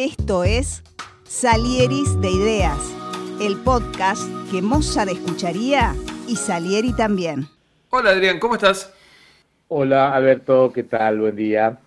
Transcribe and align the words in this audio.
Esto 0.00 0.44
es 0.44 0.84
Salieris 1.24 2.20
de 2.20 2.30
Ideas, 2.30 2.78
el 3.40 3.56
podcast 3.56 4.22
que 4.48 4.62
Mozart 4.62 5.10
escucharía 5.10 5.92
y 6.28 6.36
Salieri 6.36 6.92
también. 6.92 7.48
Hola 7.90 8.10
Adrián, 8.10 8.38
¿cómo 8.38 8.54
estás? 8.54 8.94
Hola 9.66 10.14
Alberto, 10.14 10.70
¿qué 10.72 10.84
tal? 10.84 11.18
Buen 11.18 11.34
día. 11.34 11.80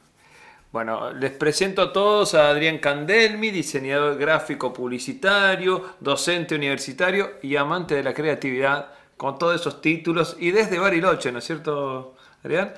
Bueno, 0.73 1.13
les 1.13 1.31
presento 1.31 1.81
a 1.83 1.93
todos 1.93 2.35
a 2.35 2.49
Adrián 2.49 2.79
Candelmi, 2.79 3.49
diseñador 3.49 4.17
gráfico 4.17 4.73
publicitario, 4.73 5.81
docente 6.01 6.55
universitario 6.55 7.35
y 7.41 7.55
amante 7.55 7.95
de 7.95 8.03
la 8.03 8.13
creatividad, 8.13 8.89
con 9.15 9.39
todos 9.39 9.61
esos 9.61 9.81
títulos 9.81 10.35
y 10.37 10.51
desde 10.51 10.79
Bariloche, 10.79 11.31
¿no 11.31 11.39
es 11.39 11.45
cierto, 11.45 12.17
Adrián? 12.43 12.73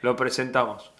Lo 0.00 0.16
presentamos. 0.16 0.92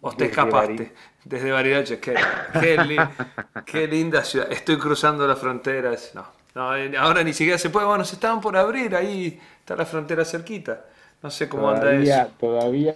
¿O 0.00 0.12
te 0.12 0.26
escapaste? 0.26 0.92
Desde 1.24 1.50
Bariloche, 1.50 1.98
qué, 1.98 2.14
qué, 3.66 3.86
linda 3.88 4.22
ciudad. 4.24 4.50
Estoy 4.50 4.78
cruzando 4.78 5.26
las 5.26 5.38
fronteras. 5.38 6.12
No, 6.14 6.26
no, 6.54 6.98
ahora 6.98 7.22
ni 7.22 7.32
siquiera 7.32 7.58
se 7.58 7.70
puede. 7.70 7.86
Bueno, 7.86 8.04
se 8.04 8.14
estaban 8.14 8.40
por 8.40 8.56
abrir, 8.56 8.94
ahí 8.94 9.38
está 9.58 9.74
la 9.76 9.84
frontera 9.84 10.24
cerquita. 10.24 10.84
No 11.22 11.30
sé 11.30 11.48
cómo 11.48 11.68
anda 11.68 11.92
eso. 11.94 12.30
Todavía 12.38 12.94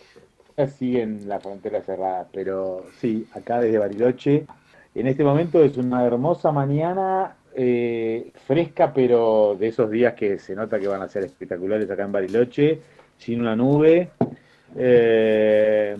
siguen 0.78 1.28
la 1.28 1.40
frontera 1.40 1.82
cerrada, 1.82 2.26
pero 2.32 2.86
sí, 3.00 3.26
acá 3.34 3.60
desde 3.60 3.78
Bariloche. 3.78 4.46
En 4.94 5.06
este 5.06 5.24
momento 5.24 5.62
es 5.62 5.76
una 5.76 6.04
hermosa 6.04 6.52
mañana, 6.52 7.34
eh, 7.54 8.30
fresca, 8.46 8.92
pero 8.92 9.56
de 9.58 9.68
esos 9.68 9.90
días 9.90 10.14
que 10.14 10.38
se 10.38 10.54
nota 10.54 10.78
que 10.78 10.86
van 10.86 11.02
a 11.02 11.08
ser 11.08 11.24
espectaculares 11.24 11.90
acá 11.90 12.04
en 12.04 12.12
Bariloche, 12.12 12.80
sin 13.18 13.40
una 13.40 13.56
nube. 13.56 14.10
Eh, 14.76 15.96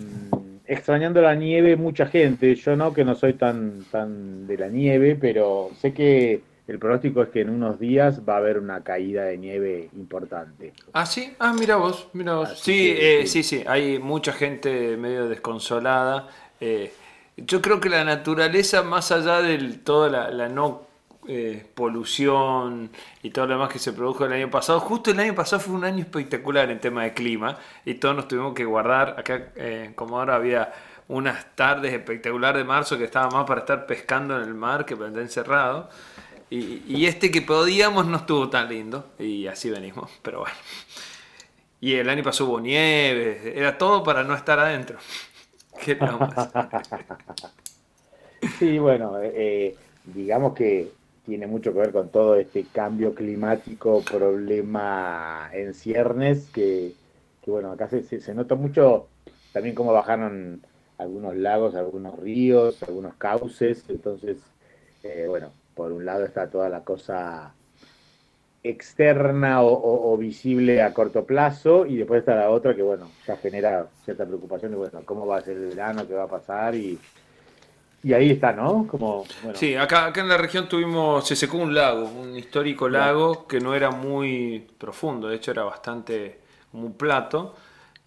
extrañando 0.72 1.20
la 1.20 1.34
nieve 1.34 1.76
mucha 1.76 2.06
gente, 2.06 2.54
yo 2.54 2.76
no, 2.76 2.92
que 2.92 3.04
no 3.04 3.14
soy 3.14 3.34
tan, 3.34 3.84
tan 3.90 4.46
de 4.46 4.56
la 4.56 4.68
nieve, 4.68 5.16
pero 5.20 5.70
sé 5.80 5.92
que 5.92 6.40
el 6.66 6.78
pronóstico 6.78 7.22
es 7.22 7.28
que 7.28 7.40
en 7.42 7.50
unos 7.50 7.78
días 7.78 8.22
va 8.26 8.34
a 8.34 8.36
haber 8.38 8.58
una 8.58 8.82
caída 8.82 9.24
de 9.24 9.36
nieve 9.36 9.90
importante. 9.96 10.72
Ah, 10.92 11.04
sí, 11.04 11.34
ah, 11.38 11.52
mira 11.58 11.76
vos, 11.76 12.08
mira 12.12 12.34
vos. 12.34 12.58
Sí, 12.58 12.94
eh, 12.96 13.26
sí, 13.26 13.42
sí, 13.42 13.62
hay 13.66 13.98
mucha 13.98 14.32
gente 14.32 14.96
medio 14.96 15.28
desconsolada. 15.28 16.28
Eh, 16.60 16.92
yo 17.36 17.60
creo 17.60 17.80
que 17.80 17.88
la 17.88 18.04
naturaleza, 18.04 18.82
más 18.82 19.10
allá 19.12 19.42
de 19.42 19.58
toda 19.84 20.30
la, 20.30 20.48
no 20.48 20.86
eh, 21.28 21.66
polución 21.74 22.90
y 23.22 23.30
todo 23.30 23.46
lo 23.46 23.54
demás 23.54 23.72
que 23.72 23.78
se 23.78 23.92
produjo 23.92 24.24
el 24.24 24.32
año 24.32 24.50
pasado. 24.50 24.80
Justo 24.80 25.10
el 25.10 25.20
año 25.20 25.34
pasado 25.34 25.60
fue 25.60 25.74
un 25.74 25.84
año 25.84 26.00
espectacular 26.00 26.70
en 26.70 26.80
tema 26.80 27.04
de 27.04 27.14
clima 27.14 27.58
y 27.84 27.94
todos 27.94 28.16
nos 28.16 28.28
tuvimos 28.28 28.54
que 28.54 28.64
guardar. 28.64 29.16
Acá, 29.18 29.52
como 29.94 30.18
ahora 30.18 30.36
había 30.36 30.72
unas 31.08 31.54
tardes 31.54 31.92
espectaculares 31.92 32.58
de 32.58 32.64
marzo 32.64 32.96
que 32.96 33.04
estaba 33.04 33.28
más 33.30 33.44
para 33.46 33.60
estar 33.60 33.86
pescando 33.86 34.36
en 34.36 34.44
el 34.44 34.54
mar 34.54 34.84
que 34.84 34.96
para 34.96 35.08
estar 35.08 35.22
encerrado. 35.22 35.90
Y, 36.54 37.06
este 37.06 37.30
que 37.30 37.40
podíamos 37.40 38.06
no 38.06 38.18
estuvo 38.18 38.50
tan 38.50 38.68
lindo. 38.68 39.12
Y 39.18 39.46
así 39.46 39.70
venimos, 39.70 40.10
pero 40.20 40.40
bueno. 40.40 40.54
Y 41.80 41.94
el 41.94 42.10
año 42.10 42.22
pasado 42.22 42.50
hubo 42.50 42.60
nieve, 42.60 43.54
era 43.56 43.78
todo 43.78 44.02
para 44.02 44.22
no 44.22 44.34
estar 44.34 44.58
adentro. 44.58 44.98
¿Qué 45.82 45.98
Sí, 48.58 48.76
bueno, 48.78 49.18
eh, 49.22 49.76
digamos 50.04 50.54
que 50.54 50.90
tiene 51.24 51.46
mucho 51.46 51.72
que 51.72 51.78
ver 51.78 51.92
con 51.92 52.08
todo 52.08 52.36
este 52.36 52.64
cambio 52.64 53.14
climático, 53.14 54.02
problema 54.02 55.50
en 55.52 55.74
ciernes, 55.74 56.48
que, 56.52 56.94
bueno, 57.46 57.72
acá 57.72 57.88
se, 57.88 58.02
se, 58.02 58.34
nota 58.34 58.54
mucho 58.54 59.08
también 59.52 59.74
cómo 59.74 59.92
bajaron 59.92 60.62
algunos 60.98 61.36
lagos, 61.36 61.74
algunos 61.74 62.18
ríos, 62.18 62.82
algunos 62.82 63.14
cauces, 63.14 63.84
entonces, 63.88 64.38
eh, 65.02 65.26
bueno, 65.28 65.50
por 65.74 65.92
un 65.92 66.04
lado 66.04 66.24
está 66.24 66.48
toda 66.48 66.68
la 66.68 66.80
cosa 66.80 67.54
externa 68.64 69.62
o, 69.62 70.16
visible 70.16 70.82
a 70.82 70.94
corto 70.94 71.24
plazo 71.24 71.84
y 71.84 71.96
después 71.96 72.20
está 72.20 72.36
la 72.36 72.50
otra 72.50 72.76
que 72.76 72.82
bueno 72.82 73.10
ya 73.26 73.36
genera 73.36 73.88
cierta 74.04 74.24
preocupación 74.24 74.72
y 74.72 74.76
bueno 74.76 75.00
cómo 75.04 75.26
va 75.26 75.38
a 75.38 75.40
ser 75.40 75.56
el 75.56 75.70
verano 75.70 76.06
qué 76.06 76.14
va 76.14 76.24
a 76.24 76.28
pasar 76.28 76.76
y, 76.76 76.96
y 78.02 78.12
ahí 78.12 78.30
está 78.30 78.52
no 78.52 78.86
como 78.88 79.24
sí 79.54 79.76
acá 79.76 80.06
acá 80.06 80.20
en 80.20 80.28
la 80.28 80.36
región 80.36 80.68
tuvimos 80.68 81.26
se 81.26 81.36
secó 81.36 81.58
un 81.58 81.74
lago 81.74 82.04
un 82.04 82.36
histórico 82.36 82.88
lago 82.88 83.46
que 83.46 83.60
no 83.60 83.74
era 83.74 83.90
muy 83.90 84.66
profundo 84.78 85.28
de 85.28 85.36
hecho 85.36 85.50
era 85.50 85.64
bastante 85.64 86.40
como 86.70 86.86
un 86.86 86.94
plato 86.94 87.54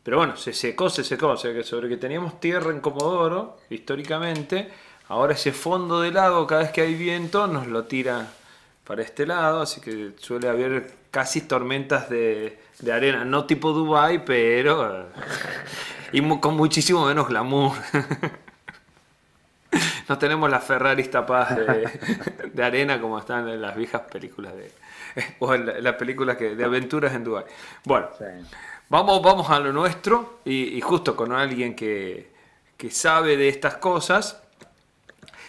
pero 0.04 0.18
bueno 0.18 0.36
se 0.36 0.54
secó 0.54 0.90
se 0.90 1.04
secó 1.04 1.30
o 1.30 1.38
sea 1.38 1.54
que 1.54 1.64
sobre 1.64 1.88
que 1.90 1.98
teníamos 1.98 2.40
tierra 2.40 2.72
en 2.72 2.82
Comodoro 2.82 3.58
históricamente 3.70 4.70
Ahora 5.08 5.34
ese 5.34 5.52
fondo 5.52 6.02
del 6.02 6.16
lago, 6.16 6.48
cada 6.48 6.62
vez 6.64 6.72
que 6.72 6.82
hay 6.82 6.96
viento, 6.96 7.46
nos 7.46 7.68
lo 7.68 7.84
tira 7.84 8.28
para 8.84 9.04
este 9.04 9.28
lado, 9.28 9.62
así 9.62 9.80
que 9.80 10.14
suele 10.18 10.50
haber 10.50 10.92
casi 11.12 11.42
tormentas 11.42 12.10
de, 12.10 12.58
arena, 12.92 13.24
no 13.24 13.46
tipo 13.46 13.72
Dubai, 13.72 14.26
pero 14.26 15.06
y 16.12 16.22
con 16.40 16.56
muchísimo 16.56 17.06
menos 17.06 17.28
glamour. 17.28 17.74
no 20.10 20.18
tenemos 20.18 20.50
las 20.50 20.64
Ferraris 20.64 21.10
tapadas 21.10 21.58
de, 22.54 22.64
arena 22.64 23.00
como 23.00 23.20
están 23.20 23.48
en 23.50 23.62
las 23.62 23.76
viejas 23.76 24.02
películas 24.12 24.54
de 24.56 24.72
o 25.40 25.54
en 25.54 25.84
las 25.84 25.96
películas 25.96 26.38
que, 26.38 26.56
de 26.56 26.64
aventuras 26.64 27.14
en 27.14 27.24
Dubai. 27.24 27.46
Bueno, 27.84 28.10
vamos, 28.90 29.22
vamos 29.22 29.50
a 29.50 29.60
lo 29.60 29.72
nuestro 29.72 30.40
y, 30.46 30.80
justo 30.82 31.16
con 31.16 31.32
alguien 31.32 31.76
que, 31.76 32.32
que 32.78 32.92
sabe 32.92 33.38
de 33.38 33.50
estas 33.50 33.78
cosas 33.78 34.42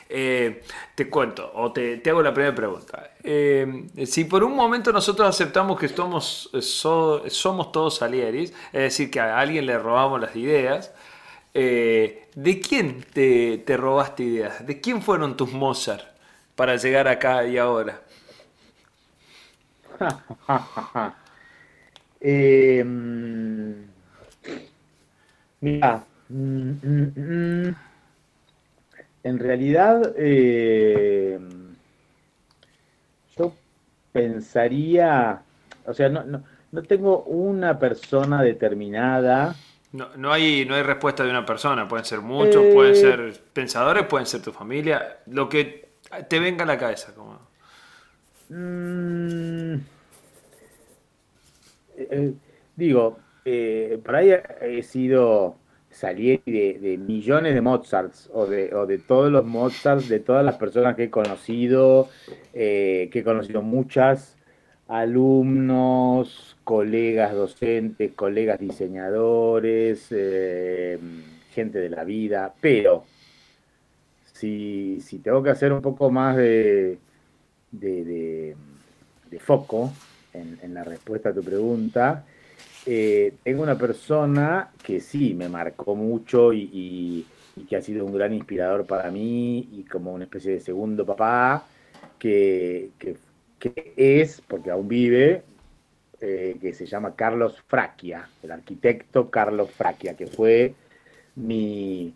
eh, 0.08 0.62
te 0.94 1.10
cuento, 1.10 1.50
o 1.54 1.72
te, 1.72 2.00
hago 2.08 2.22
la 2.22 2.32
primera 2.32 2.54
pregunta. 2.54 3.10
Eh, 3.24 3.86
si 4.06 4.24
por 4.24 4.44
un 4.44 4.54
momento 4.54 4.92
nosotros 4.92 5.28
aceptamos 5.28 5.78
que 5.78 5.88
somos, 5.88 6.48
eh, 6.52 6.62
somos 6.62 7.72
todos 7.72 7.96
Salieris, 7.96 8.52
es 8.72 8.82
decir, 8.82 9.10
que 9.10 9.18
a 9.18 9.38
alguien 9.38 9.66
le 9.66 9.76
robamos 9.78 10.20
las 10.20 10.36
ideas, 10.36 10.92
¿de 12.36 12.60
quién 12.60 13.02
te, 13.12 13.58
te, 13.58 13.76
robaste 13.76 14.22
ideas? 14.22 14.64
¿De 14.64 14.80
quién 14.80 15.02
fueron 15.02 15.36
tus 15.36 15.52
Mozart 15.52 16.04
para 16.54 16.76
llegar 16.76 17.08
acá 17.08 17.44
y 17.46 17.58
ahora? 17.58 18.00
mira, 25.60 26.04
mm, 26.28 26.70
mm, 26.82 27.12
mm, 27.16 27.74
en 29.22 29.38
realidad, 29.38 30.14
eh, 30.16 31.38
yo 33.36 33.52
pensaría, 34.12 35.42
o 35.84 35.94
sea, 35.94 36.08
no, 36.08 36.24
no, 36.24 36.42
no, 36.70 36.82
tengo 36.82 37.22
una 37.24 37.78
persona 37.78 38.42
determinada. 38.42 39.56
No, 39.96 40.16
no, 40.16 40.32
hay, 40.32 40.64
no 40.66 40.74
hay 40.74 40.82
respuesta 40.82 41.24
de 41.24 41.30
una 41.30 41.46
persona, 41.46 41.88
pueden 41.88 42.04
ser 42.04 42.20
muchos, 42.20 42.64
pueden 42.72 42.92
eh, 42.92 42.96
ser 42.96 43.40
pensadores, 43.52 44.04
pueden 44.06 44.26
ser 44.26 44.42
tu 44.42 44.52
familia, 44.52 45.18
lo 45.26 45.48
que 45.48 45.88
te 46.28 46.38
venga 46.38 46.64
a 46.64 46.66
la 46.66 46.78
cabeza. 46.78 47.14
Como... 47.14 47.38
Mm, 48.48 49.74
eh, 51.96 52.32
digo, 52.76 53.18
por 54.04 54.16
ahí 54.16 54.32
he 54.60 54.82
sido 54.82 55.56
salí 55.96 56.42
de, 56.44 56.98
millones 56.98 57.54
de 57.54 57.60
Mozarts 57.62 58.28
o 58.34 58.46
de, 58.46 58.74
o 58.74 58.86
de, 58.86 58.98
todos 58.98 59.32
los 59.32 59.46
Mozarts, 59.46 60.08
de 60.08 60.20
todas 60.20 60.44
las 60.44 60.56
personas 60.56 60.94
que 60.94 61.04
he 61.04 61.10
conocido, 61.10 62.08
eh, 62.52 63.08
que 63.10 63.20
he 63.20 63.24
conocido 63.24 63.62
muchas, 63.62 64.35
alumnos, 64.88 66.56
colegas 66.64 67.32
docentes, 67.32 68.12
colegas 68.12 68.60
diseñadores, 68.60 70.08
eh, 70.10 70.98
gente 71.52 71.78
de 71.78 71.90
la 71.90 72.04
vida, 72.04 72.54
pero 72.60 73.04
si, 74.32 75.00
si, 75.00 75.18
tengo 75.18 75.42
que 75.42 75.50
hacer 75.50 75.72
un 75.72 75.80
poco 75.80 76.10
más 76.10 76.36
de, 76.36 76.98
de, 77.70 78.56
foco 79.38 79.92
en, 80.32 80.74
la 80.74 80.84
respuesta 80.84 81.30
a 81.30 81.34
tu 81.34 81.42
pregunta, 81.42 82.24
eh, 82.84 83.34
tengo 83.42 83.62
una 83.62 83.76
persona 83.76 84.70
que 84.82 85.00
sí 85.00 85.34
me 85.34 85.48
marcó 85.48 85.94
mucho 85.94 86.52
y, 86.52 87.26
que 87.68 87.76
ha 87.76 87.82
sido 87.82 88.04
un 88.04 88.12
gran 88.12 88.34
inspirador 88.34 88.86
para 88.86 89.10
mí 89.10 89.68
y 89.72 89.84
como 89.84 90.12
una 90.12 90.24
especie 90.24 90.52
de 90.52 90.60
segundo 90.60 91.06
papá, 91.06 91.66
que, 92.18 92.90
es, 93.96 94.42
porque 94.46 94.70
aún 94.70 94.88
vive, 94.88 95.42
eh, 96.20 96.56
que 96.60 96.72
se 96.72 96.86
llama 96.86 97.14
Carlos 97.14 97.62
Fraquia, 97.66 98.28
el 98.42 98.50
arquitecto 98.50 99.30
Carlos 99.30 99.70
Fraquia, 99.70 100.14
que 100.14 100.26
fue 100.26 100.74
mi, 101.36 102.12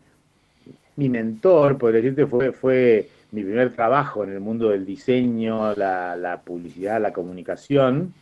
mi 0.97 1.09
mentor, 1.09 1.79
por 1.79 1.93
decirte, 1.93 2.27
fue, 2.27 2.53
fue 2.53 3.09
mi 3.33 3.43
primer 3.43 3.75
trabajo 3.75 4.25
en 4.25 4.33
el 4.33 4.41
mundo 4.41 4.71
del 4.71 4.85
diseño, 4.85 5.75
la, 5.75 6.17
la 6.17 6.41
publicidad, 6.41 7.01
la 7.01 7.13
comunicación. 7.13 8.13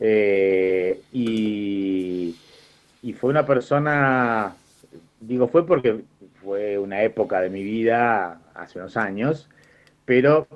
Eh, 0.00 1.00
y, 1.12 2.36
fue 3.18 3.30
una 3.30 3.46
persona, 3.46 4.54
digo 5.18 5.48
fue 5.48 5.66
porque 5.66 6.02
fue 6.42 6.78
una 6.78 7.02
época 7.02 7.40
de 7.40 7.50
mi 7.50 7.62
vida, 7.62 8.40
hace 8.54 8.78
unos 8.78 8.96
años, 8.96 9.48
pero 10.04 10.46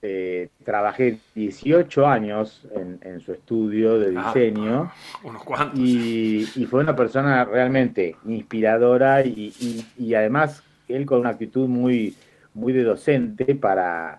eh, 0.00 0.48
trabajé 0.64 1.18
18 1.34 2.06
años 2.06 2.62
en, 3.02 3.20
su 3.20 3.32
estudio 3.32 3.98
de 3.98 4.16
ah, 4.16 4.32
diseño. 4.32 4.92
unos 5.24 5.42
cuantos. 5.42 5.78
Y, 5.78 6.66
fue 6.70 6.80
una 6.80 6.94
persona 6.94 7.44
realmente 7.44 8.16
inspiradora 8.26 9.24
y, 9.24 10.14
además 10.14 10.62
él 10.88 11.04
con 11.04 11.20
una 11.20 11.30
actitud 11.30 11.68
muy, 11.68 12.14
muy 12.54 12.72
de 12.72 12.84
docente 12.84 13.54
para, 13.54 14.16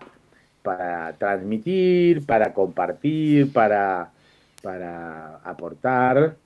para 0.62 1.14
transmitir, 1.14 2.26
para 2.26 2.52
compartir, 2.52 3.52
para, 3.52 4.10
para 4.62 5.36
aportar. 5.44 6.36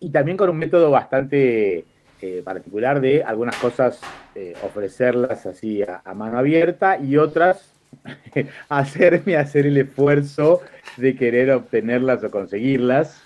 Y 0.00 0.10
también 0.10 0.36
con 0.36 0.48
un 0.50 0.56
método 0.56 0.90
bastante 0.90 1.84
eh, 2.20 2.42
particular 2.44 3.00
de 3.00 3.22
algunas 3.22 3.54
cosas 3.56 4.00
eh, 4.34 4.54
ofrecerlas 4.64 5.46
así 5.46 5.82
a, 5.82 6.02
mano 6.14 6.38
abierta 6.38 6.98
y 6.98 7.16
otras 7.16 7.77
hacerme 8.68 9.36
hacer 9.36 9.66
el 9.66 9.76
esfuerzo 9.76 10.60
de 10.96 11.16
querer 11.16 11.50
obtenerlas 11.50 12.22
o 12.24 12.30
conseguirlas. 12.30 13.22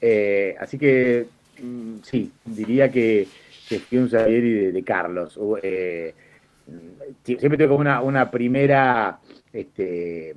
Eh, 0.00 0.56
así 0.60 0.78
que 0.78 1.26
mm, 1.62 1.96
sí, 2.02 2.32
diría 2.44 2.90
que, 2.90 3.26
que 3.68 3.98
un 3.98 4.10
Salieri 4.10 4.72
de, 4.72 4.82
Carlos. 4.82 5.38
siempre 7.24 7.58
tengo 7.58 7.70
como 7.70 7.80
una, 7.80 8.00
una 8.02 8.30
primera 8.30 9.18
este, 9.52 10.34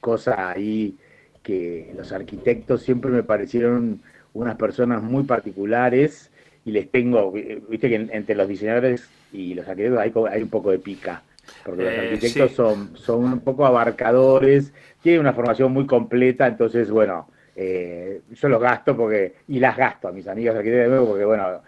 cosa 0.00 0.50
ahí 0.50 0.96
que 1.42 1.92
los 1.96 2.12
arquitectos 2.12 2.82
siempre 2.82 3.10
me 3.10 3.22
parecieron 3.22 4.00
unas 4.34 4.56
personas 4.56 5.02
muy 5.02 5.24
particulares 5.24 6.30
y 6.64 6.70
les 6.72 6.90
tengo, 6.90 7.32
viste 7.32 7.88
que 7.88 7.94
entre 7.94 8.34
los 8.34 8.46
diseñadores 8.48 9.08
y 9.32 9.54
los 9.54 9.66
arquitectos 9.66 9.98
hay, 9.98 10.12
hay 10.30 10.42
un 10.42 10.50
poco 10.50 10.70
de 10.70 10.78
pica, 10.78 11.22
porque 11.64 11.82
los 11.82 11.92
eh, 11.92 12.00
arquitectos 12.00 12.52
son, 12.52 12.96
son 12.96 13.24
un 13.24 13.40
poco 13.40 13.66
abarcadores, 13.66 14.72
tienen 15.02 15.20
una 15.20 15.32
formación 15.32 15.72
muy 15.72 15.86
completa, 15.86 16.46
entonces, 16.46 16.90
bueno, 16.90 17.28
eh, 17.56 18.22
yo 18.30 18.48
los 18.48 18.60
gasto 18.60 18.96
porque, 18.96 19.34
y 19.48 19.58
las 19.58 19.76
gasto 19.76 20.08
a 20.08 20.12
mis 20.12 20.28
amigos 20.28 20.56
arquitectos 20.56 20.84
de 20.84 20.88
nuevo, 20.88 21.08
porque, 21.08 21.24
bueno, 21.24 21.60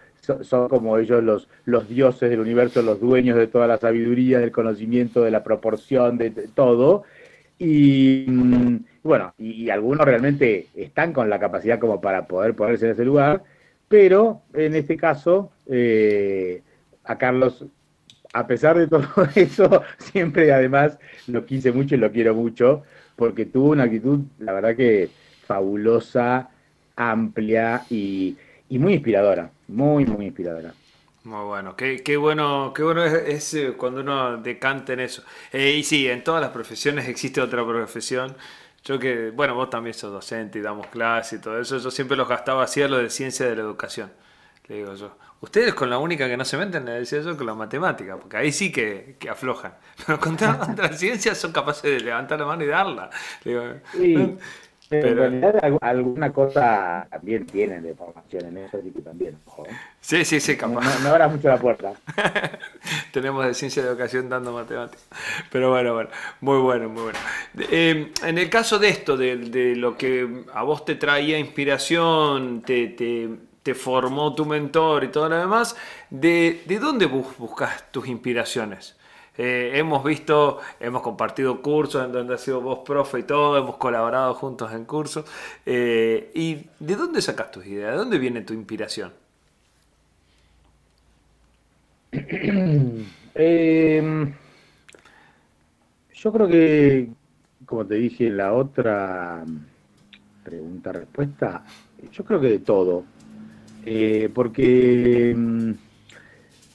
son, 0.42 0.68
como 0.68 0.98
ellos 0.98 1.22
los, 1.22 1.48
los 1.64 1.88
dioses 1.88 2.30
del 2.30 2.40
universo, 2.40 2.82
los 2.82 3.00
dueños 3.00 3.36
de 3.36 3.46
toda 3.46 3.66
la 3.66 3.78
sabiduría, 3.78 4.38
del 4.38 4.52
conocimiento, 4.52 5.22
de 5.22 5.30
la 5.30 5.42
proporción, 5.42 6.18
de, 6.18 6.30
todo. 6.30 7.04
Y 7.58 8.24
mm, 8.28 8.76
bueno, 9.02 9.34
y, 9.38 9.64
y, 9.64 9.70
algunos 9.70 10.06
realmente 10.06 10.68
están 10.74 11.12
con 11.12 11.28
la 11.28 11.38
capacidad 11.38 11.78
como 11.78 12.00
para 12.00 12.26
poder 12.26 12.54
ponerse 12.54 12.86
en 12.86 12.92
ese 12.92 13.04
lugar, 13.04 13.42
pero 13.90 14.42
en 14.54 14.76
este 14.76 14.96
caso, 14.96 15.50
eh, 15.66 16.62
a 17.02 17.18
Carlos, 17.18 17.66
a 18.32 18.46
pesar 18.46 18.78
de 18.78 18.86
todo 18.86 19.06
eso, 19.34 19.82
siempre 19.98 20.52
además 20.52 20.98
lo 21.26 21.44
quise 21.44 21.72
mucho 21.72 21.94
y 21.94 21.98
lo 21.98 22.10
quiero 22.12 22.34
mucho, 22.34 22.82
porque 23.16 23.46
tuvo 23.46 23.70
una 23.70 23.84
actitud, 23.84 24.20
la 24.38 24.52
verdad 24.52 24.76
que 24.76 25.10
fabulosa, 25.46 26.50
amplia 26.96 27.84
y, 27.90 28.36
muy 28.70 28.94
inspiradora, 28.94 29.50
muy, 29.68 30.04
muy 30.06 30.26
inspiradora. 30.26 30.72
Muy 31.24 31.44
bueno, 31.44 31.76
qué, 31.76 32.02
qué 32.02 32.16
bueno, 32.16 32.72
qué 32.74 32.82
bueno 32.82 33.04
es, 33.04 33.52
eh, 33.52 33.74
cuando 33.76 34.00
uno 34.00 34.38
decanta 34.38 34.94
en 34.94 35.00
eso. 35.00 35.22
Eh, 35.52 35.74
y 35.76 35.82
sí, 35.82 36.08
en 36.08 36.24
todas 36.24 36.40
las 36.40 36.50
profesiones 36.50 37.08
existe 37.08 37.42
otra 37.42 37.66
profesión 37.66 38.34
yo 38.84 38.98
que, 38.98 39.30
bueno, 39.30 39.54
vos 39.54 39.68
también 39.70 39.94
sos 39.94 40.10
docente 40.12 40.58
y 40.58 40.62
damos 40.62 40.86
clases 40.86 41.38
y 41.38 41.42
todo 41.42 41.60
eso, 41.60 41.78
yo 41.78 41.90
siempre 41.90 42.16
los 42.16 42.28
gastaba 42.28 42.64
así 42.64 42.82
a 42.82 42.88
lo 42.88 42.98
de 42.98 43.10
ciencia 43.10 43.46
de 43.46 43.56
la 43.56 43.62
educación. 43.62 44.10
Le 44.68 44.76
digo 44.76 44.94
yo, 44.94 45.16
ustedes 45.40 45.74
con 45.74 45.90
la 45.90 45.98
única 45.98 46.28
que 46.28 46.36
no 46.36 46.44
se 46.44 46.56
meten, 46.56 46.84
le 46.84 46.92
decía 46.92 47.20
yo, 47.20 47.36
con 47.36 47.46
la 47.46 47.54
matemática, 47.54 48.16
porque 48.16 48.36
ahí 48.36 48.52
sí 48.52 48.70
que, 48.70 49.16
aflojan. 49.30 49.74
Pero 50.06 50.20
contra, 50.20 50.74
la 50.76 50.92
ciencia 50.92 51.34
son 51.34 51.52
capaces 51.52 51.82
de 51.82 52.00
levantar 52.00 52.40
la 52.40 52.46
mano 52.46 52.64
y 52.64 52.66
darla. 52.66 53.10
sí. 53.92 54.36
Pero, 54.90 55.24
en 55.24 55.40
realidad 55.40 55.78
alguna 55.82 56.32
cosa 56.32 57.06
también 57.08 57.46
tienen 57.46 57.84
de 57.84 57.94
formación 57.94 58.46
en 58.46 58.56
eso, 58.56 58.78
así 58.78 58.90
que 58.90 59.00
también, 59.02 59.34
¿eh? 59.34 59.70
Sí, 60.00 60.24
sí, 60.24 60.40
sí, 60.40 60.56
capaz. 60.56 61.00
No, 61.04 61.10
abras 61.10 61.30
mucho 61.30 61.46
la 61.46 61.58
puerta. 61.58 61.92
Tenemos 63.12 63.46
de 63.46 63.54
ciencia 63.54 63.84
de 63.84 63.88
educación 63.90 64.28
dando 64.28 64.52
matemáticas. 64.52 65.06
Pero 65.52 65.70
bueno, 65.70 65.94
bueno, 65.94 66.10
muy 66.40 66.58
bueno, 66.58 66.88
muy 66.88 67.02
bueno. 67.04 67.18
Eh, 67.70 68.10
en 68.24 68.38
el 68.38 68.50
caso 68.50 68.80
de 68.80 68.88
esto, 68.88 69.16
de, 69.16 69.36
de, 69.36 69.76
lo 69.76 69.96
que 69.96 70.44
a 70.52 70.64
vos 70.64 70.84
te 70.84 70.96
traía 70.96 71.38
inspiración, 71.38 72.62
te, 72.62 72.88
te, 72.88 73.28
formó 73.74 74.34
tu 74.34 74.46
mentor 74.46 75.04
y 75.04 75.08
todo 75.08 75.28
lo 75.28 75.36
demás, 75.36 75.76
¿de, 76.10 76.62
de 76.66 76.78
dónde 76.78 77.06
buscas 77.06 77.90
tus 77.92 78.08
inspiraciones? 78.08 78.96
Eh, 79.42 79.78
hemos 79.78 80.04
visto, 80.04 80.58
hemos 80.80 81.00
compartido 81.00 81.62
cursos 81.62 82.04
en 82.04 82.12
donde 82.12 82.34
has 82.34 82.42
sido 82.42 82.60
vos 82.60 82.80
profe 82.84 83.20
y 83.20 83.22
todo, 83.22 83.56
hemos 83.56 83.76
colaborado 83.76 84.34
juntos 84.34 84.70
en 84.72 84.84
cursos. 84.84 85.24
Eh, 85.64 86.30
¿Y 86.34 86.66
de 86.78 86.96
dónde 86.96 87.22
sacas 87.22 87.50
tus 87.50 87.64
ideas? 87.66 87.92
¿De 87.92 87.96
dónde 87.96 88.18
viene 88.18 88.42
tu 88.42 88.52
inspiración? 88.52 89.12
Em, 93.34 94.34
yo 96.12 96.32
creo 96.32 96.48
que, 96.48 97.08
como 97.64 97.86
te 97.86 97.94
dije 97.94 98.26
en 98.26 98.36
la 98.36 98.52
otra 98.52 99.44
pregunta-respuesta, 100.44 101.64
yo 102.12 102.24
creo 102.24 102.40
que 102.40 102.48
de 102.48 102.58
todo. 102.58 103.04
Eh, 103.86 104.28
porque 104.32 105.30
em, 105.30 105.74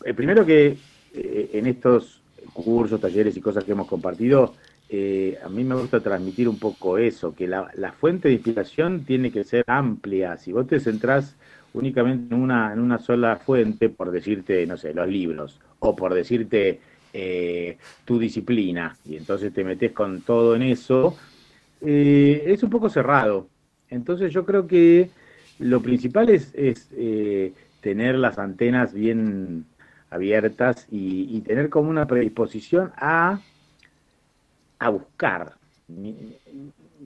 el 0.03 0.15
primero 0.15 0.45
que 0.45 0.77
en 1.13 1.67
estos 1.67 2.21
cursos, 2.53 2.99
talleres 2.99 3.35
y 3.37 3.41
cosas 3.41 3.63
que 3.63 3.71
hemos 3.71 3.87
compartido, 3.87 4.53
eh, 4.87 5.37
a 5.43 5.49
mí 5.49 5.63
me 5.63 5.75
gusta 5.75 5.99
transmitir 5.99 6.47
un 6.47 6.59
poco 6.59 6.97
eso, 6.97 7.33
que 7.33 7.47
la, 7.47 7.69
fuente 7.97 8.27
de 8.27 8.35
inspiración 8.35 9.03
tiene 9.03 9.31
que 9.31 9.43
ser 9.43 9.63
amplia. 9.67 10.37
Si 10.37 10.51
vos 10.51 10.67
te 10.67 10.79
centrás 10.79 11.35
únicamente 11.73 12.33
en 12.33 12.41
una, 12.41 12.71
en 12.71 12.79
una 12.79 12.99
sola 12.99 13.37
fuente, 13.37 13.89
por 13.89 14.11
decirte, 14.11 14.65
no 14.65 14.77
sé, 14.77 14.93
los 14.93 15.07
libros, 15.07 15.59
o 15.79 15.95
por 15.95 16.13
decirte 16.13 16.79
eh, 17.13 17.77
tu 18.05 18.19
disciplina, 18.19 18.95
y 19.05 19.17
entonces 19.17 19.53
te 19.53 19.63
metes 19.63 19.91
con 19.91 20.21
todo 20.21 20.55
en 20.55 20.61
eso, 20.61 21.17
eh, 21.81 22.43
es 22.47 22.61
un 22.63 22.69
poco 22.69 22.89
cerrado. 22.89 23.49
Entonces 23.89 24.31
yo 24.31 24.45
creo 24.45 24.67
que 24.67 25.09
lo 25.59 25.81
principal 25.81 26.29
es, 26.29 26.53
es 26.55 26.89
tener 27.81 28.15
las 28.15 28.39
antenas 28.39 28.93
bien 28.93 29.65
abiertas 30.09 30.87
y, 30.89 31.39
tener 31.41 31.69
como 31.69 31.89
una 31.89 32.07
predisposición 32.07 32.91
a, 32.97 33.39
a 34.79 34.89
buscar. 34.89 35.53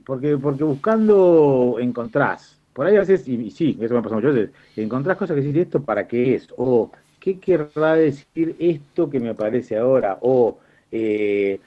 Porque, 0.05 0.37
porque 0.37 0.63
buscando 0.63 1.77
encontrás. 1.79 2.57
Por 2.73 2.85
ahí 2.85 2.95
a 2.95 2.99
veces, 2.99 3.27
y, 3.27 3.51
sí, 3.51 3.77
eso 3.81 3.93
me 3.93 4.01
pasa 4.01 4.15
muchas 4.15 4.33
veces, 4.33 4.51
encontrás 4.77 5.17
cosas 5.17 5.35
que 5.35 5.41
decís, 5.41 5.63
¿esto 5.63 5.83
para 5.83 6.07
qué 6.07 6.35
es? 6.35 6.47
O, 6.55 6.91
¿qué 7.19 7.39
querrá 7.39 7.95
decir 7.95 8.55
esto 8.57 9.09
que 9.09 9.19
me 9.19 9.29
aparece 9.29 9.77
ahora? 9.77 10.17
O, 10.21 10.59
eh, 10.91 11.59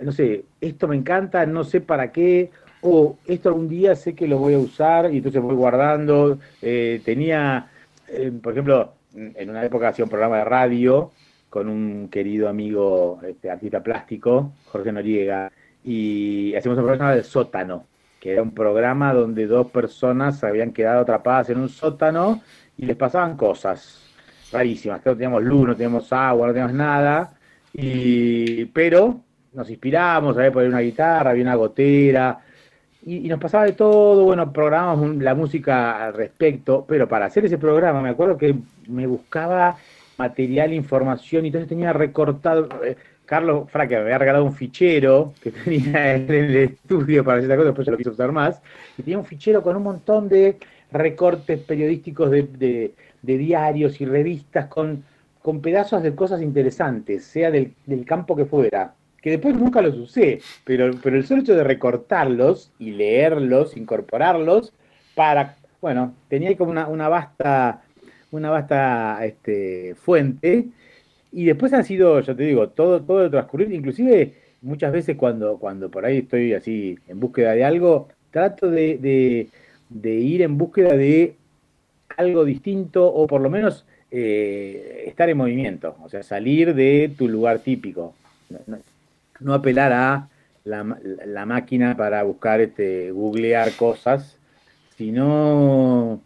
no 0.00 0.12
sé, 0.12 0.44
esto 0.60 0.86
me 0.86 0.96
encanta, 0.96 1.44
no 1.46 1.64
sé 1.64 1.80
para 1.80 2.12
qué, 2.12 2.50
o 2.86 3.16
esto 3.26 3.48
algún 3.48 3.66
día 3.66 3.96
sé 3.96 4.14
que 4.14 4.28
lo 4.28 4.38
voy 4.38 4.52
a 4.52 4.58
usar 4.58 5.12
y 5.12 5.16
entonces 5.16 5.40
voy 5.40 5.54
guardando. 5.54 6.38
Eh, 6.60 7.00
tenía, 7.02 7.70
eh, 8.06 8.30
por 8.42 8.52
ejemplo, 8.52 8.92
en 9.14 9.48
una 9.48 9.64
época 9.64 9.88
hacía 9.88 10.04
un 10.04 10.10
programa 10.10 10.38
de 10.38 10.44
radio 10.44 11.10
con 11.48 11.70
un 11.70 12.08
querido 12.10 12.46
amigo 12.46 13.20
este, 13.26 13.50
artista 13.50 13.82
plástico, 13.82 14.52
Jorge 14.66 14.92
Noriega, 14.92 15.50
y 15.82 16.54
hacíamos 16.54 16.78
un 16.78 16.84
programa 16.84 17.14
del 17.14 17.24
sótano, 17.24 17.86
que 18.20 18.32
era 18.32 18.42
un 18.42 18.52
programa 18.52 19.14
donde 19.14 19.46
dos 19.46 19.70
personas 19.70 20.44
habían 20.44 20.72
quedado 20.72 21.00
atrapadas 21.00 21.48
en 21.50 21.60
un 21.60 21.70
sótano 21.70 22.42
y 22.76 22.84
les 22.84 22.96
pasaban 22.96 23.36
cosas 23.36 24.02
rarísimas, 24.52 25.00
no 25.06 25.12
teníamos 25.12 25.42
luz, 25.42 25.68
no 25.68 25.74
teníamos 25.74 26.12
agua, 26.12 26.48
no 26.48 26.52
teníamos 26.52 26.76
nada, 26.76 27.32
y, 27.72 28.66
pero 28.66 29.20
nos 29.54 29.70
inspiramos, 29.70 30.36
había 30.36 30.52
poner 30.52 30.68
una 30.68 30.80
guitarra, 30.80 31.30
había 31.30 31.44
una 31.44 31.54
gotera, 31.54 32.43
y, 33.06 33.28
nos 33.28 33.38
pasaba 33.38 33.64
de 33.64 33.72
todo, 33.72 34.24
bueno, 34.24 34.52
programamos 34.52 35.16
la 35.16 35.34
música 35.34 36.06
al 36.06 36.14
respecto, 36.14 36.84
pero 36.88 37.08
para 37.08 37.26
hacer 37.26 37.44
ese 37.44 37.58
programa 37.58 38.00
me 38.00 38.10
acuerdo 38.10 38.38
que 38.38 38.54
me 38.88 39.06
buscaba 39.06 39.76
material, 40.16 40.72
información, 40.72 41.44
y 41.44 41.48
entonces 41.48 41.68
tenía 41.68 41.92
recortado, 41.92 42.68
eh, 42.84 42.96
Carlos 43.26 43.70
Fraque 43.70 43.96
me 43.96 44.02
había 44.02 44.18
regalado 44.18 44.44
un 44.44 44.54
fichero 44.54 45.34
que 45.42 45.50
tenía 45.64 46.14
en 46.14 46.30
el 46.30 46.56
estudio 46.56 47.24
para 47.24 47.38
hacer 47.38 47.50
esta 47.50 47.56
cosa, 47.56 47.66
después 47.66 47.84
se 47.84 47.90
lo 47.90 47.96
quiso 47.98 48.10
usar 48.10 48.32
más, 48.32 48.62
y 48.96 49.02
tenía 49.02 49.18
un 49.18 49.26
fichero 49.26 49.62
con 49.62 49.76
un 49.76 49.82
montón 49.82 50.28
de 50.28 50.58
recortes 50.90 51.60
periodísticos 51.60 52.30
de, 52.30 52.94
diarios 53.22 54.00
y 54.00 54.06
revistas 54.06 54.66
con, 54.66 55.04
con 55.42 55.60
pedazos 55.60 56.02
de 56.02 56.14
cosas 56.14 56.40
interesantes, 56.40 57.24
sea 57.24 57.50
del, 57.50 57.74
del 57.86 58.04
campo 58.04 58.36
que 58.36 58.44
fuera 58.44 58.94
que 59.24 59.30
después 59.30 59.56
nunca 59.56 59.80
los 59.80 59.96
usé, 59.96 60.42
pero, 60.64 60.90
pero 61.02 61.16
el 61.16 61.24
solo 61.24 61.40
hecho 61.40 61.56
de 61.56 61.64
recortarlos 61.64 62.70
y 62.78 62.90
leerlos, 62.90 63.74
incorporarlos, 63.74 64.74
para, 65.14 65.56
bueno, 65.80 66.14
tenía 66.28 66.54
como 66.58 66.70
una, 66.70 66.88
una 66.88 67.08
vasta, 67.08 67.84
una 68.32 68.50
vasta 68.50 69.24
este, 69.24 69.94
fuente, 69.94 70.66
y 71.32 71.46
después 71.46 71.72
ha 71.72 71.82
sido, 71.82 72.20
yo 72.20 72.36
te 72.36 72.42
digo, 72.42 72.68
todo, 72.68 73.00
todo 73.00 73.24
el 73.24 73.30
transcurrir, 73.30 73.72
inclusive 73.72 74.34
muchas 74.60 74.92
veces 74.92 75.16
cuando, 75.16 75.56
cuando 75.56 75.90
por 75.90 76.04
ahí 76.04 76.18
estoy 76.18 76.52
así 76.52 76.98
en 77.08 77.18
búsqueda 77.18 77.52
de 77.52 77.64
algo, 77.64 78.08
trato 78.30 78.68
de, 78.68 79.48
ir 80.04 80.42
en 80.42 80.58
búsqueda 80.58 80.98
de 80.98 81.36
algo 82.18 82.44
distinto 82.44 83.06
o 83.10 83.26
por 83.26 83.40
lo 83.40 83.48
menos 83.48 83.86
eh, 84.10 85.04
estar 85.06 85.30
en 85.30 85.38
movimiento, 85.38 85.96
o 86.02 86.10
sea, 86.10 86.22
salir 86.22 86.74
de 86.74 87.10
tu 87.16 87.26
lugar 87.26 87.60
típico, 87.60 88.14
apelar 89.52 89.92
a 89.92 90.28
la, 90.64 91.44
máquina 91.46 91.96
para 91.96 92.22
buscar, 92.22 92.60
este, 92.60 93.10
googlear 93.10 93.72
cosas, 93.72 94.38
sino 94.96 96.20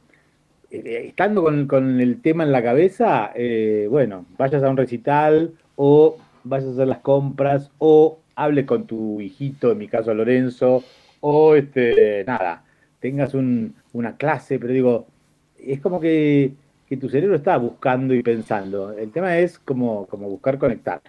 eh, 0.71 1.07
estando 1.09 1.43
con, 1.67 2.01
el 2.01 2.21
tema 2.21 2.45
en 2.45 2.53
la 2.53 2.63
cabeza, 2.63 3.33
eh, 3.35 3.87
bueno, 3.91 4.27
vayas 4.37 4.63
a 4.63 4.71
un 4.71 4.77
recital 4.77 5.55
o 5.77 6.19
vayas 6.45 6.69
a 6.69 6.73
hacer 6.73 6.89
las 6.89 6.99
compras 6.99 7.71
o 7.79 8.21
hable 8.37 8.65
con 8.67 8.87
tu 8.87 9.21
hijito, 9.21 9.73
en 9.73 9.79
mi 9.79 9.89
caso 9.89 10.15
Lorenzo, 10.15 10.85
o 11.21 11.57
este, 11.57 12.25
nada, 12.27 12.65
tengas 13.01 13.35
una 13.35 14.17
clase, 14.17 14.59
pero 14.59 14.73
digo, 14.73 15.07
es 15.59 15.81
como 15.81 16.01
que, 16.01 16.53
tu 17.01 17.09
cerebro 17.09 17.37
está 17.37 17.57
buscando 17.59 18.15
y 18.15 18.23
pensando. 18.23 18.93
El 18.93 19.11
tema 19.13 19.37
es 19.39 19.59
como 19.59 20.07
buscar 20.07 20.57
conectar. 20.59 21.03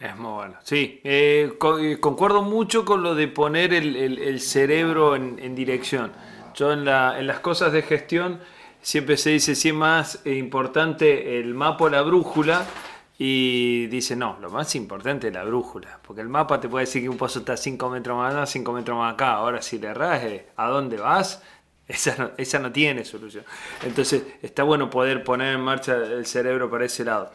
Es 0.00 0.16
muy 0.16 0.32
bueno. 0.32 0.54
Sí, 0.62 1.00
eh, 1.02 1.52
eh, 1.80 1.98
concuerdo 2.00 2.42
mucho 2.42 2.84
con 2.84 3.02
lo 3.02 3.16
de 3.16 3.26
poner 3.26 3.74
el, 3.74 4.40
cerebro 4.40 5.16
en, 5.16 5.54
dirección. 5.56 6.12
Yo 6.54 6.72
en, 6.72 6.84
la, 6.84 7.18
en 7.18 7.26
las 7.26 7.40
cosas 7.40 7.72
de 7.72 7.82
gestión 7.82 8.40
siempre 8.80 9.16
se 9.16 9.30
dice 9.30 9.56
si 9.56 9.68
es 9.68 9.74
más 9.74 10.24
importante 10.24 11.40
el 11.40 11.54
mapa 11.54 11.84
o 11.84 11.88
la 11.88 12.02
brújula 12.02 12.64
y 13.18 13.88
dice, 13.88 14.14
no, 14.14 14.38
lo 14.40 14.50
más 14.50 14.76
importante 14.76 15.28
es 15.28 15.34
la 15.34 15.42
brújula, 15.42 15.98
porque 16.06 16.20
el 16.20 16.28
mapa 16.28 16.60
te 16.60 16.68
puede 16.68 16.86
decir 16.86 17.02
que 17.02 17.08
un 17.08 17.16
pozo 17.16 17.40
está 17.40 17.56
5 17.56 17.90
metros 17.90 18.16
más 18.16 18.32
allá, 18.32 18.46
5 18.46 18.72
metros 18.72 18.96
más 18.96 19.14
acá. 19.14 19.32
Ahora 19.32 19.60
si 19.60 19.78
le 19.80 19.88
erras, 19.88 20.22
¿a 20.56 20.68
dónde 20.68 20.96
vas? 20.98 21.42
Esa 21.88 22.32
esa 22.36 22.58
no 22.58 22.70
tiene 22.70 23.02
solución. 23.04 23.44
Entonces 23.82 24.22
está 24.42 24.62
bueno 24.62 24.90
poder 24.90 25.24
poner 25.24 25.54
en 25.54 25.62
marcha 25.62 25.96
el 25.96 26.26
cerebro 26.26 26.70
para 26.70 26.84
ese 26.84 27.02
lado. 27.02 27.32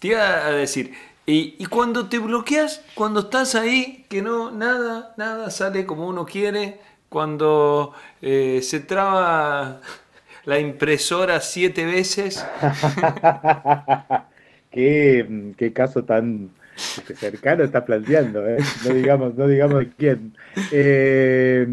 Te 0.00 0.08
iba 0.08 0.46
a 0.46 0.50
decir, 0.50 0.92
y, 1.26 1.64
cuando 1.66 2.08
te 2.08 2.18
bloqueas, 2.18 2.84
cuando 2.94 3.20
estás 3.20 3.54
ahí, 3.54 4.04
que 4.10 4.20
no, 4.20 4.50
nada, 4.50 5.14
nada 5.16 5.50
sale 5.50 5.86
como 5.86 6.06
uno 6.06 6.26
quiere, 6.26 6.80
cuando 7.08 7.94
eh, 8.20 8.60
se 8.62 8.80
traba 8.80 9.80
la 10.44 10.58
impresora 10.58 11.40
siete 11.40 11.86
veces. 11.86 12.44
qué, 14.70 15.72
caso 15.74 16.04
tan 16.04 16.50
cercano 16.76 17.64
está 17.64 17.86
planteando, 17.86 18.46
¿eh? 18.46 18.58
no 18.86 18.94
digamos, 18.94 19.34
no 19.34 19.46
digamos 19.46 19.84
quién. 19.96 20.36
Eh, 20.72 21.66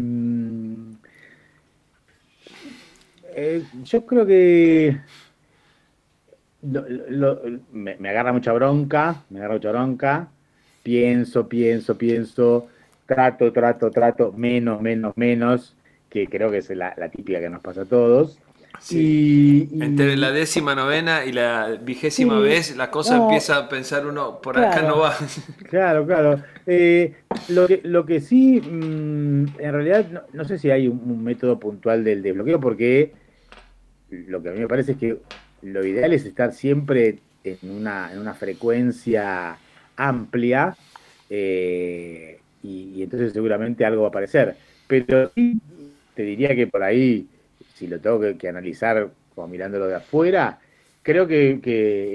yo 3.84 4.06
creo 4.06 4.26
que 4.26 5.00
me, 6.62 8.08
agarra 8.08 8.32
mucha 8.32 8.52
bronca, 8.52 9.22
me 9.30 9.38
agarra 9.38 9.54
mucha 9.54 9.70
bronca, 9.70 10.28
pienso, 10.82 11.48
pienso, 11.48 11.98
pienso, 11.98 12.68
trato, 13.06 13.52
trato, 13.52 13.90
trato, 13.90 14.32
menos, 14.32 14.80
menos, 14.80 15.16
menos, 15.16 15.76
que 16.08 16.26
creo 16.28 16.50
que 16.50 16.58
es 16.58 16.70
la 16.70 17.08
típica 17.10 17.40
que 17.40 17.50
nos 17.50 17.60
pasa 17.60 17.82
a 17.82 17.86
todos. 17.86 18.38
Entre 18.90 20.16
la 20.16 20.32
décima 20.32 20.74
novena 20.74 21.24
y 21.24 21.32
la 21.32 21.78
vigésima 21.80 22.40
vez, 22.40 22.76
la 22.76 22.90
cosa 22.90 23.16
empieza 23.16 23.56
a 23.56 23.68
pensar 23.68 24.06
uno, 24.06 24.40
por 24.40 24.58
acá 24.58 24.82
no 24.82 24.98
va. 24.98 25.14
Claro, 25.68 26.04
claro. 26.04 26.42
Eh, 26.66 27.14
lo, 27.48 27.66
que, 27.66 27.80
lo 27.84 28.04
que 28.04 28.20
sí, 28.20 28.60
mm, 28.60 29.60
en 29.60 29.72
realidad, 29.72 30.24
no, 30.32 30.44
sé 30.44 30.58
si 30.58 30.70
hay 30.70 30.88
un, 30.88 31.22
método 31.22 31.58
puntual 31.58 32.02
del 32.02 32.22
desbloqueo, 32.22 32.60
porque 32.60 33.12
lo 34.10 34.42
que 34.42 34.48
a 34.48 34.52
mí 34.52 34.60
me 34.60 34.68
parece 34.68 34.92
es 34.92 34.98
que 34.98 35.18
lo 35.62 35.86
ideal 35.86 36.12
es 36.12 36.24
estar 36.24 36.52
siempre 36.52 37.18
en 37.44 37.70
una, 37.70 38.12
en 38.12 38.18
una 38.18 38.34
frecuencia 38.34 39.56
amplia 39.96 40.76
eh, 41.30 42.38
y, 42.62 43.02
entonces 43.02 43.32
seguramente 43.32 43.84
algo 43.84 44.02
va 44.02 44.08
a 44.08 44.10
aparecer. 44.10 44.56
Pero 44.86 45.30
sí, 45.34 45.58
te 46.14 46.22
diría 46.22 46.54
que 46.54 46.66
por 46.66 46.82
ahí 46.82 47.26
si 47.74 47.86
lo 47.86 47.98
tengo 48.00 48.20
que, 48.38 48.48
analizar 48.48 49.10
como 49.34 49.48
mirándolo 49.48 49.86
de 49.86 49.96
afuera, 49.96 50.60
creo 51.02 51.26
que, 51.26 51.58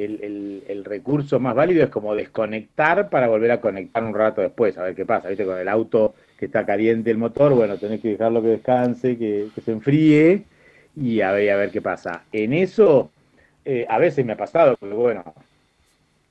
el, 0.06 0.86
recurso 0.86 1.40
más 1.40 1.56
válido 1.56 1.84
es 1.84 1.90
como 1.90 2.16
desconectar 2.16 3.10
para 3.10 3.28
volver 3.28 3.52
a 3.52 3.60
conectar 3.60 4.04
un 4.04 4.14
rato 4.14 4.42
después, 4.42 4.78
a 4.78 4.84
ver 4.84 4.96
qué 4.96 5.06
pasa, 5.06 5.28
¿viste? 5.28 5.44
Con 5.44 5.58
el 5.58 5.68
auto 5.68 6.16
que 6.38 6.46
está 6.46 6.66
caliente 6.66 7.12
el 7.12 7.18
motor, 7.18 7.54
bueno, 7.54 7.78
tenés 7.78 8.00
que 8.00 8.10
dejarlo 8.10 8.42
que 8.42 8.50
descanse, 8.50 9.18
que, 9.18 9.50
se 9.64 9.72
enfríe 9.72 10.46
y 10.96 11.20
a 11.22 11.32
ver, 11.32 11.50
a 11.52 11.58
ver 11.58 11.72
qué 11.72 11.82
pasa. 11.82 12.24
En 12.32 12.54
eso, 12.54 13.12
eh, 13.70 13.86
a 13.90 13.98
veces 13.98 14.26
me 14.26 14.32
ha 14.32 14.38
pasado, 14.38 14.78
porque 14.80 14.96
bueno, 14.96 15.36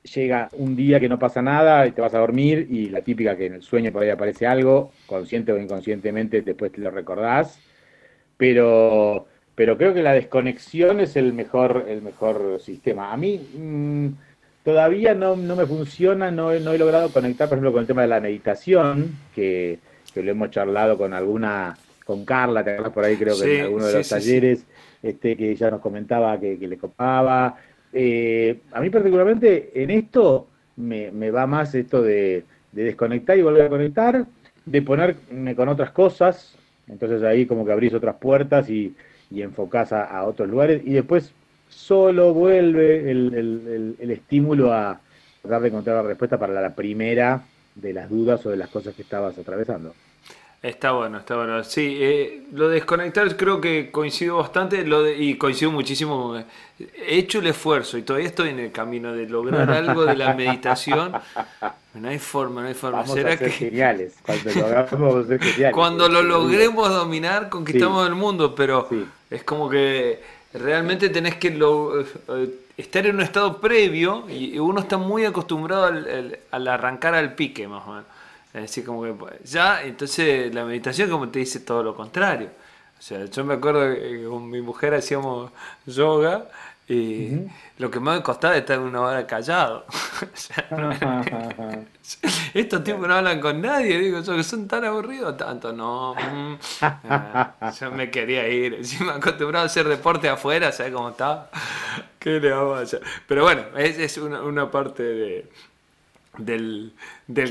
llega 0.02 0.49
un 0.52 0.75
día 0.75 0.99
que 0.99 1.07
no 1.07 1.19
pasa 1.19 1.43
nada 1.43 1.87
y 1.87 1.93
te 1.93 2.00
vas 2.00 2.14
a 2.14 2.19
dormir 2.19 2.66
y 2.71 2.88
la 2.88 3.02
típica 3.02 3.37
que 3.37 3.45
en 3.45 3.52
el 3.52 3.62
sueño 3.62 3.93
por 3.93 4.02
ahí 4.02 4.09
aparece 4.09 4.47
algo, 4.47 4.90
consciente 5.05 5.52
o 5.52 5.59
inconscientemente 5.59 6.40
después 6.40 6.73
te 6.73 6.81
lo 6.81 6.90
recordás. 6.90 7.59
Pero, 8.38 9.26
pero 9.55 9.76
creo 9.76 9.93
que 9.93 10.02
la 10.02 10.14
desconexión 10.14 10.99
es 10.99 11.14
el 11.14 11.35
mejor, 11.35 11.85
el 11.90 12.00
mejor 12.00 12.59
sistema. 12.59 13.12
A 13.12 13.19
mí 13.19 13.38
mm, 13.38 14.07
todavía 14.64 15.14
no, 15.14 15.37
no, 15.37 15.57
me 15.57 15.66
funciona, 15.66 16.31
no, 16.31 16.59
no, 16.59 16.73
he 16.73 16.78
logrado 16.78 17.11
conectar, 17.11 17.50
por 17.50 17.59
ejemplo, 17.59 17.73
con 17.73 17.83
el 17.83 17.87
tema 17.87 18.00
de 18.00 18.09
la 18.09 18.21
meditación, 18.21 19.14
que, 19.35 19.78
que 20.14 20.23
lo 20.23 20.31
hemos 20.31 20.50
charlado 20.50 20.97
con 20.97 21.12
alguna, 21.12 21.76
con 22.07 22.25
Carla, 22.25 22.64
te 22.64 22.71
acuerdas 22.71 22.95
por 22.95 23.05
ahí 23.05 23.16
creo 23.19 23.38
que 23.38 23.59
en 23.59 23.64
alguno 23.64 23.85
de 23.85 23.93
los 23.93 24.09
talleres, 24.09 24.64
Este, 25.03 25.37
que 25.37 25.50
ella 25.50 25.71
nos 25.71 25.81
comentaba 25.81 26.38
que, 26.38 26.57
le 26.57 26.79
copaba. 26.79 27.57
Eh, 27.93 28.61
a 28.73 28.81
mí 28.81 28.91
particularmente 28.91 29.71
en 29.75 29.91
esto 29.91 30.49
me, 30.76 31.11
me 31.11 31.31
va 31.31 31.47
más 31.47 31.75
esto 31.75 32.03
de, 32.03 32.45
de 32.73 32.85
desconectar 32.85 33.38
y 33.38 33.43
volver 33.43 33.67
a 33.67 33.69
conectar, 33.69 34.26
de 34.65 34.83
ponerme 34.83 35.55
con 35.55 35.69
otras 35.69 35.91
cosas, 35.93 36.57
entonces 36.88 37.23
ahí 37.23 37.47
como 37.47 37.65
que 37.65 37.73
abrís 37.73 37.95
otras 37.95 38.17
puertas 38.17 38.69
y, 38.69 38.95
y 39.31 39.43
enfocás 39.43 39.93
a, 39.93 40.25
otros 40.25 40.49
lugares 40.49 40.83
y 40.85 40.93
después 40.93 41.33
solo 41.69 42.33
vuelve 42.33 43.11
el, 43.11 43.97
estímulo 44.11 44.73
a 44.73 45.00
tratar 45.43 45.62
de 45.62 45.69
encontrar 45.69 45.97
la 45.97 46.03
respuesta 46.03 46.38
para 46.38 46.61
la 46.61 46.75
primera 46.75 47.45
de 47.75 47.93
las 47.93 48.09
dudas 48.09 48.45
o 48.47 48.50
de 48.50 48.57
las 48.57 48.69
cosas 48.69 48.95
que 48.95 49.03
estabas 49.03 49.37
atravesando. 49.38 49.95
Está 50.63 50.93
bueno, 50.93 51.19
está 51.19 51.37
bueno. 51.37 51.63
Sí, 51.65 51.99
eh, 52.01 52.43
lo 52.53 52.69
de 52.69 52.77
desconectar 52.77 53.37
creo 53.37 53.61
que 53.61 53.91
coincido 53.91 54.39
bastante 54.39 54.85
lo 54.85 55.09
y 55.09 55.37
coincido 55.37 55.71
muchísimo. 55.71 56.37
He 56.79 57.19
hecho 57.19 57.39
el 57.39 57.47
esfuerzo 57.49 57.99
y 57.99 58.03
todavía 58.03 58.29
estoy 58.29 58.51
en 58.51 58.59
el 58.59 58.73
camino 58.73 59.13
de 59.13 59.29
lograr 59.29 59.71
algo 59.71 60.05
de 60.05 60.17
la 60.17 60.35
meditación. 60.35 61.13
No 61.95 62.09
hay 62.09 62.19
forma, 62.19 62.63
no 62.63 62.69
hay 62.69 62.75
forma. 62.75 63.03
Vamos 63.03 63.17
a 63.17 63.37
ser 63.37 63.51
geniales. 63.51 64.17
Cuando 64.23 64.51
lo 64.51 65.25
geniales. 65.39 65.73
Cuando 65.73 66.09
lo 66.09 66.23
logremos 66.23 66.89
dominar, 66.89 67.49
conquistamos 67.49 68.07
el 68.07 68.15
mundo, 68.15 68.55
pero 68.55 68.89
es 69.31 69.45
como 69.45 69.69
que 69.69 70.21
realmente 70.53 71.11
tenés 71.11 71.37
que 71.37 71.49
eh, 71.49 72.49
estar 72.77 73.07
en 73.07 73.17
un 73.17 73.23
estado 73.23 73.61
previo 73.61 74.29
y 74.29 74.59
uno 74.59 74.81
está 74.81 74.97
muy 74.97 75.25
acostumbrado 75.25 75.85
al, 75.85 76.39
al 76.51 76.69
arrancar 76.69 77.15
al 77.15 77.35
pique, 77.35 77.69
más 77.69 77.87
o 77.87 77.91
menos. 77.91 78.16
Decir, 78.63 78.85
como 78.85 79.03
que 79.03 79.15
ya, 79.45 79.83
entonces 79.83 80.55
la 80.55 80.65
meditación 80.65 81.11
como 81.11 81.29
te 81.29 81.41
dice 81.41 81.61
todo 81.61 81.83
lo 81.83 81.95
contrario. 81.95 82.51
O 82.99 83.03
sea, 83.03 83.25
yo 83.27 83.45
me 83.45 83.55
acuerdo 83.55 83.95
que 83.95 84.25
con 84.29 84.49
mi 84.49 84.63
mujer 84.63 84.95
hacíamos 84.95 85.51
yoga 85.85 86.47
y 86.89 87.49
lo 87.79 87.91
que 87.91 87.99
más 87.99 88.17
me 88.17 88.23
costaba 88.23 88.55
es 88.55 88.61
estar 88.61 88.79
una 88.79 89.01
hora 89.01 89.27
callado. 89.27 89.85
estos 92.55 92.85
tipos 92.85 93.09
no 93.09 93.15
hablan 93.15 93.41
con 93.41 93.61
nadie, 93.61 93.99
digo 93.99 94.21
yo, 94.21 94.37
que 94.37 94.45
son 94.45 94.69
tan 94.69 94.85
aburridos, 94.85 95.37
tanto 95.37 95.73
no. 95.73 96.15
Mm, 96.15 96.55
ah, 96.83 97.73
yo 97.79 97.91
me 97.91 98.09
quería 98.11 98.49
ir, 98.49 98.75
encima 98.75 99.17
acostumbrado 99.17 99.65
a 99.65 99.67
hacer 99.67 99.89
deporte 99.89 100.29
afuera, 100.29 100.71
¿sabes 100.71 100.93
cómo 100.93 101.11
estaba? 101.11 101.51
¿Qué 102.21 102.41
le 102.41 102.53
vamos 102.53 102.79
a 102.79 102.83
hacer? 102.83 103.03
Pero 103.27 103.43
bueno, 103.43 103.63
es, 103.77 103.99
es 103.99 104.17
una, 104.19 104.43
una 104.43 104.71
parte 104.71 105.03
de, 105.03 105.51
del, 106.39 106.93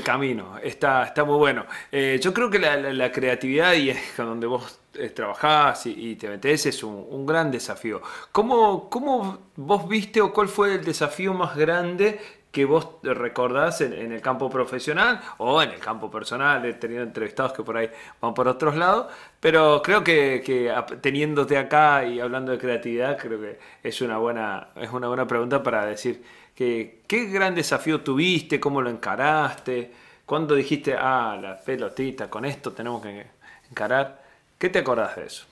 camino. 0.02 0.58
Está, 0.62 1.04
está 1.04 1.24
muy 1.24 1.36
bueno. 1.36 1.66
Eh, 1.92 2.18
yo 2.22 2.32
creo 2.32 2.50
que 2.50 2.58
la, 2.58 3.12
creatividad 3.12 3.74
y 3.74 3.90
es 3.90 4.16
donde 4.16 4.46
vos 4.46 4.80
eh, 4.94 5.10
trabajás 5.10 5.86
y, 5.86 6.16
te 6.16 6.28
metés 6.28 6.66
es 6.66 6.82
un, 6.82 7.26
gran 7.26 7.50
desafío. 7.50 8.00
¿Cómo, 8.32 8.88
¿Cómo, 8.88 9.38
vos 9.56 9.88
viste 9.88 10.20
o 10.20 10.32
cuál 10.32 10.48
fue 10.48 10.74
el 10.74 10.84
desafío 10.84 11.34
más 11.34 11.56
grande 11.56 12.18
que 12.50 12.64
vos 12.64 12.88
recordás 13.02 13.80
en, 13.82 14.12
el 14.12 14.20
campo 14.20 14.48
profesional 14.48 15.20
o 15.38 15.62
en 15.62 15.70
el 15.70 15.80
campo 15.80 16.10
personal? 16.10 16.64
He 16.64 16.74
tenido 16.74 17.02
entrevistados 17.02 17.52
que 17.52 17.62
por 17.62 17.76
ahí 17.76 17.90
van 18.20 18.34
por 18.34 18.48
otros 18.48 18.76
lados, 18.76 19.12
pero 19.40 19.82
creo 19.82 20.02
que, 20.02 20.42
que 20.44 20.72
teniéndote 21.00 21.58
acá 21.58 22.04
y 22.04 22.20
hablando 22.20 22.52
de 22.52 22.58
creatividad, 22.58 23.18
creo 23.18 23.40
que 23.40 23.58
es 23.82 24.00
una 24.00 24.18
buena, 24.18 24.68
es 24.76 24.90
una 24.90 25.08
buena 25.08 25.26
pregunta 25.26 25.62
para 25.62 25.84
decir 25.84 26.22
¿Qué 26.56 27.02
gran 27.30 27.54
desafío 27.54 28.00
tuviste? 28.00 28.58
¿Cómo 28.58 28.80
lo 28.80 28.88
encaraste? 28.88 29.90
¿Cuándo 30.24 30.54
dijiste, 30.54 30.94
ah, 30.98 31.38
la 31.40 31.60
pelotita, 31.60 32.30
con 32.30 32.46
esto 32.46 32.72
tenemos 32.72 33.02
que 33.02 33.26
encarar? 33.70 34.22
¿Qué 34.58 34.70
te 34.70 34.78
acordás 34.78 35.16
de 35.16 35.26
eso? 35.26 35.44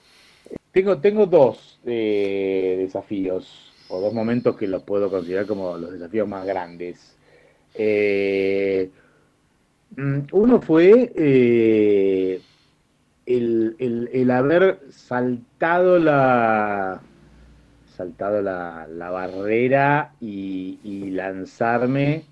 Tengo, 0.71 0.97
tengo 0.97 1.27
dos 1.27 1.79
eh, 1.85 2.75
desafíos, 2.79 3.71
o 3.89 3.99
dos 3.99 4.13
momentos 4.13 4.55
que 4.55 4.67
los 4.67 4.83
puedo 4.83 5.09
considerar 5.09 5.45
como 5.45 5.77
los 5.77 5.91
desafíos 5.93 6.27
más 6.27 6.45
grandes. 6.45 7.15
Eh, 7.73 8.89
mm, 9.95 10.19
uno 10.31 10.61
fue 10.61 11.11
eh, 11.15 12.41
el, 13.25 14.31
haber 14.31 14.79
saltado 14.89 15.99
la 15.99 17.01
saltado 17.95 18.41
la, 18.41 19.09
barrera 19.09 20.13
y, 20.19 21.09
lanzarme 21.11 22.23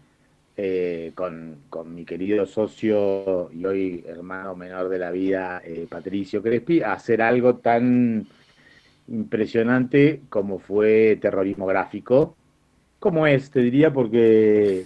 con, 1.15 1.95
mi 1.95 2.03
querido 2.03 2.45
socio 2.45 3.49
y 3.53 3.65
hoy 3.65 4.03
hermano 4.05 4.55
menor 4.55 4.89
de 4.89 4.99
la 4.99 5.09
vida, 5.09 5.61
Patricio 5.89 6.41
Crespi, 6.41 6.81
a 6.81 6.93
hacer 6.93 7.21
algo 7.21 7.55
tan 7.55 8.27
impresionante 9.13 10.21
como 10.29 10.59
fue 10.59 11.17
terrorismo 11.21 11.65
gráfico, 11.65 12.35
como 12.99 13.27
es, 13.27 13.51
te 13.51 13.59
diría, 13.59 13.93
porque 13.93 14.85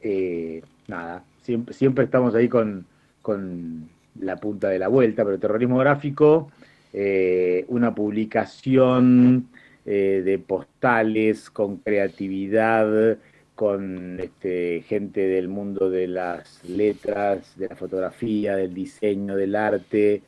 eh, 0.00 0.62
nada, 0.86 1.24
siempre, 1.42 1.74
siempre, 1.74 2.04
estamos 2.04 2.34
ahí 2.34 2.48
con, 2.48 2.86
con, 3.22 3.88
la 4.20 4.36
punta 4.36 4.68
de 4.68 4.78
la 4.78 4.86
vuelta, 4.86 5.24
pero 5.24 5.40
terrorismo 5.40 5.76
gráfico, 5.78 6.52
eh, 6.92 7.64
una 7.66 7.92
publicación 7.92 9.48
eh, 9.84 10.22
de 10.24 10.38
postales 10.38 11.50
con 11.50 11.78
creatividad, 11.78 13.18
con 13.56 14.20
este, 14.20 14.84
gente 14.86 15.26
del 15.26 15.48
mundo 15.48 15.90
de 15.90 16.06
las 16.06 16.62
letras, 16.68 17.58
de 17.58 17.68
la 17.68 17.76
fotografía, 17.76 18.54
del 18.54 18.72
diseño, 18.72 19.34
del 19.34 19.56
arte, 19.56 20.22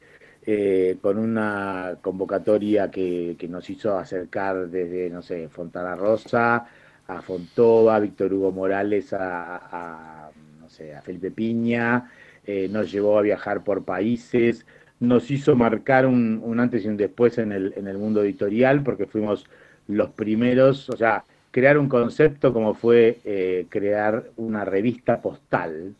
eh, 0.47 0.99
con 1.01 1.19
una 1.19 1.97
convocatoria 2.01 2.91
que, 2.91 3.37
nos 3.49 3.69
hizo 3.69 3.99
acercar 3.99 4.69
desde, 4.69 5.11
no 5.11 5.21
sé, 5.23 5.49
Fontana 5.49 5.97
Rosa 5.97 6.67
a 7.09 7.23
Fontova, 7.23 7.99
Víctor 8.01 8.33
Hugo 8.33 8.53
Morales 8.53 9.13
a, 9.13 10.31
no 10.61 10.69
sé, 10.69 10.95
a 10.95 11.03
Felipe 11.03 11.31
Piña, 11.31 12.11
eh, 12.45 12.69
nos 12.71 12.91
llevó 12.91 13.19
a 13.19 13.23
viajar 13.23 13.63
por 13.65 13.85
países, 13.85 14.67
nos 15.01 15.31
hizo 15.31 15.55
marcar 15.57 16.07
un, 16.07 16.57
antes 16.59 16.85
y 16.85 16.89
un 16.89 16.97
después 16.97 17.39
en 17.39 17.53
el, 17.53 17.75
en 17.77 17.87
el 17.89 17.99
mundo 17.99 18.23
editorial, 18.23 18.83
porque 18.83 19.07
fuimos 19.07 19.47
los 19.89 20.11
primeros, 20.11 20.89
o 20.91 20.97
sea, 20.97 21.25
crear 21.51 21.79
un 21.79 21.89
concepto 21.89 22.53
como 22.53 22.75
fue 22.75 23.19
eh, 23.25 23.67
crear 23.69 24.27
una 24.37 24.65
revista 24.65 25.21
postal, 25.21 25.95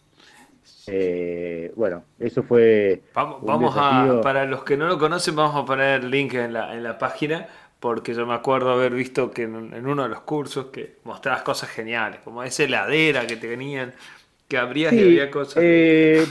eh, 0.89 1.73
bueno, 1.75 2.05
eso 2.19 2.43
fue. 2.43 3.03
Vamos, 3.15 3.75
a, 3.77 4.21
para 4.23 4.45
los 4.45 4.63
que 4.63 4.77
no 4.77 4.87
lo 4.87 4.99
conocen, 4.99 5.35
vamos 5.35 5.57
a 5.57 5.65
poner 5.65 6.05
link 6.05 6.35
en 6.35 6.53
la, 6.53 6.75
en 6.75 6.83
la 6.83 6.99
página, 6.99 7.47
porque 7.81 8.15
yo 8.15 8.27
me 8.27 8.35
acuerdo 8.35 8.73
haber 8.73 8.93
visto 8.93 9.31
que 9.31 9.43
en, 9.43 9.87
uno 9.87 10.05
de 10.05 10.09
los 10.09 10.21
cursos 10.21 10.67
que 10.67 10.97
mostrabas 11.05 11.43
cosas 11.43 11.71
geniales, 11.71 12.21
como 12.23 12.43
esa 12.43 12.65
heladera 12.65 13.27
que 13.27 13.37
te 13.37 13.49
venían, 13.49 13.95
que 14.47 14.59
abrías 14.59 14.93
y 14.93 15.01
había 15.01 15.31
cosas. 15.31 15.61
Eh, 15.61 16.25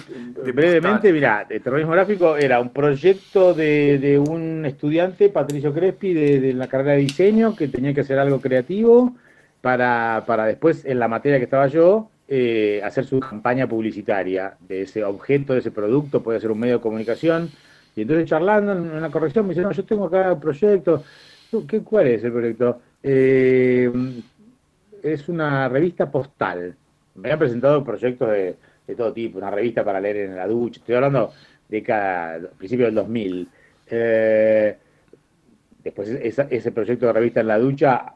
brevemente, 0.53 1.11
mira, 1.11 1.45
el 1.49 1.61
terrorismo 1.61 1.91
gráfico 1.91 2.37
era 2.37 2.61
un 2.61 2.69
proyecto 2.69 3.53
de, 3.53 4.23
un 4.25 4.65
estudiante, 4.65 5.27
Patricio 5.27 5.73
Crespi, 5.73 6.13
de, 6.13 6.53
la 6.53 6.67
carrera 6.67 6.93
de 6.93 6.99
diseño, 6.99 7.55
que 7.55 7.67
tenía 7.67 7.93
que 7.93 8.01
hacer 8.01 8.19
algo 8.19 8.39
creativo 8.39 9.13
para, 9.59 10.23
para 10.25 10.45
después, 10.45 10.85
en 10.85 10.99
la 10.99 11.09
materia 11.09 11.39
que 11.39 11.43
estaba 11.43 11.67
yo, 11.67 12.09
eh, 12.27 12.81
hacer 12.83 13.05
su 13.05 13.19
campaña 13.19 13.67
publicitaria 13.67 14.57
de 14.67 14.81
ese 14.81 15.03
objeto, 15.03 15.53
de 15.53 15.59
ese 15.59 15.71
producto, 15.71 16.23
puede 16.23 16.39
ser 16.39 16.51
un 16.51 16.59
medio 16.59 16.75
de 16.75 16.81
comunicación. 16.81 17.49
Y 17.95 18.01
entonces 18.01 18.27
charlando 18.27 18.71
en 18.71 18.91
una 18.91 19.11
corrección 19.11 19.45
me 19.45 19.53
dice, 19.53 19.61
no, 19.61 19.71
yo 19.71 19.85
tengo 19.85 20.05
acá 20.05 20.33
un 20.33 20.39
proyecto. 20.39 21.03
¿Qué, 21.67 21.81
¿Cuál 21.81 22.07
es 22.07 22.23
el 22.23 22.31
proyecto? 22.31 22.81
Eh, 23.03 23.91
es 25.03 25.29
una 25.29 25.69
revista 25.69 26.09
postal. 26.09 26.75
Me 27.15 27.31
han 27.31 27.39
presentado 27.39 27.83
proyectos 27.83 28.29
de, 28.31 28.57
todo 28.97 29.13
tipo, 29.13 29.37
una 29.37 29.51
revista 29.51 29.83
para 29.85 30.01
leer 30.01 30.17
en 30.17 30.35
la 30.35 30.47
ducha. 30.47 30.79
Estoy 30.79 30.95
hablando 30.95 31.31
de 31.69 31.83
cada 31.83 32.39
principio 32.57 32.87
del 32.87 32.95
2000. 32.95 33.47
Eh, 33.91 34.77
después 35.83 36.09
ese 36.09 36.71
proyecto 36.71 37.05
de 37.05 37.13
revista 37.13 37.41
en 37.41 37.47
la 37.47 37.59
ducha 37.59 38.14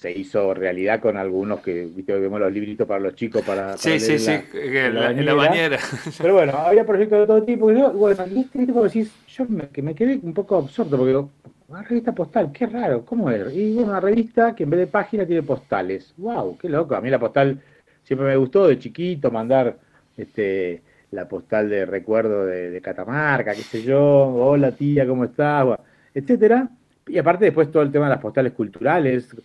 se 0.00 0.10
hizo 0.10 0.54
realidad 0.54 0.98
con 0.98 1.18
algunos 1.18 1.60
que, 1.60 1.84
viste, 1.94 2.18
vemos 2.18 2.40
los 2.40 2.50
libritos 2.50 2.86
para 2.88 3.00
los 3.00 3.14
chicos 3.14 3.42
para... 3.42 3.76
sí, 3.76 4.00
sí, 4.00 4.18
sí, 4.18 4.32
en 4.54 4.94
la, 5.26 5.34
bañera. 5.34 5.78
Pero 6.16 6.32
bueno, 6.32 6.52
había 6.56 6.86
proyectos 6.86 7.20
de 7.20 7.26
todo 7.26 7.42
tipo. 7.42 7.70
Y 7.70 7.78
yo, 7.78 7.92
bueno, 7.92 8.24
y 8.26 8.40
este 8.40 8.64
tipo 8.64 8.82
decís, 8.82 9.12
yo 9.28 9.44
me, 9.44 9.68
que 9.68 9.82
me 9.82 9.94
quedé 9.94 10.18
un 10.22 10.32
poco 10.32 10.56
absorto 10.56 10.96
porque 10.96 11.08
digo, 11.08 11.30
una 11.68 11.82
revista 11.82 12.12
postal, 12.12 12.50
qué 12.50 12.64
raro, 12.64 13.04
¿cómo 13.04 13.30
es? 13.30 13.54
Y 13.54 13.74
bueno, 13.74 13.90
una 13.90 14.00
revista 14.00 14.54
que 14.54 14.62
en 14.62 14.70
vez 14.70 14.80
de 14.80 14.86
página 14.86 15.26
tiene 15.26 15.42
postales. 15.42 16.14
¡Wow! 16.16 16.56
¡Qué 16.56 16.70
loco! 16.70 16.94
A 16.94 17.02
mí 17.02 17.10
la 17.10 17.18
postal 17.18 17.60
siempre 18.02 18.26
me 18.26 18.36
gustó 18.36 18.68
de 18.68 18.78
chiquito 18.78 19.30
mandar 19.30 19.76
este 20.16 20.80
la 21.10 21.28
postal 21.28 21.68
de 21.68 21.84
recuerdo 21.84 22.46
de, 22.46 22.80
Catamarca, 22.80 23.52
qué 23.52 23.62
sé 23.62 23.82
yo, 23.82 24.00
hola 24.00 24.72
tía, 24.72 25.06
¿cómo 25.06 25.24
estás? 25.24 25.78
etcétera. 26.14 26.70
Y 27.06 27.18
aparte 27.18 27.44
después 27.44 27.70
todo 27.70 27.82
el 27.82 27.92
tema 27.92 28.06
de 28.06 28.12
las 28.12 28.22
postales 28.22 28.52
culturales, 28.54 29.36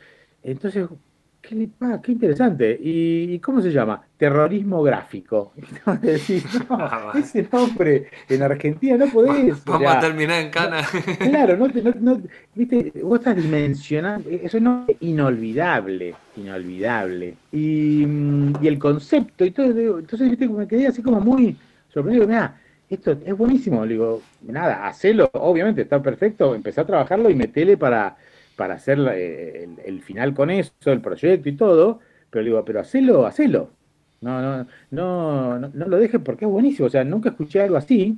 entonces, 0.51 0.87
qué, 1.41 1.69
qué 2.03 2.11
interesante. 2.11 2.77
¿Y, 2.79 3.39
cómo 3.39 3.61
se 3.61 3.71
llama? 3.71 4.01
Terrorismo 4.17 4.81
gráfico. 4.83 5.53
Ah, 5.87 7.13
ese 7.17 7.47
nombre 7.51 8.07
en 8.29 8.41
Argentina 8.41 8.97
no 8.97 9.07
podés. 9.07 9.63
Vamos 9.65 9.91
a 9.91 9.99
terminar 9.99 10.41
en 10.41 10.49
cana. 10.49 10.81
claro, 11.19 11.57
no, 11.57 11.67
no, 11.99 12.21
viste, 12.53 12.91
vos 13.03 13.19
estás 13.19 13.35
dimensionando, 13.35 14.29
eso 14.29 14.59
no 14.59 14.85
es 14.87 14.97
inolvidable, 15.01 16.15
inolvidable. 16.37 17.35
Y, 17.51 18.03
el 18.03 18.79
concepto 18.79 19.45
y 19.45 19.51
todo, 19.51 19.99
entonces 19.99 20.29
viste, 20.29 20.47
me 20.47 20.67
quedé 20.67 20.87
así 20.87 21.01
como 21.01 21.19
muy 21.19 21.55
sorprendido, 21.93 22.27
mira, 22.27 22.59
esto 22.89 23.11
es 23.11 23.37
buenísimo, 23.37 23.85
le 23.85 23.93
digo, 23.93 24.21
nada, 24.41 24.87
hacelo, 24.87 25.29
obviamente 25.33 25.81
está 25.81 26.01
perfecto, 26.01 26.55
empecé 26.55 26.81
a 26.81 26.85
trabajarlo 26.85 27.29
y 27.29 27.35
metele 27.35 27.77
para 27.77 28.15
para 28.55 28.75
hacer 28.75 28.99
eh, 29.13 29.67
el, 29.85 30.01
final 30.01 30.33
con 30.33 30.49
eso, 30.49 30.71
el 30.85 31.01
proyecto 31.01 31.49
y 31.49 31.55
todo, 31.55 31.99
pero 32.29 32.43
le 32.43 32.49
digo, 32.49 32.65
pero 32.65 32.79
hacelo, 32.79 33.25
hacelo. 33.25 33.69
No, 34.21 34.41
no, 34.41 34.67
no, 34.91 35.59
no, 35.59 35.85
lo 35.87 35.97
dejes 35.97 36.21
porque 36.21 36.45
es 36.45 36.51
buenísimo. 36.51 36.87
O 36.87 36.89
sea, 36.89 37.03
nunca 37.03 37.29
escuché 37.29 37.61
algo 37.61 37.77
así. 37.77 38.17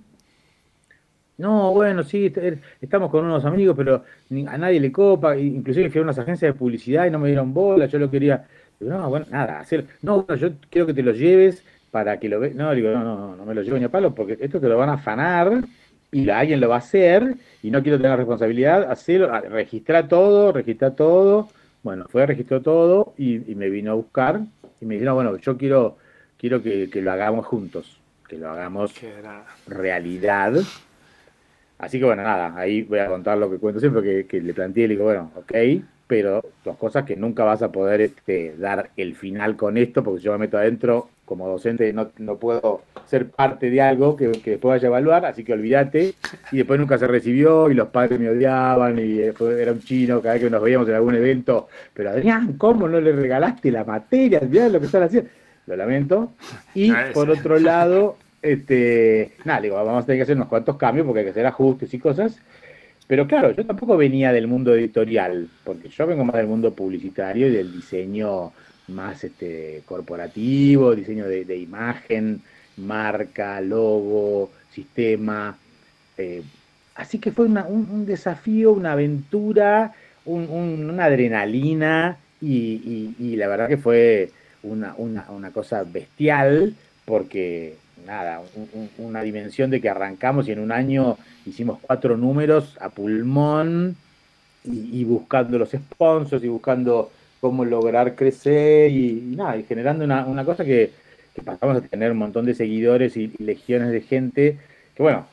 No, 1.37 1.71
bueno, 1.73 2.03
sí, 2.03 2.33
estamos 2.81 3.11
con 3.11 3.25
unos 3.25 3.45
amigos, 3.45 3.75
pero 3.77 4.03
a 4.47 4.57
nadie 4.57 4.79
le 4.79 4.91
copa. 4.91 5.37
Inclusive 5.37 5.89
fui 5.89 5.99
a 5.99 6.03
unas 6.03 6.17
agencias 6.17 6.53
de 6.53 6.57
publicidad 6.57 7.05
y 7.05 7.11
no 7.11 7.19
me 7.19 7.27
dieron 7.27 7.53
bola. 7.53 7.85
Yo 7.87 7.99
lo 7.99 8.09
quería. 8.09 8.47
no, 8.79 9.09
bueno, 9.09 9.25
nada, 9.29 9.59
hacer. 9.59 9.85
No, 10.01 10.25
yo 10.35 10.51
quiero 10.69 10.87
que 10.87 10.93
te 10.93 11.03
lo 11.03 11.11
lleves 11.11 11.63
para 11.91 12.19
que 12.19 12.29
lo 12.29 12.39
veas. 12.39 12.55
No, 12.55 12.73
digo, 12.73 12.89
no, 12.91 13.03
no, 13.03 13.35
no 13.35 13.45
me 13.45 13.53
lo 13.53 13.61
llevo 13.61 13.77
ni 13.77 13.85
a 13.85 13.89
palo 13.89 14.15
porque 14.15 14.37
esto 14.39 14.59
te 14.59 14.69
lo 14.69 14.77
van 14.77 14.89
a 14.89 14.93
afanar 14.93 15.63
y 16.11 16.29
alguien 16.29 16.59
lo 16.59 16.69
va 16.69 16.75
a 16.75 16.79
hacer 16.79 17.35
y 17.63 17.71
no 17.71 17.81
quiero 17.81 17.97
tener 17.97 18.17
responsabilidad, 18.17 18.89
hacerlo, 18.89 19.29
registrar 19.49 20.07
todo, 20.07 20.51
registrar 20.51 20.95
todo. 20.95 21.49
Bueno, 21.83 22.05
fue, 22.09 22.25
registró 22.25 22.61
todo 22.61 23.13
y, 23.17 23.39
me 23.55 23.69
vino 23.69 23.91
a 23.91 23.95
buscar 23.95 24.41
y 24.81 24.85
me 24.85 24.97
dijo, 24.97 25.13
bueno, 25.13 25.37
yo 25.37 25.57
quiero, 25.57 25.97
quiero 26.37 26.61
que, 26.61 26.89
lo 26.93 27.11
hagamos 27.11 27.45
juntos, 27.45 27.99
que 28.27 28.37
lo 28.37 28.49
hagamos 28.49 28.93
realidad. 29.67 30.53
Así 31.79 31.99
que 31.99 32.05
bueno, 32.05 32.23
nada, 32.23 32.57
ahí 32.57 32.81
voy 32.81 32.99
a 32.99 33.07
contar 33.07 33.37
lo 33.37 33.49
que 33.49 33.57
cuento 33.57 33.79
siempre, 33.79 34.01
que, 34.01 34.25
que 34.25 34.41
le 34.41 34.53
planteé 34.53 34.85
y 34.85 34.87
le 34.87 34.93
digo, 34.95 35.05
bueno, 35.05 35.31
ok, 35.35 35.53
pero 36.07 36.41
dos 36.63 36.77
cosas 36.77 37.05
que 37.05 37.15
nunca 37.15 37.43
vas 37.43 37.61
a 37.61 37.71
poder 37.71 38.01
este, 38.01 38.55
dar 38.57 38.89
el 38.97 39.15
final 39.15 39.55
con 39.55 39.77
esto, 39.77 40.03
porque 40.03 40.23
yo 40.23 40.31
me 40.31 40.39
meto 40.39 40.57
adentro 40.57 41.09
como 41.27 41.45
docente, 41.45 41.91
no, 41.91 42.09
no 42.19 42.37
puedo 42.37 42.83
ser 43.05 43.29
parte 43.29 43.69
de 43.69 43.81
algo 43.81 44.15
que, 44.15 44.31
que, 44.31 44.51
después 44.51 44.75
vaya 44.75 44.87
a 44.87 44.91
evaluar, 44.91 45.25
así 45.25 45.43
que 45.43 45.51
olvídate. 45.51 46.13
Y 46.53 46.57
después 46.57 46.79
nunca 46.79 46.97
se 46.97 47.05
recibió 47.05 47.69
y 47.69 47.73
los 47.73 47.89
padres 47.89 48.17
me 48.17 48.29
odiaban 48.29 48.97
y 48.97 49.19
era 49.19 49.73
un 49.73 49.81
chino 49.81 50.21
cada 50.21 50.35
vez 50.35 50.43
que 50.43 50.49
nos 50.49 50.63
veíamos 50.63 50.87
en 50.87 50.95
algún 50.95 51.15
evento. 51.15 51.67
Pero 51.93 52.11
Adrián, 52.11 52.53
¿cómo 52.53 52.87
no 52.87 53.01
le 53.01 53.11
regalaste 53.11 53.69
la 53.71 53.83
materia? 53.83 54.39
Mirá 54.39 54.69
lo 54.69 54.79
que 54.79 54.85
están 54.85 55.03
haciendo. 55.03 55.29
Lo 55.65 55.75
lamento. 55.75 56.31
Y 56.73 56.91
ah, 56.91 57.09
por 57.13 57.29
otro 57.29 57.59
lado, 57.59 58.15
este, 58.41 59.33
nada, 59.43 59.59
digo, 59.59 59.75
vamos 59.75 60.03
a 60.03 60.05
tener 60.05 60.19
que 60.19 60.23
hacer 60.23 60.37
unos 60.37 60.47
cuantos 60.47 60.77
cambios 60.77 61.05
porque 61.05 61.19
hay 61.19 61.25
que 61.25 61.31
hacer 61.31 61.45
ajustes 61.45 61.93
y 61.93 61.99
cosas. 61.99 62.39
Pero 63.05 63.27
claro, 63.27 63.51
yo 63.51 63.65
tampoco 63.65 63.97
venía 63.97 64.31
del 64.31 64.47
mundo 64.47 64.73
editorial, 64.73 65.49
porque 65.65 65.89
yo 65.89 66.07
vengo 66.07 66.23
más 66.23 66.37
del 66.37 66.47
mundo 66.47 66.71
publicitario 66.71 67.47
y 67.47 67.51
del 67.51 67.73
diseño 67.73 68.53
más 68.87 69.23
este, 69.23 69.83
corporativo, 69.85 70.95
diseño 70.95 71.25
de, 71.25 71.57
imagen, 71.57 72.41
marca, 72.77 73.61
logo, 73.61 74.51
sistema. 74.71 75.57
Eh, 76.17 76.43
así 76.95 77.19
que 77.19 77.31
fue 77.31 77.45
un, 77.45 78.05
desafío, 78.05 78.71
una 78.71 78.93
aventura, 78.93 79.93
una 80.25 81.05
adrenalina 81.05 82.17
y, 82.41 83.35
la 83.35 83.47
verdad 83.47 83.67
que 83.67 83.77
fue 83.77 84.31
una, 84.63 84.93
una, 84.97 85.25
una 85.29 85.51
cosa 85.51 85.83
bestial, 85.83 86.75
porque 87.05 87.75
nada, 88.05 88.41
una 88.97 89.21
dimensión 89.21 89.69
de 89.69 89.81
que 89.81 89.89
arrancamos 89.89 90.47
y 90.47 90.51
en 90.51 90.59
un 90.59 90.71
año 90.71 91.17
hicimos 91.45 91.79
cuatro 91.81 92.17
números 92.17 92.77
a 92.79 92.89
pulmón 92.89 93.95
y, 94.63 95.03
buscando 95.03 95.57
los 95.57 95.69
sponsors 95.71 96.43
y 96.43 96.47
buscando 96.47 97.11
cómo 97.39 97.65
lograr 97.65 98.15
crecer 98.15 98.91
y, 98.91 99.33
nada, 99.35 99.57
y 99.57 99.63
generando 99.63 100.03
una, 100.05 100.45
cosa 100.45 100.65
que, 100.65 100.91
pasamos 101.43 101.77
a 101.77 101.81
tener 101.81 102.11
un 102.11 102.17
montón 102.17 102.45
de 102.45 102.55
seguidores 102.55 103.15
y, 103.17 103.31
legiones 103.37 103.91
de 103.91 104.01
gente, 104.01 104.57
que 104.95 105.03
bueno, 105.03 105.27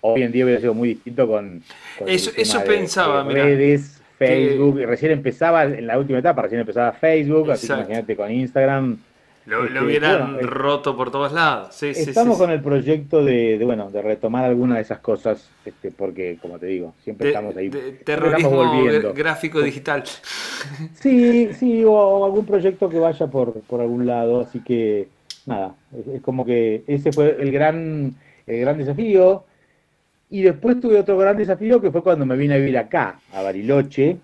hoy 0.00 0.22
en 0.22 0.32
día 0.32 0.44
hubiera 0.44 0.60
sido 0.60 0.74
muy 0.74 0.90
distinto 0.90 1.26
con, 1.26 1.62
eso, 2.06 2.30
eso 2.36 2.64
pensaba, 2.64 3.24
redes, 3.24 4.00
Facebook, 4.18 4.78
recién 4.80 5.12
empezaba 5.12 5.64
en 5.64 5.86
la 5.86 5.98
última 5.98 6.18
etapa, 6.18 6.42
recién 6.42 6.60
empezaba 6.60 6.92
Facebook, 6.92 7.50
así 7.50 7.66
que 7.66 7.74
imagínate 7.74 8.16
con 8.16 8.30
Instagram 8.30 8.98
lo, 9.46 9.64
este, 9.66 9.80
hubieran 9.80 10.40
roto 10.42 10.96
por 10.96 11.10
todos 11.10 11.32
lados. 11.32 11.82
estamos 11.82 12.38
con 12.38 12.50
el 12.50 12.62
proyecto 12.62 13.22
de, 13.22 13.60
bueno, 13.62 13.90
de 13.90 14.00
retomar 14.00 14.44
alguna 14.44 14.76
de 14.76 14.82
esas 14.82 15.00
cosas, 15.00 15.50
este, 15.64 15.90
porque, 15.90 16.38
como 16.40 16.58
te 16.58 16.66
digo, 16.66 16.94
siempre 17.02 17.28
estamos 17.28 17.54
ahí. 17.56 17.70
terrorismo 18.04 18.62
gráfico 19.14 19.60
digital. 19.60 20.04
Sí, 20.94 21.50
sí, 21.52 21.84
o, 21.84 22.24
algún 22.24 22.46
proyecto 22.46 22.88
que 22.88 22.98
vaya 22.98 23.26
por, 23.26 23.52
por 23.62 23.82
algún 23.82 24.06
lado. 24.06 24.40
Así 24.40 24.60
que, 24.60 25.08
nada, 25.44 25.74
es, 26.14 26.22
como 26.22 26.46
que 26.46 26.84
ese 26.86 27.12
fue 27.12 27.36
el 27.38 27.52
gran, 27.52 28.14
el 28.46 28.60
gran 28.60 28.78
desafío. 28.78 29.44
Y 30.30 30.42
después 30.42 30.80
tuve 30.80 30.98
otro 30.98 31.18
gran 31.18 31.36
desafío 31.36 31.80
que 31.82 31.90
fue 31.90 32.02
cuando 32.02 32.24
me 32.24 32.36
vine 32.36 32.54
a 32.54 32.58
vivir 32.58 32.78
acá, 32.78 33.20
a 33.32 33.42
Bariloche, 33.42 34.16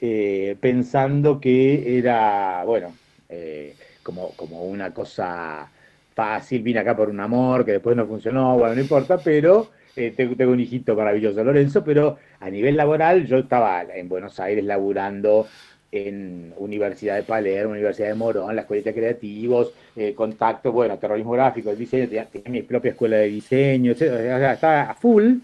eh, 0.00 0.56
pensando 0.60 1.40
que 1.40 1.98
era, 1.98 2.62
bueno, 2.64 2.94
eh, 3.28 3.74
como, 4.14 4.62
una 4.62 4.92
cosa 4.92 5.68
fácil, 6.14 6.62
vine 6.62 6.80
acá 6.80 6.96
por 6.96 7.08
un 7.08 7.20
amor 7.20 7.64
que 7.64 7.72
después 7.72 7.96
no 7.96 8.06
funcionó, 8.06 8.58
bueno, 8.58 8.74
no 8.74 8.80
importa, 8.80 9.18
pero 9.18 9.70
eh, 9.94 10.12
tengo, 10.16 10.52
un 10.52 10.60
hijito 10.60 10.94
maravilloso, 10.94 11.44
Lorenzo, 11.44 11.84
pero 11.84 12.18
a 12.40 12.50
nivel 12.50 12.76
laboral 12.76 13.26
yo 13.26 13.38
estaba 13.38 13.82
en 13.82 14.08
Buenos 14.08 14.40
Aires 14.40 14.64
laburando 14.64 15.46
en 15.90 16.52
Universidad 16.58 17.16
de 17.16 17.22
Palermo, 17.22 17.72
Universidad 17.72 18.08
de 18.08 18.14
Morón, 18.14 18.54
la 18.54 18.62
Escuela 18.62 18.82
de 18.82 18.94
Creativos, 18.94 19.72
eh, 19.96 20.14
contacto, 20.14 20.72
bueno, 20.72 20.98
terrorismo 20.98 21.32
gráfico, 21.32 21.70
el 21.70 21.78
diseño, 21.78 22.08
tenía, 22.30 22.50
mi 22.50 22.62
propia 22.62 22.90
escuela 22.90 23.16
de 23.16 23.28
diseño, 23.28 23.92
estaba 23.92 24.82
a 24.82 24.94
full, 24.94 25.36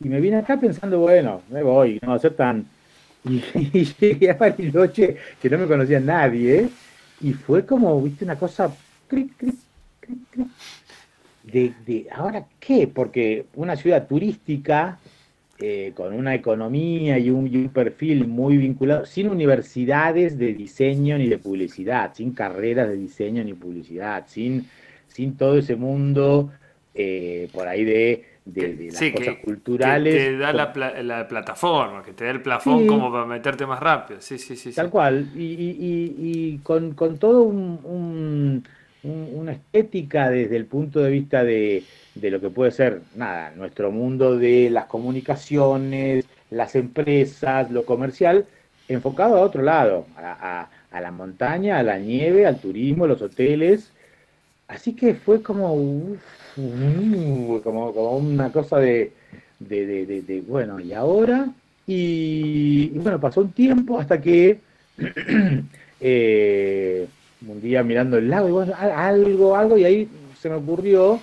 y 0.00 0.08
me 0.08 0.20
vine 0.20 0.36
acá 0.36 0.58
pensando, 0.58 0.98
bueno, 0.98 1.42
me 1.50 1.62
voy, 1.62 1.98
no 2.02 2.10
va 2.10 2.16
a 2.16 2.18
ser 2.18 2.34
tan... 2.34 2.66
Y, 3.24 3.84
llegué 3.98 4.30
a 4.30 4.34
Bariloche, 4.34 5.16
que 5.40 5.48
no 5.48 5.56
me 5.56 5.66
conocía 5.66 5.98
nadie, 5.98 6.68
y 7.20 7.32
fue 7.32 7.64
como, 7.64 8.00
viste, 8.02 8.24
una 8.24 8.38
cosa... 8.38 8.74
de, 11.44 11.72
de, 11.86 12.06
¿ahora 12.12 12.46
qué? 12.58 12.86
Porque 12.88 13.46
una 13.54 13.76
ciudad 13.76 14.06
turística 14.06 14.98
eh, 15.58 15.92
con 15.94 16.12
una 16.12 16.34
economía 16.34 17.16
y 17.18 17.30
un, 17.30 17.68
perfil 17.68 18.26
muy 18.26 18.56
vinculado, 18.56 19.06
sin 19.06 19.28
universidades 19.28 20.36
de 20.36 20.52
diseño 20.52 21.16
ni 21.16 21.28
de 21.28 21.38
publicidad, 21.38 22.12
sin 22.12 22.32
carreras 22.32 22.88
de 22.88 22.96
diseño 22.96 23.44
ni 23.44 23.54
publicidad, 23.54 24.24
sin, 24.26 24.66
sin 25.06 25.36
todo 25.36 25.56
ese 25.56 25.76
mundo 25.76 26.50
eh, 26.92 27.48
por 27.52 27.68
ahí 27.68 27.84
de 27.84 28.24
de, 28.44 28.90
las 28.92 29.12
cosas 29.12 29.36
culturales. 29.42 30.14
Que 30.14 30.20
te 30.30 30.36
da 30.36 30.52
la, 30.52 31.28
plataforma, 31.28 32.02
que 32.02 32.12
te 32.12 32.24
da 32.24 32.30
el 32.30 32.42
plafón 32.42 32.86
como 32.86 33.10
para 33.10 33.24
meterte 33.24 33.66
más 33.66 33.80
rápido. 33.80 34.20
Sí, 34.20 34.38
sí, 34.38 34.56
sí. 34.56 34.72
Tal 34.72 34.90
cual. 34.90 35.30
Y, 35.34 35.76
y, 35.78 36.58
con, 36.58 36.94
con, 36.94 37.18
todo 37.18 37.42
un, 37.42 38.64
una 39.02 39.52
estética 39.52 40.30
desde 40.30 40.56
el 40.56 40.66
punto 40.66 41.00
de 41.00 41.10
vista 41.10 41.44
de, 41.44 41.84
de, 42.14 42.30
lo 42.30 42.40
que 42.40 42.50
puede 42.50 42.70
ser, 42.70 43.02
nada, 43.14 43.52
nuestro 43.56 43.90
mundo 43.90 44.36
de 44.36 44.70
las 44.70 44.86
comunicaciones, 44.86 46.26
las 46.50 46.74
empresas, 46.74 47.70
lo 47.70 47.84
comercial, 47.84 48.46
enfocado 48.88 49.36
a 49.36 49.40
otro 49.40 49.62
lado, 49.62 50.06
a, 50.16 50.68
a, 50.90 51.00
la 51.00 51.10
montaña, 51.10 51.78
a 51.78 51.82
la 51.82 51.98
nieve, 51.98 52.46
al 52.46 52.60
turismo, 52.60 53.06
los 53.06 53.20
hoteles. 53.20 53.90
Así 54.68 54.94
que 54.94 55.14
fue 55.14 55.42
como, 55.42 56.16
como, 56.54 57.92
como 57.92 58.16
una 58.16 58.50
cosa 58.52 58.78
de, 58.78 59.12
de, 59.58 60.42
bueno, 60.46 60.80
¿y 60.80 60.92
ahora? 60.92 61.48
Y, 61.86 62.88
bueno, 62.90 63.20
pasó 63.20 63.42
un 63.42 63.52
tiempo 63.52 63.98
hasta 63.98 64.20
que 64.20 64.60
eh, 66.00 67.06
un 67.46 67.60
día 67.60 67.82
mirando 67.82 68.16
el 68.16 68.30
lago, 68.30 68.48
y 68.48 68.52
bueno, 68.52 68.74
algo, 68.78 69.56
algo, 69.56 69.78
y 69.78 69.84
ahí 69.84 70.08
se 70.38 70.48
me 70.48 70.56
ocurrió 70.56 71.20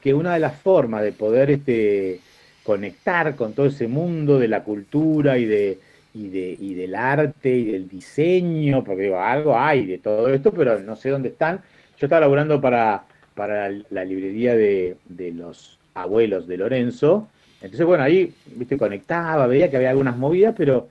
que 0.00 0.14
una 0.14 0.34
de 0.34 0.40
las 0.40 0.58
formas 0.58 1.02
de 1.02 1.12
poder 1.12 1.50
este, 1.50 2.20
conectar 2.62 3.36
con 3.36 3.52
todo 3.52 3.66
ese 3.66 3.86
mundo 3.86 4.38
de 4.38 4.48
la 4.48 4.64
cultura 4.64 5.36
y 5.38 5.44
de, 5.44 5.78
y, 6.14 6.28
de, 6.28 6.56
y 6.58 6.74
del 6.74 6.94
arte 6.94 7.50
y 7.50 7.64
del 7.72 7.88
diseño, 7.88 8.82
porque 8.82 9.02
digo, 9.02 9.20
algo 9.20 9.56
hay 9.56 9.86
de 9.86 9.98
todo 9.98 10.28
esto, 10.32 10.52
pero 10.52 10.78
no 10.80 10.96
sé 10.96 11.10
dónde 11.10 11.28
están. 11.28 11.60
Yo 11.98 12.06
estaba 12.06 12.20
laburando 12.20 12.60
para 12.60 13.04
para 13.40 13.70
la 13.88 14.04
librería 14.04 14.54
de, 14.54 14.98
los 15.34 15.78
abuelos 15.94 16.46
de 16.46 16.58
Lorenzo. 16.58 17.26
Entonces, 17.62 17.86
bueno, 17.86 18.04
ahí, 18.04 18.34
viste, 18.54 18.76
conectaba, 18.76 19.46
veía 19.46 19.70
que 19.70 19.78
había 19.78 19.88
algunas 19.88 20.18
movidas, 20.18 20.54
pero 20.54 20.90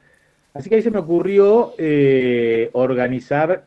así 0.55 0.67
que 0.67 0.77
ahí 0.77 0.81
se 0.81 0.89
me 0.89 0.97
ocurrió 0.97 1.75
eh, 1.77 2.71
organizar 2.73 3.65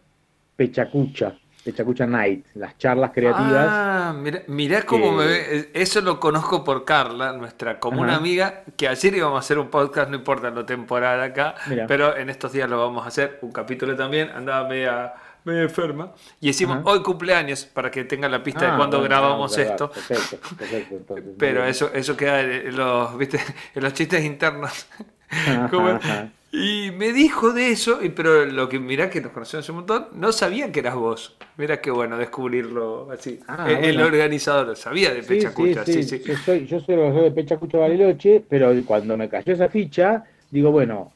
Pechacucha, 0.56 1.38
Pechacucha 1.62 2.08
Night, 2.08 2.44
las 2.54 2.76
charlas 2.76 3.12
creativas. 3.12 3.68
Ah, 3.70 4.16
mirá, 4.48 4.82
cómo 4.82 5.12
me 5.12 5.26
ve. 5.26 5.70
Eso 5.74 6.00
lo 6.00 6.18
conozco 6.18 6.64
por 6.64 6.84
Carla, 6.84 7.34
nuestra 7.34 7.78
común 7.78 8.10
amiga, 8.10 8.64
que 8.76 8.88
ayer 8.88 9.14
íbamos 9.14 9.36
a 9.36 9.38
hacer 9.38 9.60
un 9.60 9.68
podcast, 9.68 10.10
no 10.10 10.16
importa 10.16 10.50
la 10.50 10.66
temporada 10.66 11.22
acá, 11.22 11.54
pero 11.86 12.16
en 12.16 12.30
estos 12.30 12.52
días 12.52 12.68
lo 12.68 12.80
vamos 12.80 13.04
a 13.04 13.08
hacer, 13.10 13.38
un 13.42 13.52
capítulo 13.52 13.94
también, 13.94 14.28
andaba 14.30 14.68
media 14.68 15.14
medio 15.44 15.62
enferma. 15.62 16.12
Y 16.40 16.48
decimos, 16.48 16.78
hoy 16.84 17.02
cumpleaños, 17.02 17.64
para 17.64 17.90
que 17.90 18.04
tenga 18.04 18.28
la 18.28 18.42
pista 18.42 18.66
de 18.66 18.72
ah, 18.72 18.76
cuando 18.76 19.02
grabamos 19.02 19.56
esto. 19.58 19.90
Pero 21.38 21.64
eso, 21.64 21.90
eso 21.92 22.16
queda 22.16 22.40
en 22.40 22.76
los, 22.76 23.16
¿viste? 23.16 23.40
en 23.74 23.82
los 23.82 23.92
chistes 23.92 24.24
internos. 24.24 24.86
y 26.52 26.90
me 26.90 27.12
dijo 27.12 27.52
de 27.52 27.70
eso, 27.70 28.00
pero 28.14 28.44
lo 28.44 28.68
que 28.68 28.78
mirá 28.78 29.08
que 29.08 29.22
nos 29.22 29.32
conocemos 29.32 29.66
un 29.70 29.76
montón, 29.76 30.08
no 30.12 30.30
sabía 30.30 30.70
que 30.70 30.80
eras 30.80 30.94
vos. 30.94 31.36
Mira 31.56 31.80
qué 31.80 31.90
bueno 31.90 32.18
descubrirlo 32.18 33.10
así. 33.10 33.40
Ah, 33.48 33.70
el, 33.70 34.00
organizador 34.00 34.76
sabía 34.76 35.14
de 35.14 35.22
Pechacucha. 35.22 35.86
Sí, 35.86 36.02
sí, 36.02 36.22
Yo, 36.22 36.36
soy, 36.36 36.66
yo 36.66 36.80
soy 36.80 36.94
el 36.94 37.00
organizador 37.00 37.30
de 37.30 37.42
Pechacucha 37.42 37.78
Bariloche, 37.78 38.44
pero 38.46 38.72
cuando 38.84 39.16
me 39.16 39.30
cayó 39.30 39.54
esa 39.54 39.70
ficha, 39.70 40.24
digo, 40.50 40.70
bueno, 40.70 41.12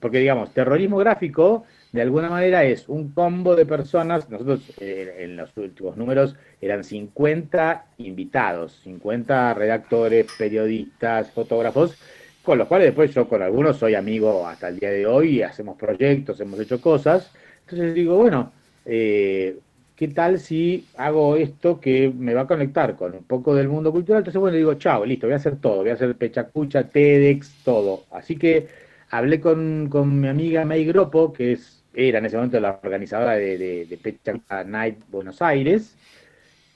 porque 0.00 0.18
digamos, 0.20 0.52
terrorismo 0.54 0.96
gráfico 0.96 1.66
de 1.92 2.02
alguna 2.02 2.28
manera 2.28 2.64
es 2.64 2.88
un 2.88 3.12
combo 3.12 3.56
de 3.56 3.64
personas, 3.64 4.28
nosotros 4.28 4.60
eh, 4.78 5.16
en 5.20 5.36
los 5.36 5.56
últimos 5.56 5.96
números 5.96 6.36
eran 6.60 6.84
50 6.84 7.86
invitados, 7.98 8.80
50 8.84 9.54
redactores, 9.54 10.26
periodistas, 10.36 11.30
fotógrafos, 11.30 11.96
con 12.42 12.58
los 12.58 12.68
cuales 12.68 12.88
después 12.88 13.14
yo 13.14 13.28
con 13.28 13.42
algunos 13.42 13.78
soy 13.78 13.94
amigo 13.94 14.46
hasta 14.46 14.68
el 14.68 14.78
día 14.78 14.90
de 14.90 15.06
hoy, 15.06 15.42
hacemos 15.42 15.78
proyectos, 15.78 16.40
hemos 16.40 16.60
hecho 16.60 16.80
cosas, 16.80 17.30
entonces 17.60 17.94
digo, 17.94 18.16
bueno, 18.16 18.52
eh, 18.84 19.58
¿qué 19.96 20.08
tal 20.08 20.38
si 20.38 20.86
hago 20.96 21.36
esto 21.36 21.80
que 21.80 22.12
me 22.14 22.34
va 22.34 22.42
a 22.42 22.46
conectar 22.46 22.96
con 22.96 23.14
un 23.14 23.24
poco 23.24 23.54
del 23.54 23.68
mundo 23.68 23.92
cultural? 23.92 24.20
Entonces, 24.20 24.40
bueno, 24.40 24.56
digo, 24.56 24.74
chao, 24.74 25.04
listo, 25.04 25.26
voy 25.26 25.34
a 25.34 25.36
hacer 25.36 25.56
todo, 25.56 25.78
voy 25.78 25.90
a 25.90 25.94
hacer 25.94 26.14
pechacucha, 26.16 26.84
TEDx, 26.84 27.64
todo. 27.64 28.04
Así 28.10 28.36
que 28.36 28.68
hablé 29.10 29.40
con, 29.40 29.88
con 29.90 30.20
mi 30.20 30.28
amiga 30.28 30.64
May 30.64 30.84
Gropo, 30.84 31.32
que 31.32 31.52
es 31.52 31.77
era 31.98 32.18
en 32.18 32.26
ese 32.26 32.36
momento 32.36 32.60
la 32.60 32.78
organizadora 32.80 33.32
de, 33.32 33.58
de, 33.58 33.98
Pechacucha 34.00 34.62
Night 34.62 34.98
Buenos 35.10 35.42
Aires. 35.42 35.96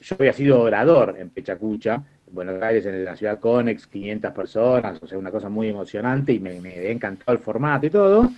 Yo 0.01 0.17
había 0.19 0.33
sido 0.33 0.61
orador 0.61 1.15
en 1.17 1.31
Pechacucha, 1.31 2.03
Buenos 2.33 2.61
Aires, 2.61 2.85
en 2.87 3.05
la 3.05 3.15
ciudad 3.15 3.39
Conex, 3.39 3.87
500 3.87 4.33
personas, 4.33 5.01
o 5.01 5.07
sea, 5.07 5.19
una 5.19 5.31
cosa 5.31 5.49
muy 5.49 5.69
emocionante 5.69 6.33
y 6.33 6.41
me, 6.41 6.61
me 6.61 6.91
encantado 6.91 7.33
el 7.35 7.39
formato 7.39 7.87
y 7.87 7.91
todo, 7.91 8.33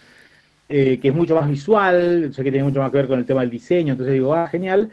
eh, 0.69 0.99
que 1.01 1.09
es 1.09 1.15
mucho 1.15 1.35
más 1.35 1.49
visual, 1.49 2.35
sé 2.35 2.45
que 2.45 2.51
tiene 2.51 2.65
mucho 2.65 2.81
más 2.81 2.91
que 2.91 2.99
ver 2.99 3.09
con 3.09 3.19
el 3.19 3.25
tema 3.25 3.41
del 3.41 3.51
diseño, 3.51 3.93
entonces 3.93 4.13
digo, 4.13 4.35
ah, 4.35 4.47
genial. 4.49 4.91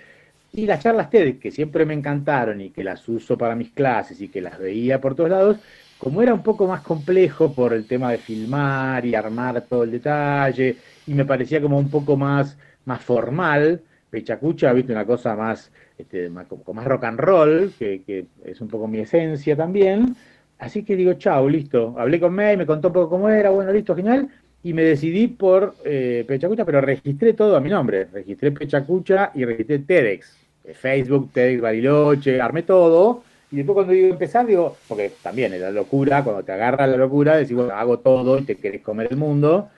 Y 0.53 0.65
las 0.65 0.81
charlas 0.83 1.09
TED, 1.09 1.39
que 1.39 1.51
siempre 1.51 1.85
me 1.85 1.93
encantaron 1.93 2.61
y 2.61 2.69
que 2.69 2.85
las 2.85 3.07
uso 3.09 3.37
para 3.37 3.55
mis 3.55 3.71
clases 3.71 4.21
y 4.21 4.29
que 4.29 4.39
las 4.39 4.57
veía 4.57 5.01
por 5.01 5.15
todos 5.15 5.29
lados, 5.29 5.57
como 5.97 6.21
era 6.21 6.33
un 6.33 6.41
poco 6.41 6.67
más 6.67 6.81
complejo 6.81 7.53
por 7.53 7.73
el 7.73 7.85
tema 7.85 8.11
de 8.11 8.17
filmar 8.17 9.05
y 9.05 9.13
armar 9.13 9.61
todo 9.61 9.83
el 9.83 9.91
detalle, 9.91 10.77
y 11.07 11.13
me 11.13 11.25
parecía 11.25 11.61
como 11.61 11.77
un 11.77 11.89
poco 11.89 12.17
más, 12.17 12.57
más 12.85 13.01
formal, 13.01 13.81
Pechacucha, 14.11 14.73
viste, 14.73 14.91
una 14.91 15.05
cosa 15.05 15.35
más, 15.35 15.71
este, 15.97 16.29
más, 16.29 16.45
como 16.45 16.73
más 16.73 16.85
rock 16.85 17.05
and 17.05 17.19
roll, 17.19 17.71
que, 17.79 18.25
es 18.43 18.59
un 18.59 18.67
poco 18.67 18.87
mi 18.87 18.99
esencia 18.99 19.55
también. 19.55 20.15
Así 20.59 20.83
que 20.83 20.95
digo, 20.97 21.13
chao, 21.13 21.47
listo. 21.47 21.95
Hablé 21.97 22.19
con 22.19 22.33
May, 22.33 22.57
me 22.57 22.65
contó 22.65 22.89
un 22.89 22.93
poco 22.93 23.09
cómo 23.09 23.29
era, 23.29 23.49
bueno, 23.49 23.71
listo, 23.71 23.95
genial. 23.95 24.29
y 24.63 24.73
me 24.73 24.83
decidí 24.83 25.27
por 25.27 25.75
eh, 25.85 26.25
Pechacucha, 26.27 26.65
pero 26.65 26.81
registré 26.81 27.33
todo 27.33 27.55
a 27.55 27.61
mi 27.61 27.69
nombre. 27.69 28.05
Registré 28.11 28.51
Pechacucha 28.51 29.31
y 29.33 29.45
registré 29.45 29.79
TEDx. 29.79 30.37
Eh, 30.65 30.73
Facebook, 30.73 31.31
TEDx 31.33 31.61
Bariloche, 31.61 32.41
armé 32.41 32.63
todo. 32.63 33.23
Y 33.49 33.57
después 33.57 33.75
cuando 33.75 33.93
a 33.93 33.95
empezar, 33.95 34.45
digo, 34.45 34.77
porque 34.87 35.13
también 35.23 35.53
es 35.53 35.61
la 35.61 35.71
locura, 35.71 36.23
cuando 36.23 36.43
te 36.43 36.51
agarra 36.51 36.85
la 36.85 36.97
locura, 36.97 37.37
decís, 37.37 37.55
bueno, 37.55 37.73
hago 37.73 37.99
todo 37.99 38.37
y 38.39 38.43
te 38.43 38.55
querés 38.55 38.81
comer 38.81 39.07
el 39.11 39.17
mundo. 39.17 39.69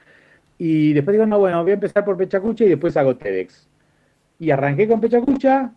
Y 0.65 0.93
después 0.93 1.13
digo, 1.15 1.25
no, 1.25 1.39
bueno, 1.39 1.61
voy 1.61 1.71
a 1.71 1.73
empezar 1.73 2.05
por 2.05 2.15
Pechacucha 2.15 2.63
y 2.63 2.69
después 2.69 2.95
hago 2.95 3.17
TEDx. 3.17 3.67
Y 4.39 4.49
arranqué 4.49 4.87
con 4.87 5.01
Pechacucha, 5.01 5.73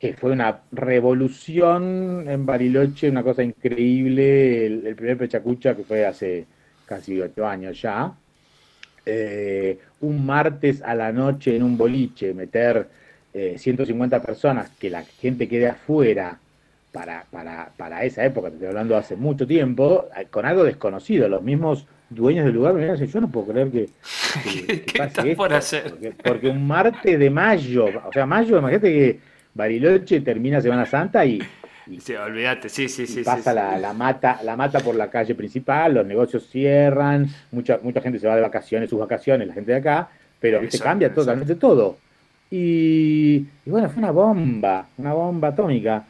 que 0.00 0.14
fue 0.14 0.32
una 0.32 0.62
revolución 0.72 2.24
en 2.28 2.44
Bariloche, 2.44 3.08
una 3.08 3.22
cosa 3.22 3.44
increíble. 3.44 4.66
El, 4.66 4.96
primer 4.96 5.16
Pechacucha 5.16 5.76
que 5.76 5.84
fue 5.84 6.04
hace 6.04 6.44
casi 6.86 7.20
ocho 7.20 7.46
años 7.46 7.80
ya. 7.80 8.14
Eh, 9.04 9.78
un 10.00 10.26
martes 10.26 10.82
a 10.82 10.96
la 10.96 11.12
noche 11.12 11.54
en 11.54 11.62
un 11.62 11.78
boliche, 11.78 12.34
meter 12.34 12.88
150 13.32 14.16
eh, 14.16 14.20
personas, 14.20 14.70
que 14.70 14.90
la 14.90 15.04
gente 15.04 15.46
quede 15.48 15.68
afuera 15.68 16.36
para, 16.90 17.26
para, 17.30 17.70
para 17.76 18.02
esa 18.02 18.24
época, 18.24 18.48
te 18.48 18.54
estoy 18.54 18.70
hablando 18.70 18.96
hace 18.96 19.14
mucho 19.14 19.46
tiempo, 19.46 20.08
eh, 20.16 20.26
con 20.28 20.46
algo 20.46 20.64
desconocido. 20.64 21.28
Los 21.28 21.42
mismos 21.44 21.86
dueños 22.08 22.44
del 22.44 22.54
lugar 22.54 22.74
me 22.74 22.90
dicen, 22.90 23.06
yo 23.06 23.20
no 23.20 23.28
puedo 23.28 23.48
creer 23.48 23.70
que, 23.70 23.88
¿Qué 24.86 24.98
pase 24.98 25.36
por 25.36 25.52
hacer? 25.52 25.90
Porque, 25.90 26.12
porque, 26.24 26.48
un 26.48 26.66
martes 26.66 27.18
de 27.18 27.30
mayo, 27.30 27.86
o 28.06 28.12
sea, 28.12 28.26
mayo, 28.26 28.58
imagínate 28.58 28.92
que 28.92 29.20
Bariloche 29.54 30.20
termina 30.20 30.60
Semana 30.60 30.86
Santa 30.86 31.24
y 31.24 31.40
sí, 32.00 32.14
olvídate, 32.14 32.68
sí, 32.68 32.88
sí, 32.88 33.06
sí. 33.06 33.22
Pasa 33.22 33.52
La, 33.52 33.78
la, 33.78 33.92
mata, 33.92 34.40
la 34.42 34.56
mata 34.56 34.80
por 34.80 34.94
la 34.94 35.08
calle 35.08 35.34
principal, 35.34 35.94
los 35.94 36.06
negocios 36.06 36.48
cierran, 36.48 37.28
mucha, 37.52 37.78
mucha 37.82 38.00
gente 38.00 38.18
se 38.18 38.26
va 38.26 38.36
de 38.36 38.42
vacaciones, 38.42 38.90
sus 38.90 38.98
vacaciones, 38.98 39.48
la 39.48 39.54
gente 39.54 39.72
de 39.72 39.78
acá, 39.78 40.08
pero 40.40 40.60
se 40.70 40.78
cambia 40.78 41.12
totalmente 41.12 41.54
todo. 41.54 41.98
Y, 42.50 43.40
bueno, 43.64 43.88
fue 43.88 43.98
una 43.98 44.12
bomba, 44.12 44.88
una 44.98 45.12
bomba 45.12 45.48
atómica. 45.48 46.04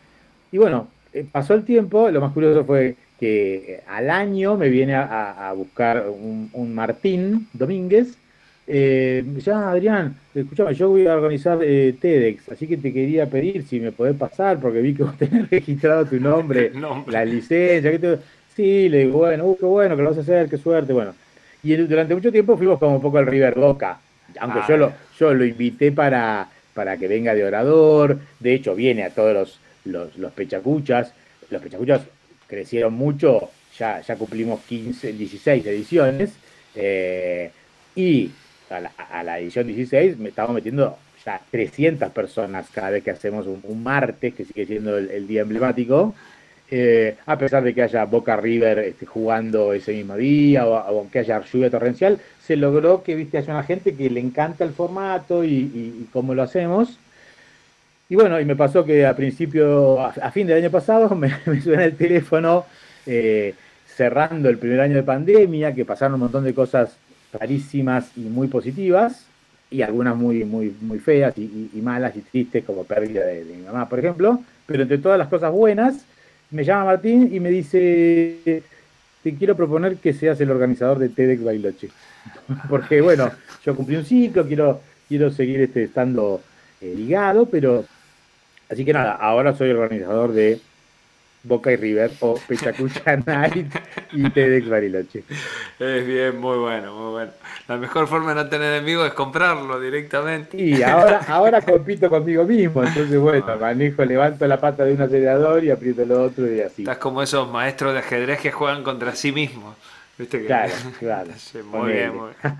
Y 0.52 0.58
bueno, 0.58 0.88
eh, 1.12 1.26
pasó 1.30 1.54
el 1.54 1.64
tiempo, 1.64 2.10
lo 2.10 2.20
más 2.20 2.32
curioso 2.32 2.64
fue 2.64 2.96
que 3.18 3.54
eh, 3.54 3.80
al 3.88 4.10
año 4.10 4.56
me 4.56 4.68
viene 4.68 4.94
a, 4.94 5.52
buscar 5.56 6.06
un, 6.08 6.50
un 6.52 6.74
Martín 6.74 7.48
Domínguez, 7.52 8.16
eh, 8.68 9.24
ya, 9.38 9.70
Adrián, 9.70 10.16
escúchame, 10.34 10.74
yo 10.74 10.88
voy 10.88 11.06
a 11.06 11.14
organizar 11.14 11.58
eh, 11.62 11.94
TEDx, 12.00 12.50
así 12.50 12.66
que 12.66 12.76
te 12.76 12.92
quería 12.92 13.26
pedir 13.26 13.64
si 13.64 13.78
me 13.78 13.92
podés 13.92 14.16
pasar, 14.16 14.58
porque 14.58 14.80
vi 14.80 14.94
que 14.94 15.04
vos 15.04 15.16
tenés 15.18 15.48
registrado 15.48 16.06
tu 16.06 16.18
nombre, 16.18 16.72
la 17.06 17.24
licencia. 17.24 17.90
Que 17.90 18.18
Sí, 18.56 18.88
le 18.88 19.00
digo, 19.00 19.18
bueno, 19.18 19.44
uh, 19.44 19.58
qué 19.58 19.66
bueno 19.66 19.96
que 19.96 20.02
lo 20.02 20.08
vas 20.08 20.18
a 20.18 20.22
hacer, 20.22 20.48
qué 20.48 20.56
suerte, 20.56 20.94
bueno. 20.94 21.14
Y 21.62 21.76
durante 21.76 22.14
mucho 22.14 22.32
tiempo 22.32 22.56
fuimos 22.56 22.78
como 22.78 22.96
un 22.96 23.02
poco 23.02 23.18
al 23.18 23.26
River 23.26 23.54
Boca, 23.54 23.98
aunque 24.40 24.60
yo, 24.66 24.78
lo, 24.78 24.92
yo 25.18 25.34
lo 25.34 25.44
invité 25.44 25.92
para, 25.92 26.48
para 26.72 26.96
que 26.96 27.06
venga 27.06 27.34
de 27.34 27.44
orador, 27.44 28.18
de 28.40 28.54
hecho 28.54 28.74
viene 28.74 29.04
a 29.04 29.10
todos 29.10 29.34
los, 29.34 29.60
los, 29.84 30.16
los 30.16 30.32
pechacuchas, 30.32 31.12
los 31.50 31.60
pechacuchas 31.60 32.00
crecieron 32.46 32.94
mucho, 32.94 33.50
ya, 33.78 34.00
ya 34.00 34.16
cumplimos 34.16 34.60
15, 34.62 35.12
16 35.12 35.66
ediciones, 35.66 36.32
eh, 36.74 37.50
y 37.94 38.30
a 38.70 39.22
la, 39.22 39.38
edición 39.38 39.66
16 39.66 40.18
me 40.18 40.30
estamos 40.30 40.54
metiendo 40.54 40.98
ya 41.24 41.40
300 41.50 42.10
personas 42.12 42.68
cada 42.72 42.90
vez 42.90 43.02
que 43.02 43.10
hacemos 43.10 43.46
un, 43.46 43.82
martes, 43.82 44.34
que 44.34 44.44
sigue 44.44 44.66
siendo 44.66 44.98
el, 44.98 45.26
día 45.26 45.42
emblemático, 45.42 46.14
eh, 46.70 47.16
a 47.26 47.38
pesar 47.38 47.62
de 47.62 47.72
que 47.72 47.82
haya 47.82 48.04
Boca 48.04 48.36
River 48.36 48.80
este, 48.80 49.06
jugando 49.06 49.72
ese 49.72 49.92
mismo 49.92 50.16
día 50.16 50.66
o, 50.66 50.76
aunque 50.76 51.20
haya 51.20 51.40
lluvia 51.40 51.70
torrencial, 51.70 52.20
se 52.42 52.56
logró 52.56 53.02
que 53.02 53.14
viste 53.14 53.38
haya 53.38 53.52
una 53.52 53.62
gente 53.62 53.94
que 53.94 54.10
le 54.10 54.20
encanta 54.20 54.64
el 54.64 54.72
formato 54.72 55.44
y, 55.44 56.08
cómo 56.12 56.34
lo 56.34 56.42
hacemos. 56.42 56.98
Y 58.08 58.14
bueno, 58.14 58.40
y 58.40 58.44
me 58.44 58.54
pasó 58.54 58.84
que 58.84 59.04
a 59.04 59.16
principio, 59.16 60.00
a, 60.00 60.30
fin 60.30 60.46
del 60.46 60.58
año 60.58 60.70
pasado, 60.70 61.14
me, 61.16 61.30
suena 61.60 61.84
el 61.84 61.96
teléfono 61.96 62.64
eh, 63.04 63.54
cerrando 63.86 64.48
el 64.48 64.58
primer 64.58 64.80
año 64.80 64.94
de 64.94 65.02
pandemia, 65.02 65.74
que 65.74 65.84
pasaron 65.84 66.14
un 66.14 66.20
montón 66.20 66.44
de 66.44 66.54
cosas 66.54 66.96
rarísimas 67.32 68.10
y 68.16 68.20
muy 68.20 68.46
positivas, 68.48 69.26
y 69.70 69.82
algunas 69.82 70.16
muy, 70.16 70.44
muy, 70.44 70.74
muy 70.80 71.00
feas 71.00 71.36
y, 71.36 71.70
malas 71.82 72.14
y 72.16 72.20
tristes, 72.20 72.64
como 72.64 72.84
pérdida 72.84 73.24
de, 73.26 73.44
mi 73.44 73.64
mamá, 73.64 73.88
por 73.88 73.98
ejemplo. 73.98 74.40
Pero 74.66 74.82
entre 74.82 74.98
todas 74.98 75.18
las 75.18 75.28
cosas 75.28 75.50
buenas, 75.52 76.04
me 76.50 76.64
llama 76.64 76.84
Martín 76.84 77.30
y 77.32 77.40
me 77.40 77.50
dice, 77.50 78.62
te 79.22 79.34
quiero 79.34 79.56
proponer 79.56 79.96
que 79.96 80.12
seas 80.12 80.40
el 80.40 80.52
organizador 80.52 81.00
de 81.00 81.08
TEDx 81.08 81.42
Bailoche. 81.42 81.88
Porque 82.68 83.00
bueno, 83.00 83.32
yo 83.64 83.74
cumplí 83.74 83.96
un 83.96 84.04
ciclo, 84.04 84.46
quiero, 84.46 84.80
quiero 85.08 85.30
seguir 85.32 85.62
este, 85.62 85.84
estando 85.84 86.40
eh, 86.80 86.94
ligado, 86.96 87.46
pero... 87.46 87.84
Así 88.68 88.84
que 88.84 88.92
nada, 88.92 89.12
ahora 89.12 89.54
soy 89.54 89.70
el 89.70 89.76
organizador 89.76 90.32
de 90.32 90.60
Boca 91.46 91.70
y 91.70 91.76
River 91.76 92.10
o 92.20 92.38
Pechacucha 92.46 93.16
Night 93.26 93.72
y 94.12 94.28
TEDx 94.30 94.68
Bariloche. 94.68 95.22
Es 95.78 96.06
bien, 96.06 96.38
muy 96.38 96.58
bueno, 96.58 96.94
muy 96.94 97.12
bueno. 97.12 97.32
La 97.68 97.76
mejor 97.76 98.06
forma 98.08 98.34
de 98.34 98.42
no 98.42 98.48
tener 98.48 98.74
enemigos 98.74 99.06
es 99.06 99.14
comprarlo 99.14 99.80
directamente. 99.80 100.56
Y 100.56 100.82
ahora, 100.82 101.20
ahora 101.28 101.60
compito 101.60 102.08
conmigo 102.08 102.44
mismo, 102.44 102.82
entonces 102.82 103.18
bueno, 103.18 103.46
ah. 103.48 103.56
manejo, 103.60 104.04
levanto 104.04 104.46
la 104.46 104.60
pata 104.60 104.84
de 104.84 104.94
un 104.94 105.02
acelerador 105.02 105.64
y 105.64 105.70
aprieto 105.70 106.02
el 106.02 106.12
otro 106.12 106.52
y 106.52 106.60
así. 106.60 106.82
Estás 106.82 106.98
como 106.98 107.22
esos 107.22 107.48
maestros 107.50 107.92
de 107.92 108.00
ajedrez 108.00 108.40
que 108.40 108.50
juegan 108.50 108.82
contra 108.82 109.14
sí 109.14 109.32
mismos. 109.32 109.76
¿Viste 110.18 110.40
que... 110.40 110.46
Claro, 110.46 110.72
claro. 110.98 111.30
muy 111.64 111.92
bien, 111.92 112.16
muy 112.16 112.30
bien. 112.42 112.54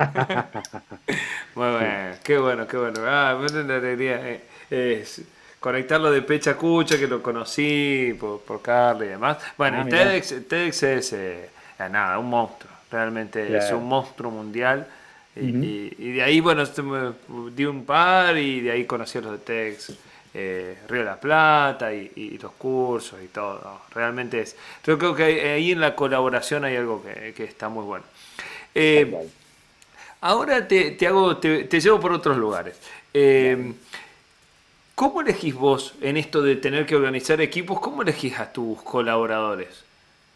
muy 1.55 1.71
bueno, 1.71 2.17
qué 2.23 2.39
bueno, 2.39 2.67
qué 2.67 2.77
bueno. 2.77 3.01
Ah, 3.07 3.39
me 3.41 3.75
alegría. 3.75 4.21
Eh, 4.29 4.43
es, 4.71 5.23
conectarlo 5.61 6.11
de 6.11 6.23
Pecha 6.23 6.57
Cucha, 6.57 6.99
que 6.99 7.07
lo 7.07 7.23
conocí 7.23 8.17
por, 8.19 8.41
por 8.41 8.63
Carly 8.63 9.07
y 9.07 9.09
demás. 9.09 9.39
Bueno, 9.57 9.85
ah, 9.85 9.89
TEDx, 9.89 10.83
es 10.83 11.13
eh, 11.13 11.49
nada, 11.79 12.19
un 12.19 12.31
monstruo, 12.31 12.73
realmente 12.91 13.57
es 13.57 13.71
un 13.73 13.87
monstruo 13.87 14.31
mundial. 14.31 14.87
Y, 15.35 16.13
de 16.13 16.23
ahí, 16.23 16.41
bueno, 16.41 16.63
este 16.63 16.83
di 17.55 17.67
un 17.67 17.85
par 17.85 18.39
y 18.39 18.61
de 18.61 18.71
ahí 18.71 18.85
conocí 18.87 19.19
a 19.19 19.21
los 19.21 19.33
de 19.33 19.39
TEDx. 19.39 19.93
Eh, 20.39 20.77
Río 20.87 21.01
de 21.01 21.07
la 21.07 21.19
Plata 21.19 21.95
y, 21.95 22.39
los 22.43 22.53
cursos 22.53 23.19
y 23.25 23.29
todo. 23.29 23.81
Realmente 23.95 24.41
es. 24.41 24.55
Yo 24.85 24.99
creo 24.99 25.15
que 25.15 25.25
ahí 25.25 25.73
en 25.73 25.81
la 25.81 25.97
colaboración 25.97 26.63
hay 26.67 26.77
algo 26.77 27.03
que, 27.03 27.43
está 27.43 27.71
muy 27.71 27.85
bueno. 27.85 28.05
Eh, 28.75 29.31
ahora 30.21 30.69
te, 30.69 30.95
hago, 31.07 31.39
te, 31.39 31.81
llevo 31.81 31.99
por 31.99 32.13
otros 32.13 32.37
lugares. 32.37 32.79
¿Cómo 34.97 35.21
elegís 35.21 35.55
vos 35.55 35.95
en 36.01 36.17
esto 36.17 36.41
de 36.41 36.57
tener 36.57 36.87
que 36.87 36.97
organizar 36.97 37.39
equipos? 37.43 37.81
¿Cómo 37.81 38.01
elegís 38.01 38.41
a 38.41 38.51
tus 38.51 38.81
colaboradores? 38.81 39.85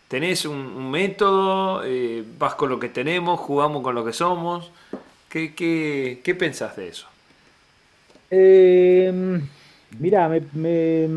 ¿Tenés 0.06 0.44
un, 0.44 0.90
método? 0.90 1.82
Eh, 1.82 2.22
¿Vas 2.38 2.56
con 2.56 2.68
lo 2.68 2.78
que 2.78 2.90
tenemos? 2.90 3.40
¿Jugamos 3.40 3.82
con 3.82 3.94
lo 3.94 4.04
que 4.04 4.12
somos? 4.12 4.70
¿Qué, 5.30 5.54
qué, 5.54 6.34
pensás 6.34 6.76
de 6.76 6.88
eso? 6.88 7.06
Eh, 8.30 9.40
mira, 9.98 10.28
me, 10.28 11.08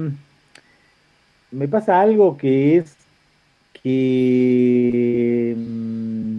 me, 1.52 1.68
pasa 1.68 2.00
algo 2.00 2.38
que 2.38 2.78
es 2.78 2.96
que 3.74 5.54
mm, 5.58 6.38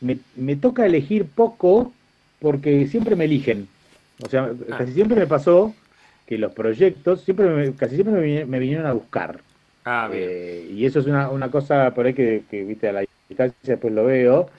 me, 0.00 0.18
me 0.34 0.56
toca 0.56 0.84
elegir 0.84 1.26
poco 1.26 1.92
porque 2.40 2.88
siempre 2.88 3.14
me 3.14 3.26
eligen. 3.26 3.68
O 4.22 4.28
sea, 4.28 4.44
ah. 4.44 4.76
casi 4.78 4.92
siempre 4.92 5.18
me 5.18 5.26
pasó 5.26 5.74
que 6.26 6.38
los 6.38 6.52
proyectos, 6.52 7.22
siempre 7.22 7.72
casi 7.74 7.96
siempre 7.96 8.44
me, 8.44 8.58
vinieron 8.58 8.86
a 8.86 8.92
buscar. 8.92 9.40
Ah, 9.84 10.10
eh, 10.12 10.68
y 10.72 10.84
eso 10.84 10.98
es 10.98 11.06
una, 11.06 11.30
una, 11.30 11.50
cosa 11.50 11.94
por 11.94 12.06
ahí 12.06 12.14
que, 12.14 12.42
viste, 12.50 12.88
a 12.88 12.92
la 12.92 13.04
distancia 13.28 13.56
después 13.62 13.92
lo 13.92 14.04
veo, 14.04 14.50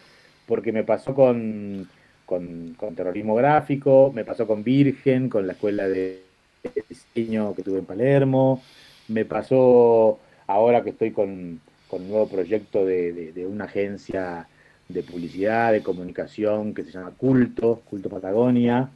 porque 0.46 0.72
me 0.72 0.84
pasó 0.84 1.14
con, 1.14 1.88
con, 2.26 2.76
terrorismo 2.96 3.36
gráfico, 3.36 4.12
me 4.16 4.24
pasó 4.24 4.48
con 4.48 4.64
Virgen, 4.64 5.30
con 5.30 5.46
la 5.46 5.54
escuela 5.54 5.88
de 5.90 6.24
diseño 6.90 7.54
que 7.54 7.64
tuve 7.64 7.80
en 7.80 7.86
Palermo, 7.86 8.62
me 9.10 9.26
pasó 9.26 10.20
ahora 10.48 10.84
que 10.84 10.92
estoy 10.92 11.12
con, 11.12 11.60
con 11.90 12.04
un 12.04 12.10
nuevo 12.10 12.30
proyecto 12.30 12.86
de, 12.86 13.34
de, 13.34 13.46
una 13.46 13.66
agencia 13.66 14.48
de 14.88 15.04
publicidad, 15.04 15.74
de 15.74 15.84
comunicación 15.84 16.74
que 16.74 16.84
se 16.84 16.92
llama 16.92 17.12
Culto, 17.18 17.82
Culto 17.90 18.10
Patagonia, 18.10 18.90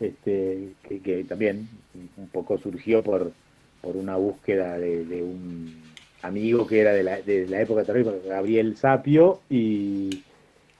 este, 0.00 0.70
que, 0.82 1.24
también 1.24 1.68
un 2.16 2.28
poco 2.28 2.58
surgió 2.58 3.02
por, 3.02 3.32
por 3.80 3.96
una 3.96 4.16
búsqueda 4.16 4.78
de, 4.78 5.22
un 5.22 5.82
amigo 6.22 6.66
que 6.66 6.80
era 6.80 6.92
de 6.92 7.02
la, 7.02 7.20
de 7.20 7.46
la 7.46 7.60
época 7.60 7.84
terrible, 7.84 8.20
Gabriel 8.26 8.76
Sapio, 8.76 9.40
y, 9.48 10.22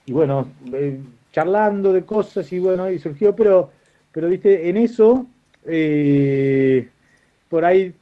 y 0.05 0.11
bueno, 0.11 0.49
eh, 0.73 0.99
charlando 1.31 1.93
de 1.93 2.03
cosas 2.03 2.51
y 2.51 2.59
bueno, 2.59 2.91
y 2.91 2.99
surgió, 2.99 3.35
pero, 3.35 3.71
pero 4.11 4.29
viste, 4.29 4.69
en 4.69 4.77
eso, 4.77 5.25
eh, 5.65 6.87
por 7.49 7.65
ahí 7.65 7.93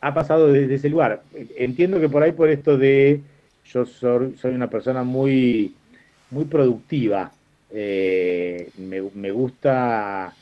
ha 0.00 0.14
pasado 0.14 0.48
desde 0.48 0.74
ese 0.74 0.88
lugar. 0.88 1.22
Entiendo 1.56 2.00
que 2.00 2.08
por 2.08 2.22
ahí 2.22 2.32
por 2.32 2.48
esto 2.48 2.78
de 2.78 3.20
yo 3.64 3.84
soy, 3.86 4.36
soy 4.36 4.54
una 4.54 4.70
persona 4.70 5.02
muy 5.02 5.74
muy 6.30 6.44
productiva. 6.44 7.32
Eh, 7.72 8.70
me, 8.78 9.30
gusta 9.30 10.34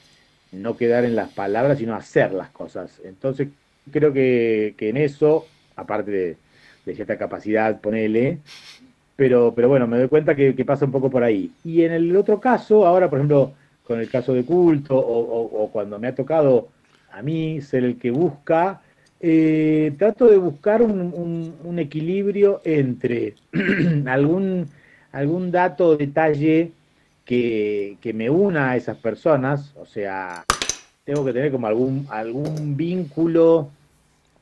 no 0.53 0.77
quedar 0.77 1.05
en 1.05 1.15
las 1.15 1.31
palabras, 1.31 1.79
sino 1.79 1.95
hacer 1.95 2.33
las 2.33 2.51
cosas. 2.51 3.01
Entonces, 3.05 3.49
creo 3.91 4.13
que, 4.13 4.75
en 4.79 4.97
eso, 4.97 5.47
aparte 5.77 6.11
de, 6.11 6.37
cierta 6.95 7.19
capacidad, 7.19 7.81
ponele, 7.81 8.39
pero, 9.15 9.53
pero 9.55 9.69
bueno, 9.69 9.87
me 9.87 9.99
doy 9.99 10.09
cuenta 10.09 10.35
que, 10.35 10.53
pasa 10.65 10.87
un 10.87 10.93
poco 10.93 11.11
por 11.11 11.23
ahí. 11.23 11.53
Y 11.65 11.83
en 11.83 11.93
el 11.93 12.17
otro 12.17 12.41
caso, 12.41 12.87
ahora, 12.87 13.11
por 13.11 13.19
ejemplo, 13.19 13.53
con 13.85 14.01
el 14.01 14.09
caso 14.09 14.33
de 14.33 14.45
culto, 14.45 14.97
o, 14.97 15.71
cuando 15.71 15.99
me 15.99 16.09
ha 16.09 16.15
tocado 16.15 16.69
a 17.13 17.23
mí 17.23 17.61
ser 17.61 17.85
el 17.85 17.99
que 17.99 18.11
busca, 18.11 18.81
eh, 19.21 19.93
trato 19.99 20.27
de 20.29 20.39
buscar 20.39 20.81
un, 20.83 21.79
equilibrio 21.79 22.61
entre 22.65 23.35
algún, 24.07 24.67
algún 25.13 25.51
dato 25.51 25.89
o 25.89 25.97
detalle 25.97 26.73
que, 27.29 28.13
me 28.15 28.31
una 28.31 28.71
a 28.71 28.77
esas 28.77 28.97
personas, 28.97 29.75
o 29.77 29.85
sea, 29.85 30.47
tengo 31.05 31.27
que 31.27 31.35
tener 31.35 31.53
como 31.53 31.67
algún, 31.67 32.07
algún 32.09 32.75
vínculo, 32.75 33.69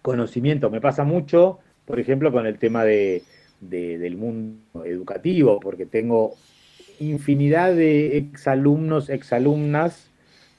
conocimiento. 0.03 0.71
Me 0.71 0.81
pasa 0.81 1.03
mucho, 1.03 1.59
por 1.85 1.99
ejemplo, 1.99 2.31
con 2.31 2.47
el 2.47 2.59
tema 2.59 2.85
de, 2.85 3.25
del 3.61 4.17
mundo 4.17 4.85
educativo, 4.85 5.59
porque 5.59 5.85
tengo 5.85 6.37
infinidad 7.01 7.75
de 7.75 8.19
exalumnos, 8.19 9.11
exalumnas 9.11 10.09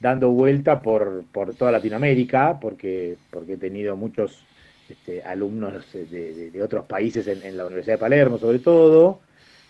dando 0.02 0.30
vuelta 0.32 0.82
por, 0.82 1.24
por 1.32 1.56
toda 1.56 1.72
Latinoamérica, 1.72 2.60
porque, 2.60 3.16
porque 3.32 3.54
he 3.54 3.58
tenido 3.58 3.96
muchos 3.96 4.44
este, 4.90 5.24
alumnos 5.24 5.86
de, 5.94 6.62
otros 6.62 6.86
países 6.88 7.26
en, 7.28 7.56
la 7.56 7.66
Universidad 7.66 7.96
de 7.96 8.02
Palermo, 8.02 8.38
sobre 8.38 8.60
todo. 8.60 9.22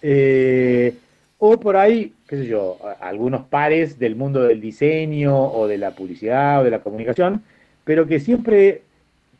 Eh, 0.02 0.96
o 1.40 1.60
por 1.60 1.78
ahí, 1.78 2.14
qué 2.28 2.38
sé 2.38 2.48
yo, 2.48 2.78
algunos 3.00 3.46
pares 3.46 4.00
del 4.00 4.16
mundo 4.16 4.44
del 4.44 4.60
diseño 4.60 5.36
o 5.52 5.68
de 5.68 5.78
la 5.78 5.92
publicidad 5.92 6.62
o 6.62 6.64
de 6.64 6.72
la 6.72 6.80
comunicación, 6.80 7.44
pero 7.84 8.08
que 8.08 8.20
siempre 8.20 8.82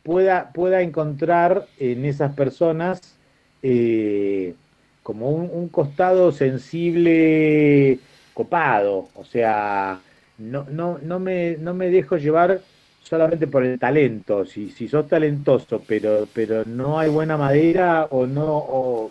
pueda, 0.02 0.52
pueda 0.52 0.82
encontrar 0.82 1.66
en 1.78 2.04
esas 2.04 2.34
personas 2.34 3.16
eh, 3.62 4.54
como 5.02 5.30
un, 5.30 5.68
costado 5.68 6.32
sensible 6.32 7.98
copado, 8.34 9.08
o 9.14 9.24
sea, 9.24 10.00
no, 10.38 10.66
no, 10.70 10.98
no, 11.02 11.18
me, 11.18 11.56
no 11.58 11.74
me 11.74 11.90
dejo 11.90 12.16
llevar 12.16 12.60
solamente 13.02 13.48
por 13.48 13.64
el 13.64 13.78
talento, 13.78 14.44
si, 14.44 14.70
si 14.70 14.86
sos 14.86 15.08
talentoso, 15.08 15.82
pero, 15.86 16.28
pero 16.32 16.64
no 16.64 16.98
hay 16.98 17.10
buena 17.10 17.36
madera 17.36 18.06
o 18.10 18.26
no, 18.26 19.10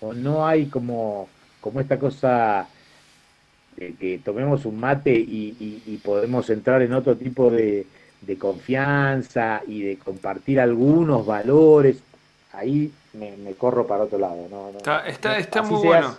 o 0.00 0.14
no 0.14 0.46
hay 0.46 0.66
como 0.66 1.28
como 1.62 1.80
esta 1.80 1.98
cosa 1.98 2.66
de 3.76 3.94
que 3.94 4.20
tomemos 4.22 4.66
un 4.66 4.78
mate 4.78 5.14
y, 5.14 6.00
podemos 6.04 6.50
entrar 6.50 6.82
en 6.82 6.92
otro 6.92 7.16
tipo 7.16 7.50
de, 7.50 7.86
confianza 8.38 9.62
y 9.66 9.82
de 9.82 9.96
compartir 9.96 10.60
algunos 10.60 11.24
valores, 11.24 12.02
ahí 12.52 12.92
me, 13.14 13.54
corro 13.54 13.86
para 13.86 14.04
otro 14.04 14.18
lado. 14.18 14.48
está, 15.06 15.38
está, 15.38 15.62
muy 15.62 15.86
bueno. 15.86 16.16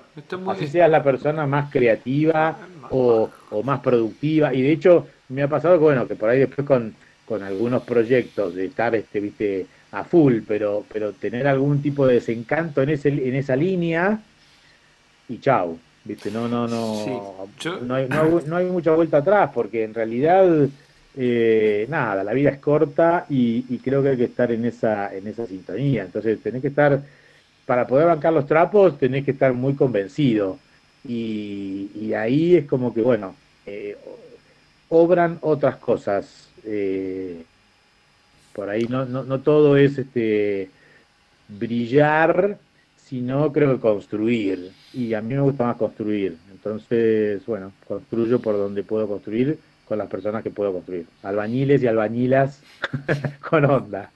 Así 0.48 0.68
seas 0.68 0.90
la 0.90 1.04
persona 1.04 1.46
más 1.46 1.72
creativa 1.72 2.58
o, 2.90 3.30
más 3.64 3.82
productiva. 3.82 4.54
Y 4.54 4.62
de 4.62 4.72
hecho, 4.72 5.08
me 5.30 5.44
ha 5.44 5.48
pasado 5.48 5.76
que, 5.76 5.84
bueno, 5.84 6.08
que 6.08 6.16
por 6.16 6.30
ahí 6.30 6.40
después 6.40 6.66
con, 6.66 6.96
con 7.26 7.44
algunos 7.44 7.84
proyectos 7.84 8.56
de 8.56 8.66
estar, 8.66 8.96
este, 8.96 9.20
viste, 9.20 9.68
a 9.92 10.04
full, 10.04 10.40
pero, 10.48 10.86
pero 10.92 11.12
tener 11.12 11.48
algún 11.48 11.82
tipo 11.82 12.08
de 12.08 12.16
desencanto 12.16 12.82
en, 12.82 12.90
ese, 12.90 13.10
en 13.10 13.36
esa 13.36 13.56
línea 13.56 14.20
y 15.34 15.40
chau. 15.40 15.78
¿Viste? 16.06 16.32
No, 16.32 16.50
no, 16.50 16.68
no, 16.68 17.48
no, 17.82 17.96
hay, 17.96 18.10
no, 18.10 18.58
hay, 18.58 18.66
mucha 18.66 18.92
vuelta 18.92 19.18
atrás 19.20 19.52
porque 19.54 19.86
en 19.86 19.94
realidad, 19.94 20.68
eh, 21.16 21.86
nada, 21.88 22.26
la 22.26 22.34
vida 22.34 22.50
es 22.50 22.60
corta 22.60 23.26
y, 23.30 23.78
creo 23.78 24.04
que 24.04 24.10
hay 24.10 24.18
que 24.18 24.26
estar 24.26 24.52
en 24.52 24.66
esa, 24.66 25.16
en 25.16 25.28
esa 25.28 25.48
sintonía. 25.48 26.04
Entonces 26.04 26.42
tenés 26.42 26.62
que 26.62 26.68
estar, 26.68 27.02
para 27.66 27.88
poder 27.88 28.08
bancar 28.08 28.34
los 28.34 28.46
trapos, 28.46 28.98
tenés 28.98 29.24
que 29.24 29.32
estar 29.32 29.54
muy 29.54 29.76
convencido. 29.76 30.60
Y, 31.08 32.14
ahí 32.14 32.58
es 32.58 32.66
como 32.66 32.94
que, 32.94 33.02
bueno, 33.02 33.36
eh, 33.66 33.96
obran 34.90 35.38
otras 35.40 35.78
cosas. 35.78 36.50
Eh, 36.66 37.44
por 38.54 38.70
ahí 38.70 38.84
no, 38.90 39.06
no, 39.06 39.24
no 39.24 39.40
todo 39.40 39.78
es 39.78 39.98
este 39.98 40.70
brillar 41.48 42.58
sino 43.14 43.52
creo 43.52 43.76
que 43.76 43.80
construir. 43.80 44.72
Y 44.94 45.14
a 45.14 45.22
mí 45.22 45.34
me 45.34 45.42
gusta 45.42 45.66
más 45.66 45.78
construir. 45.78 46.38
Entonces, 46.52 47.46
bueno, 47.46 47.72
construyo 47.88 48.40
por 48.40 48.56
donde 48.56 48.84
puedo 48.84 49.08
construir 49.08 49.58
con 49.88 49.98
las 49.98 50.08
personas 50.08 50.44
que 50.44 50.50
puedo 50.50 50.72
construir. 50.72 51.06
Albañiles 51.24 51.84
y 51.84 51.88
albañilas 51.88 52.62
con 53.50 53.66
onda. 53.66 54.12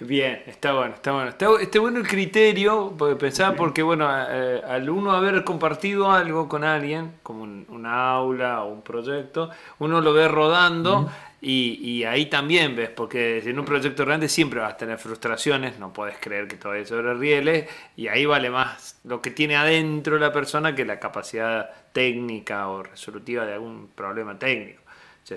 Bien, 0.00 0.42
está 0.46 0.72
bueno, 0.72 0.94
está 0.94 1.12
bueno. 1.12 1.28
Está, 1.30 1.80
bueno 1.80 1.98
el 1.98 2.08
criterio, 2.08 2.92
porque 2.98 3.16
pensaba 3.16 3.54
porque, 3.54 3.82
bueno, 3.82 4.08
eh, 4.10 4.60
al 4.66 4.90
uno 4.90 5.12
haber 5.12 5.44
compartido 5.44 6.10
algo 6.10 6.48
con 6.48 6.64
alguien, 6.64 7.12
como 7.22 7.44
un, 7.44 7.86
aula 7.86 8.64
o 8.64 8.72
un 8.72 8.82
proyecto, 8.82 9.50
uno 9.78 10.00
lo 10.00 10.12
ve 10.12 10.28
rodando. 10.28 11.08
Y, 11.44 12.04
ahí 12.04 12.26
también 12.26 12.76
ves, 12.76 12.90
porque 12.90 13.38
en 13.38 13.58
un 13.58 13.64
proyecto 13.64 14.04
grande 14.04 14.28
siempre 14.28 14.60
vas 14.60 14.74
a 14.74 14.76
tener 14.76 14.96
frustraciones, 14.96 15.76
no 15.80 15.92
puedes 15.92 16.16
creer 16.18 16.46
que 16.46 16.54
todo 16.54 16.74
es 16.74 16.88
sobre 16.88 17.14
rieles, 17.14 17.68
y 17.96 18.06
ahí 18.06 18.24
vale 18.24 18.48
más 18.48 19.00
lo 19.02 19.20
que 19.20 19.32
tiene 19.32 19.56
adentro 19.56 20.20
la 20.20 20.32
persona 20.32 20.76
que 20.76 20.84
la 20.84 21.00
capacidad 21.00 21.68
técnica 21.92 22.68
o 22.68 22.84
resolutiva 22.84 23.44
de 23.44 23.54
algún 23.54 23.88
problema 23.88 24.38
técnico. 24.38 24.82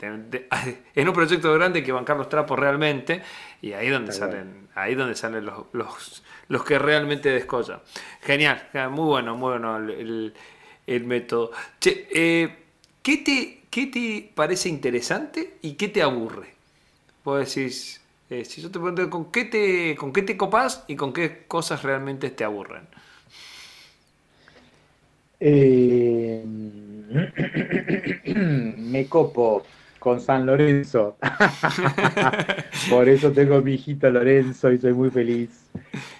en 0.00 1.08
un 1.08 1.14
proyecto 1.14 1.52
grande 1.54 1.80
hay 1.80 1.84
que 1.84 1.92
bancar 1.92 2.16
los 2.16 2.28
trapos 2.28 2.56
realmente, 2.56 3.20
y 3.60 3.72
ahí 3.72 3.88
donde 3.88 4.12
salen, 4.12 4.68
ahí 4.76 4.94
donde 4.94 5.16
salen 5.16 5.46
los, 5.46 5.64
los, 5.72 6.22
los 6.46 6.64
que 6.64 6.78
realmente 6.78 7.28
descollan. 7.28 7.80
Genial, 8.22 8.68
muy 8.90 9.06
bueno, 9.06 9.36
muy 9.36 9.50
bueno 9.58 9.78
el, 9.78 10.32
el, 10.86 11.04
método. 11.04 11.50
Che, 11.80 12.06
eh, 12.12 12.56
¿qué 13.02 13.16
te 13.18 13.59
¿qué 13.70 13.86
te 13.86 14.30
parece 14.34 14.68
interesante 14.68 15.54
y 15.62 15.74
qué 15.74 15.88
te 15.88 16.02
aburre? 16.02 16.54
Vos 17.24 17.54
decís, 17.54 18.00
eh, 18.28 18.44
si 18.44 18.60
yo 18.62 18.70
te 18.70 18.78
pregunto 18.78 19.08
con 19.10 19.30
qué 19.30 19.44
te, 19.44 19.96
con 19.96 20.12
qué 20.12 20.22
te 20.22 20.36
copas 20.36 20.84
y 20.88 20.96
con 20.96 21.12
qué 21.12 21.44
cosas 21.46 21.82
realmente 21.82 22.30
te 22.30 22.44
aburren. 22.44 22.86
Eh, 25.38 26.42
me 28.76 29.06
copo 29.06 29.64
con 30.00 30.20
San 30.20 30.46
Lorenzo. 30.46 31.16
Por 32.90 33.08
eso 33.08 33.30
tengo 33.30 33.60
mi 33.60 33.74
hijito 33.74 34.10
Lorenzo 34.10 34.72
y 34.72 34.78
soy 34.78 34.94
muy 34.94 35.10
feliz. 35.10 35.68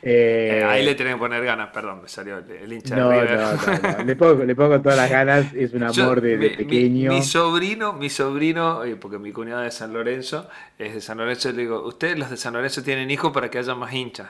Eh, 0.03 0.65
ahí 0.69 0.85
le 0.85 0.95
tenés 0.95 1.15
que 1.15 1.19
poner 1.19 1.45
ganas, 1.45 1.71
perdón, 1.71 2.03
me 2.03 2.09
salió 2.09 2.39
el, 2.39 2.73
hincha 2.73 2.95
no, 2.95 3.09
de 3.09 3.21
River. 3.23 3.39
No, 3.39 3.53
no, 3.53 3.99
no. 3.99 4.05
Le 4.05 4.17
pongo, 4.17 4.45
le 4.45 4.55
pongo 4.55 4.81
todas 4.81 4.97
las 4.97 5.11
ganas, 5.11 5.53
es 5.55 5.73
un 5.73 5.83
amor 5.83 6.21
de, 6.21 6.51
pequeño. 6.51 7.11
Mi, 7.11 7.23
sobrino, 7.23 7.95
mi 7.95 8.11
sobrino, 8.11 8.83
porque 9.01 9.19
mi 9.19 9.33
cuñada 9.33 9.63
de 9.63 9.71
San 9.71 9.93
Lorenzo, 9.93 10.49
es 10.79 10.95
de 10.95 11.01
San 11.01 11.19
Lorenzo, 11.19 11.51
le 11.51 11.63
digo, 11.63 11.85
ustedes 11.85 12.19
los 12.19 12.31
de 12.31 12.37
San 12.37 12.53
Lorenzo 12.53 12.83
tienen 12.83 13.11
hijos 13.11 13.33
para 13.33 13.51
que 13.51 13.59
haya 13.59 13.75
más 13.75 13.93
hinchas. 13.93 14.29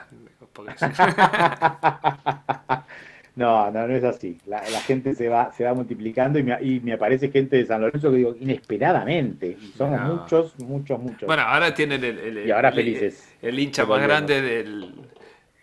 No, 3.35 3.71
no, 3.71 3.87
no 3.87 3.95
es 3.95 4.03
así. 4.03 4.37
La, 4.45 4.59
gente 4.81 5.15
se 5.15 5.29
va, 5.29 5.51
se 5.53 5.63
va 5.63 5.73
multiplicando 5.73 6.37
y 6.37 6.43
me, 6.43 6.57
y 6.61 6.79
me, 6.81 6.93
aparece 6.93 7.29
gente 7.31 7.55
de 7.57 7.65
San 7.65 7.81
Lorenzo 7.81 8.11
que 8.11 8.17
digo 8.17 8.35
inesperadamente. 8.39 9.57
Y 9.59 9.73
somos 9.77 10.01
muchos, 10.01 10.59
muchos, 10.59 10.99
muchos. 10.99 11.27
Bueno, 11.27 11.43
ahora 11.43 11.73
tienen 11.73 12.03
el, 12.03 12.45
y 12.45 12.51
ahora 12.51 12.71
felices. 12.71 13.33
el, 13.41 13.57
hincha 13.57 13.85
más 13.85 14.01
grande 14.01 14.41
del, 14.41 14.95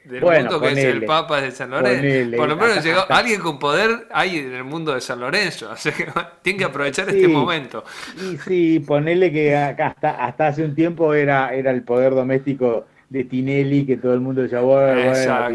del 0.05 0.23
mundo 0.23 0.61
que 0.61 0.73
es 0.73 0.79
el 0.79 1.05
Papa 1.05 1.43
de 1.43 1.51
San 1.51 1.71
Lorenzo. 1.71 2.37
Por 2.39 2.49
lo 2.49 2.57
menos 2.57 2.83
llegó 2.83 3.03
alguien 3.11 3.41
con 3.41 3.59
poder 3.59 4.09
hay 4.13 4.39
en 4.39 4.55
el 4.55 4.65
mundo 4.65 4.95
de 4.95 5.03
San 5.03 5.21
Lorenzo. 5.21 5.71
Así 5.71 5.91
que 5.91 6.07
tienen 6.41 6.59
que 6.59 6.65
aprovechar 6.65 7.07
este 7.11 7.29
momento. 7.29 7.85
Y 8.17 8.39
sí, 8.39 8.81
ponele 8.81 9.31
que 9.31 9.55
acá 9.55 9.89
hasta, 9.89 10.25
hasta 10.25 10.47
hace 10.47 10.65
un 10.65 10.75
tiempo 10.75 11.13
era, 11.13 11.55
era 11.55 11.71
el 11.71 11.83
poder 11.83 12.15
doméstico 12.15 12.87
de 13.11 13.25
Tinelli, 13.25 13.85
que 13.85 13.99
todo 13.99 14.15
el 14.15 14.21
mundo 14.21 14.43
decía, 14.43 14.61
bueno, 14.61 15.11
bueno, 15.11 15.49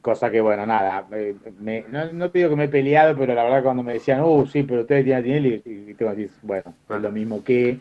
Cosa 0.00 0.30
que, 0.30 0.40
bueno, 0.40 0.66
nada, 0.66 1.06
me, 1.60 1.84
no, 2.12 2.30
te 2.30 2.38
digo 2.38 2.50
que 2.50 2.56
me 2.56 2.64
he 2.64 2.68
peleado, 2.68 3.16
pero 3.16 3.34
la 3.34 3.44
verdad 3.44 3.62
cuando 3.62 3.84
me 3.84 3.94
decían, 3.94 4.20
uh, 4.22 4.44
sí, 4.46 4.64
pero 4.64 4.80
ustedes 4.80 5.04
tienen 5.04 5.20
a 5.20 5.24
Tinelli, 5.24 5.62
y 5.64 5.94
tengo 5.94 6.10
que 6.12 6.22
decir, 6.22 6.36
bueno, 6.42 6.74
es 6.90 7.00
lo 7.00 7.12
mismo 7.12 7.44
que, 7.44 7.78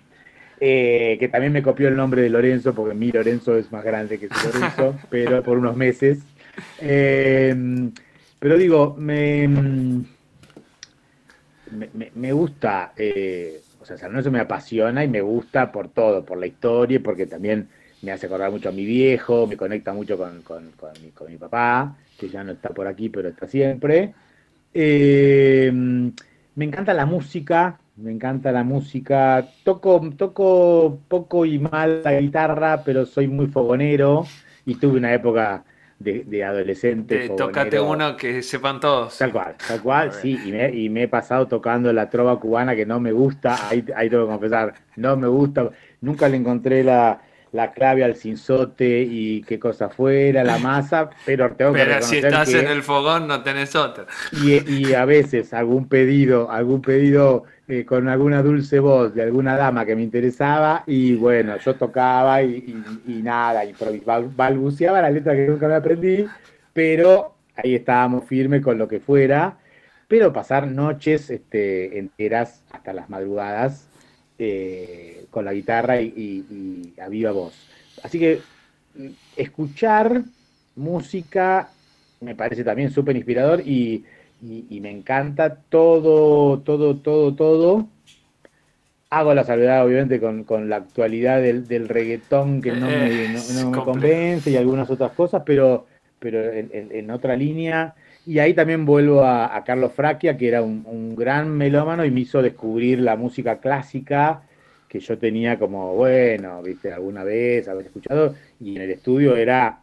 eh, 0.60 1.18
que 1.20 1.28
también 1.30 1.52
me 1.52 1.64
copió 1.64 1.88
el 1.88 1.96
nombre 1.96 2.22
de 2.22 2.30
Lorenzo, 2.30 2.76
porque 2.76 2.94
mi 2.94 3.12
Lorenzo 3.12 3.58
es 3.58 3.72
más 3.72 3.84
grande 3.84 4.20
que 4.20 4.30
su 4.30 4.48
Lorenzo, 4.48 4.96
pero 5.10 5.42
por 5.42 5.58
unos 5.58 5.76
meses. 5.76 6.20
Em, 6.80 7.92
pero 8.40 8.56
digo, 8.56 8.96
me, 9.00 9.48
me, 12.14 12.32
gusta, 12.32 12.94
eh, 12.96 13.62
o 13.82 13.86
sea, 13.86 13.98
San 13.98 14.12
Lorenzo 14.12 14.32
me 14.32 14.40
apasiona 14.40 15.04
y 15.04 15.08
me 15.08 15.22
gusta 15.22 15.72
por 15.72 15.90
todo, 15.90 16.24
por 16.24 16.38
la 16.38 16.46
historia, 16.46 17.02
porque 17.02 17.26
también 17.26 17.68
me 18.06 18.12
hace 18.12 18.28
acordar 18.28 18.52
mucho 18.52 18.70
a 18.70 18.72
mi 18.72 18.86
viejo, 18.86 19.48
me 19.48 19.58
conecta 19.58 19.92
mucho 19.92 20.16
con, 20.16 20.44
mi, 21.28 21.38
papá, 21.38 21.98
que 22.18 22.30
ya 22.30 22.44
no 22.44 22.52
está 22.52 22.70
por 22.70 22.88
aquí, 22.88 23.10
pero 23.10 23.30
está 23.30 23.48
siempre. 23.48 24.14
Eh, 24.72 25.72
me 25.74 26.66
encanta 26.66 26.94
la 26.94 27.08
música, 27.08 27.80
me 27.96 28.12
encanta 28.12 28.52
la 28.52 28.64
música. 28.64 29.48
Toco, 29.64 30.08
toco 30.16 31.00
poco 31.08 31.46
y 31.48 31.58
mal 31.58 32.04
la 32.04 32.20
guitarra, 32.22 32.84
pero 32.84 33.08
soy 33.08 33.28
muy 33.28 33.48
fogonero 33.48 34.28
y 34.68 34.76
tuve 34.76 35.00
una 35.00 35.12
época 35.12 35.66
de, 35.98 36.44
adolescente. 36.44 37.30
Tócate 37.30 37.80
uno 37.80 38.16
que 38.16 38.44
sepan 38.44 38.80
todos. 38.80 39.18
Tal 39.18 39.32
cual, 39.32 39.56
tal 39.68 39.82
cual, 39.82 40.14
sí. 40.14 40.38
Y 40.46 40.52
me, 40.52 40.70
y 40.70 40.90
me, 40.90 41.04
he 41.04 41.08
pasado 41.08 41.48
tocando 41.48 41.92
la 41.92 42.08
trova 42.08 42.40
cubana 42.40 42.76
que 42.76 42.86
no 42.86 43.00
me 43.00 43.12
gusta, 43.12 43.68
ahí, 43.68 43.84
ahí 43.96 44.12
tengo 44.12 44.26
que 44.26 44.32
confesar, 44.32 44.76
no 44.96 45.18
me 45.18 45.28
gusta. 45.28 45.72
Nunca 46.02 46.30
le 46.30 46.38
encontré 46.38 46.84
la, 46.84 47.20
la 47.56 47.72
clave 47.72 48.04
al 48.04 48.16
cinzote 48.16 49.02
y 49.10 49.42
qué 49.44 49.58
cosa 49.58 49.88
fuera, 49.88 50.44
la 50.44 50.58
masa, 50.58 51.10
pero 51.26 51.50
tengo 51.56 51.72
que 51.72 51.86
Pero 51.86 52.02
si 52.02 52.18
estás 52.18 52.54
en 52.54 52.68
el 52.68 52.84
fogón 52.84 53.28
no 53.28 53.44
tenés 53.44 53.78
otra. 53.78 54.06
Y, 54.34 54.94
a 54.94 55.06
veces 55.06 55.54
algún 55.54 55.88
pedido, 55.88 56.52
algún 56.52 56.82
pedido 56.82 57.46
eh, 57.70 57.86
con 57.86 58.10
alguna 58.10 58.44
dulce 58.44 58.80
voz 58.80 59.16
de 59.16 59.24
alguna 59.24 59.56
dama 59.56 59.86
que 59.86 59.96
me 59.96 60.04
interesaba 60.04 60.84
y 60.86 61.16
bueno, 61.16 61.58
yo 61.58 61.76
tocaba 61.76 62.44
y, 62.44 62.84
nada, 63.08 63.64
y 63.64 63.74
balbuceaba 64.36 65.02
la 65.02 65.10
letra 65.10 65.34
que 65.34 65.48
nunca 65.48 65.70
me 65.70 65.76
aprendí, 65.76 66.26
pero 66.74 67.36
ahí 67.56 67.76
estábamos 67.76 68.26
firmes 68.26 68.62
con 68.62 68.78
lo 68.78 68.90
que 68.90 69.00
fuera, 69.00 69.58
pero 70.10 70.34
pasar 70.34 70.68
noches 70.68 71.30
este, 71.30 72.00
enteras 72.00 72.64
hasta 72.72 72.92
las 72.92 73.10
madrugadas. 73.10 73.88
Eh, 74.38 75.25
con 75.36 75.44
la 75.44 75.52
guitarra 75.52 76.00
y, 76.00 76.94
a 76.98 77.10
viva 77.10 77.34
voz. 77.34 77.54
Así 78.04 78.18
que 78.20 78.40
mm, 78.96 79.10
escuchar 79.36 80.22
música 80.78 81.68
me 82.22 82.36
parece 82.36 82.64
también 82.64 82.90
súper 82.90 83.18
inspirador 83.18 83.60
y, 83.60 84.06
me 84.42 84.90
encanta 84.90 85.58
todo, 85.70 86.60
todo, 86.60 86.96
todo, 86.96 87.36
todo. 87.36 87.88
Hago 89.10 89.34
la 89.34 89.44
salvedad, 89.44 89.86
obviamente, 89.86 90.22
con, 90.22 90.70
la 90.70 90.78
actualidad 90.78 91.42
del, 91.42 91.90
reggaetón 91.90 92.62
que 92.62 92.72
no 92.72 92.88
me, 92.88 93.36
no, 93.62 93.84
convence 93.84 94.52
y 94.52 94.56
algunas 94.56 94.90
otras 94.90 95.12
cosas, 95.12 95.44
pero, 95.46 95.86
pero 96.18 96.40
en, 96.50 97.12
otra 97.12 97.36
línea. 97.36 97.94
Y 98.26 98.40
ahí 98.40 98.54
también 98.54 98.86
vuelvo 98.86 99.26
a, 99.26 99.62
Carlos 99.66 99.92
Fraquia, 99.92 100.38
que 100.38 100.48
era 100.48 100.62
un, 100.62 100.86
un, 100.88 101.14
gran 101.14 101.50
melómano 101.52 102.06
y 102.06 102.12
me 102.12 102.22
hizo 102.22 102.42
descubrir 102.42 103.00
la 103.00 103.18
música 103.18 103.60
clásica 103.60 104.44
que 104.88 105.00
yo 105.00 105.18
tenía 105.18 105.58
como, 105.60 105.96
bueno, 105.96 106.62
viste, 106.62 106.92
alguna 106.92 107.24
vez 107.24 107.68
haber 107.68 107.88
escuchado, 107.88 108.36
y 108.60 108.76
en 108.76 108.82
el 108.84 108.92
estudio 108.92 109.36
era 109.36 109.82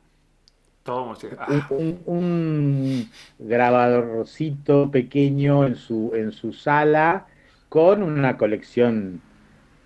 Todo 0.82 1.14
ah. 1.38 1.68
un, 2.06 3.08
grabadorcito 3.38 4.90
pequeño 4.90 5.66
en 5.66 5.76
su, 5.76 6.12
en 6.14 6.32
su 6.32 6.52
sala 6.52 7.26
con 7.68 8.02
una 8.02 8.36
colección 8.36 9.20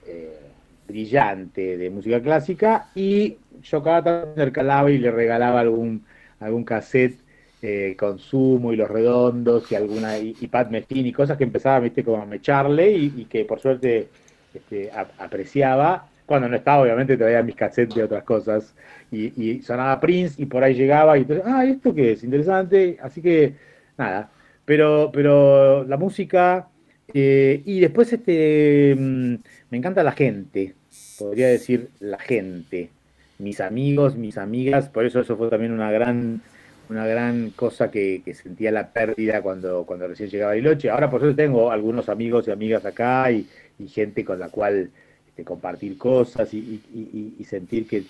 eh, 0.07 0.39
brillante 0.87 1.77
de 1.77 1.91
música 1.91 2.21
clásica 2.23 2.89
y 2.95 3.37
yo 3.63 3.83
cada 3.83 4.03
tanto 4.03 4.29
intercalaba 4.31 4.91
y 4.91 4.99
le 4.99 5.11
regalaba 5.11 5.61
algún, 5.61 6.05
algún 6.41 6.65
cassette 6.65 7.19
eh, 7.63 7.97
con 7.99 8.19
Sumo 8.19 8.73
y 8.73 8.77
Los 8.77 8.91
Redondos 8.91 9.71
y 9.73 9.75
alguna 9.75 10.19
y, 10.19 10.35
Pat 10.47 10.71
Metheny 10.71 11.09
y 11.09 11.13
cosas 11.13 11.37
que 11.37 11.45
empezaba 11.45 11.81
viste 11.81 12.05
como 12.05 12.23
a 12.23 12.27
mecharle 12.27 12.93
y, 12.93 13.13
y 13.17 13.25
que 13.25 13.45
por 13.45 13.61
suerte 13.61 14.09
este, 14.57 14.91
apreciaba. 15.19 16.09
Cuando 16.27 16.49
no 16.49 16.57
estaba, 16.57 16.83
obviamente 16.83 17.17
traía 17.17 17.43
mis 17.43 17.55
cassettes 17.55 17.95
de 17.95 18.03
otras 18.03 18.25
cosas 18.25 18.75
y, 19.13 19.63
sonaba 19.63 20.01
Prince 20.01 20.43
y 20.43 20.47
por 20.47 20.65
ahí 20.65 20.75
llegaba 20.75 21.17
y 21.17 21.23
entonces, 21.23 21.45
ah, 21.47 21.65
esto 21.65 21.95
que 21.95 22.13
es 22.13 22.25
interesante. 22.25 22.99
Así 23.01 23.23
que, 23.23 23.55
nada. 23.97 24.31
Pero, 24.65 25.11
pero 25.13 25.85
la 25.85 25.97
música 25.97 26.69
eh, 27.15 27.63
y 27.65 27.81
después 27.81 28.13
este, 28.13 28.95
mm, 28.99 29.35
me 29.71 29.79
encanta 29.79 30.03
la 30.03 30.13
gente, 30.13 30.75
podría 31.19 31.49
decir 31.49 31.91
la 32.01 32.19
gente, 32.19 32.91
mis 33.39 33.61
amigos, 33.61 34.17
mis 34.17 34.39
amigas, 34.39 34.89
por 34.89 35.07
eso 35.07 35.21
eso 35.21 35.37
fue 35.37 35.49
también 35.49 35.73
una 35.73 35.91
gran 35.93 36.43
una 36.89 37.07
gran 37.07 37.51
cosa 37.51 37.91
que, 37.91 38.23
sentía 38.35 38.71
la 38.71 38.93
pérdida 38.93 39.43
cuando, 39.43 39.85
cuando 39.85 40.07
recién 40.07 40.29
llegaba 40.29 40.53
a 40.53 40.55
Bariloche. 40.55 40.91
Ahora 40.91 41.11
por 41.11 41.23
eso 41.25 41.35
tengo 41.35 41.71
algunos 41.71 42.09
amigos 42.09 42.47
y 42.47 42.51
amigas 42.53 42.85
acá 42.85 43.31
y, 43.33 43.47
y 43.79 43.89
gente 43.89 44.25
con 44.25 44.39
la 44.39 44.49
cual 44.49 44.91
este, 45.29 45.45
compartir 45.45 45.99
cosas 45.99 46.53
y, 46.55 47.45
sentir 47.45 47.87
que 47.87 48.05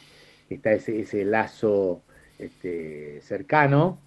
está 0.49 0.73
ese, 0.73 1.01
ese 1.01 1.25
lazo 1.25 2.03
este, 2.39 3.21
cercano. 3.23 3.99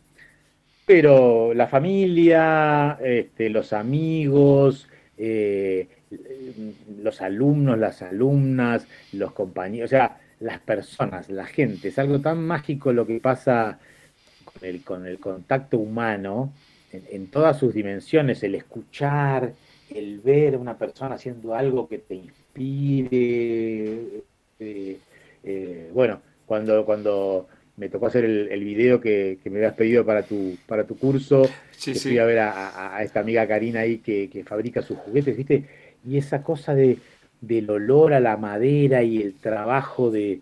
Pero 0.85 1.53
la 1.53 1.67
familia, 1.67 2.97
este, 3.03 3.49
los 3.49 3.73
amigos, 3.73 4.87
eh, 5.17 5.87
los 7.01 7.21
alumnos, 7.21 7.77
las 7.77 8.01
alumnas, 8.01 8.87
los 9.11 9.33
compañeros, 9.33 9.89
o 9.89 9.91
sea, 9.91 10.17
las 10.39 10.59
personas, 10.59 11.29
la 11.29 11.45
gente, 11.45 11.89
es 11.89 11.99
algo 11.99 12.21
tan 12.21 12.41
mágico 12.41 12.93
lo 12.93 13.05
que 13.05 13.19
pasa 13.19 13.79
con 14.45 14.67
el, 14.67 14.81
con 14.83 15.05
el 15.05 15.19
contacto 15.19 15.77
humano 15.77 16.53
en 16.91 17.27
todas 17.27 17.59
sus 17.59 17.73
dimensiones, 17.73 18.41
el 18.41 18.55
escuchar, 18.55 19.53
el 19.93 20.19
ver 20.19 20.55
a 20.55 20.57
una 20.57 20.77
persona 20.77 21.15
haciendo 21.15 21.55
algo 21.55 21.87
que 21.87 21.99
te 21.99 22.15
inspire. 22.15 23.09
Eh, 24.59 24.97
eh, 25.43 25.91
bueno, 25.93 26.21
cuando, 26.45 26.85
cuando 26.85 27.47
me 27.77 27.89
tocó 27.89 28.07
hacer 28.07 28.25
el, 28.25 28.63
video 28.63 28.99
que, 28.99 29.39
me 29.45 29.57
habías 29.57 29.73
pedido 29.73 30.05
para 30.05 30.23
tu, 30.23 30.57
para 30.67 30.83
tu 30.83 30.97
curso, 30.97 31.47
fui 31.77 32.17
a 32.17 32.25
ver 32.25 32.39
a, 32.39 33.01
esta 33.01 33.21
amiga 33.21 33.47
Karina 33.47 33.81
ahí 33.81 33.99
que, 33.99 34.43
fabrica 34.45 34.81
sus 34.81 34.97
juguetes, 34.97 35.37
¿viste? 35.37 35.65
Y 36.05 36.17
esa 36.17 36.43
cosa 36.43 36.75
de, 36.75 36.97
del 37.39 37.69
olor 37.69 38.13
a 38.13 38.19
la 38.19 38.35
madera 38.35 39.01
y 39.03 39.21
el 39.21 39.35
trabajo 39.35 40.11
de, 40.11 40.41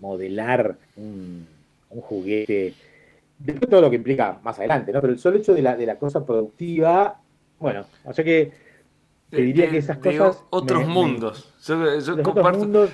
modelar 0.00 0.76
un, 0.96 1.46
un 1.90 2.00
juguete, 2.00 2.72
de 3.38 3.52
todo 3.54 3.82
lo 3.82 3.90
que 3.90 3.96
implica 3.96 4.40
más 4.42 4.58
adelante, 4.58 4.92
¿no? 4.92 5.00
Pero 5.00 5.12
el 5.12 5.18
solo 5.18 5.36
hecho 5.36 5.54
de 5.54 5.62
la, 5.62 5.76
de 5.76 5.86
la 5.86 5.98
cosa 5.98 6.24
productiva 6.24 7.20
bueno, 7.58 7.86
o 8.04 8.12
sea 8.12 8.24
que 8.24 8.52
te 9.30 9.42
diría 9.42 9.70
que 9.70 9.78
esas 9.78 9.98
cosas. 9.98 10.42
Otros 10.50 10.86
mundos. 10.86 11.52
yo, 11.66 12.22
comparto. 12.22 12.88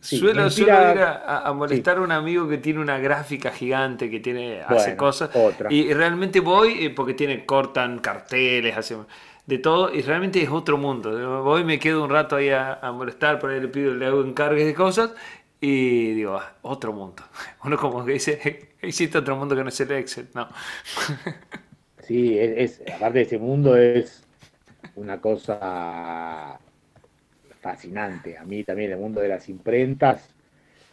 suelo, 0.00 0.46
ir 0.46 0.70
a, 0.70 1.52
molestar 1.54 1.98
a 1.98 2.00
un 2.00 2.12
amigo 2.12 2.48
que 2.48 2.58
tiene 2.58 2.80
una 2.80 2.98
gráfica 2.98 3.50
gigante, 3.50 4.10
que 4.10 4.20
tiene 4.20 4.62
hace 4.62 4.96
cosas. 4.96 5.30
Y 5.70 5.92
realmente 5.92 6.40
voy 6.40 6.84
eh, 6.84 6.90
porque 6.90 7.14
tiene, 7.14 7.44
cortan 7.44 7.98
carteles, 7.98 8.76
hace 8.76 8.96
de 9.46 9.58
todo, 9.58 9.92
y 9.94 10.00
realmente 10.00 10.42
es 10.42 10.48
otro 10.48 10.78
mundo. 10.78 11.42
Voy, 11.42 11.64
me 11.64 11.78
quedo 11.78 12.02
un 12.04 12.10
rato 12.10 12.36
ahí 12.36 12.50
a, 12.50 12.78
molestar, 12.94 13.38
por 13.38 13.50
ahí 13.50 13.60
le 13.60 13.68
pido, 13.68 13.94
le 13.94 14.06
hago 14.06 14.22
encargues 14.22 14.64
de 14.64 14.74
cosas, 14.74 15.12
y 15.60 16.14
digo, 16.14 16.36
ah, 16.36 16.54
otro 16.62 16.92
mundo. 16.92 17.22
Uno 17.64 17.76
como 17.76 18.04
que 18.04 18.12
dice, 18.12 18.70
existe 18.80 19.18
otro 19.18 19.36
mundo 19.36 19.54
que 19.54 19.62
no 19.62 19.68
es 19.68 19.80
el 19.80 19.92
Excel, 19.92 20.28
no. 20.34 20.48
Sí, 22.06 22.38
es, 22.38 22.82
aparte 22.94 23.20
de 23.20 23.24
ese 23.24 23.38
mundo 23.38 23.76
es 23.76 24.22
una 24.96 25.20
cosa 25.20 26.58
fascinante. 27.60 28.36
A 28.36 28.44
mí 28.44 28.62
también 28.62 28.92
el 28.92 28.98
mundo 28.98 29.22
de 29.22 29.28
las 29.28 29.48
imprentas 29.48 30.28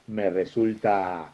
me 0.08 0.30
resulta 0.30 1.34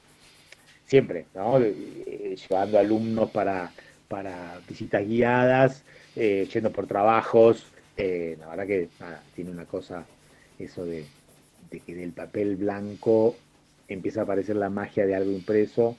siempre, 0.85 1.25
¿no? 1.35 1.59
Eh, 1.59 2.35
llevando 2.35 2.79
alumnos 2.79 3.29
para, 3.29 3.71
para 4.07 4.59
visitas 4.67 5.05
guiadas, 5.05 5.83
eh, 6.15 6.47
yendo 6.51 6.71
por 6.71 6.87
trabajos. 6.87 7.67
Eh, 7.95 8.35
la 8.39 8.47
verdad 8.47 8.65
que 8.65 8.89
tiene 9.35 9.51
una 9.51 9.65
cosa, 9.65 10.05
eso 10.57 10.85
de 10.85 11.05
que 11.85 11.93
del 11.93 12.13
papel 12.13 12.55
blanco 12.55 13.35
empieza 13.87 14.21
a 14.21 14.23
aparecer 14.23 14.55
la 14.55 14.69
magia 14.69 15.05
de 15.05 15.15
algo 15.15 15.31
impreso 15.31 15.97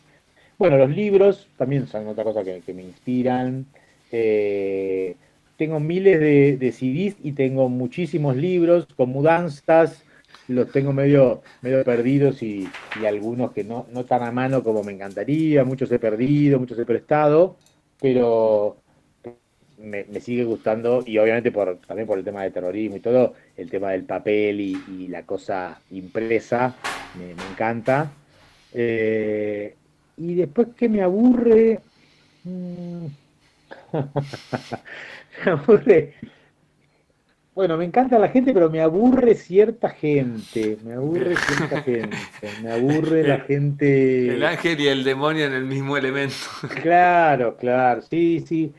bueno, 0.58 0.76
los 0.76 0.90
libros 0.90 1.46
también 1.56 1.86
son 1.86 2.08
otra 2.08 2.24
cosa 2.24 2.42
que, 2.42 2.74
me 2.74 2.82
inspiran. 2.82 3.66
Eh, 4.10 5.14
tengo 5.56 5.80
miles 5.80 6.20
de, 6.20 6.72
CDs 6.72 7.16
y 7.22 7.32
tengo 7.32 7.68
muchísimos 7.68 8.36
libros 8.36 8.86
con 8.96 9.10
mudanzas. 9.10 10.04
Los 10.48 10.72
tengo 10.72 10.92
medio, 10.92 11.42
medio 11.62 11.84
perdidos 11.84 12.42
y, 12.42 12.68
algunos 13.06 13.52
que 13.52 13.64
no, 13.64 13.86
no 13.92 14.04
tan 14.04 14.22
a 14.22 14.32
mano 14.32 14.62
como 14.62 14.82
me 14.82 14.92
encantaría. 14.92 15.64
Muchos 15.64 15.92
he 15.92 15.98
perdido, 15.98 16.58
muchos 16.58 16.78
he 16.78 16.84
prestado, 16.84 17.56
pero 18.00 18.78
me, 19.78 20.20
sigue 20.20 20.44
gustando 20.44 21.02
y 21.06 21.18
obviamente 21.18 21.52
por, 21.52 21.78
también 21.86 22.06
por 22.06 22.18
el 22.18 22.24
tema 22.24 22.42
de 22.42 22.50
terrorismo 22.50 22.96
y 22.96 23.00
todo, 23.00 23.34
el 23.56 23.70
tema 23.70 23.92
del 23.92 24.04
papel 24.04 24.60
y, 24.60 25.08
la 25.08 25.24
cosa 25.24 25.80
impresa 25.90 26.74
me, 27.16 27.30
encanta. 27.52 28.10
Eh, 28.74 29.74
y 30.18 30.34
después 30.34 30.68
que 30.76 30.88
me 30.88 31.02
aburre. 31.02 31.80
Mm, 32.44 33.06
me 35.44 35.50
aburre. 35.50 36.14
bueno, 37.54 37.76
me 37.76 37.84
encanta 37.84 38.18
la 38.18 38.28
gente, 38.28 38.52
pero 38.52 38.68
me 38.68 38.80
aburre 38.80 39.34
cierta 39.34 39.90
gente. 39.90 40.78
Me 40.84 40.94
aburre 40.94 41.36
cierta 41.36 41.82
gente. 41.84 42.16
Me 42.62 42.72
aburre 42.72 43.26
la 43.26 43.40
gente. 43.40 44.34
El 44.34 44.44
ángel 44.44 44.80
y 44.80 44.88
el 44.88 45.04
demonio 45.04 45.46
en 45.46 45.52
el 45.52 45.64
mismo 45.64 45.96
elemento. 45.96 46.34
Claro, 46.82 47.56
claro. 47.56 48.02
Sí, 48.02 48.44
sí. 48.46 48.72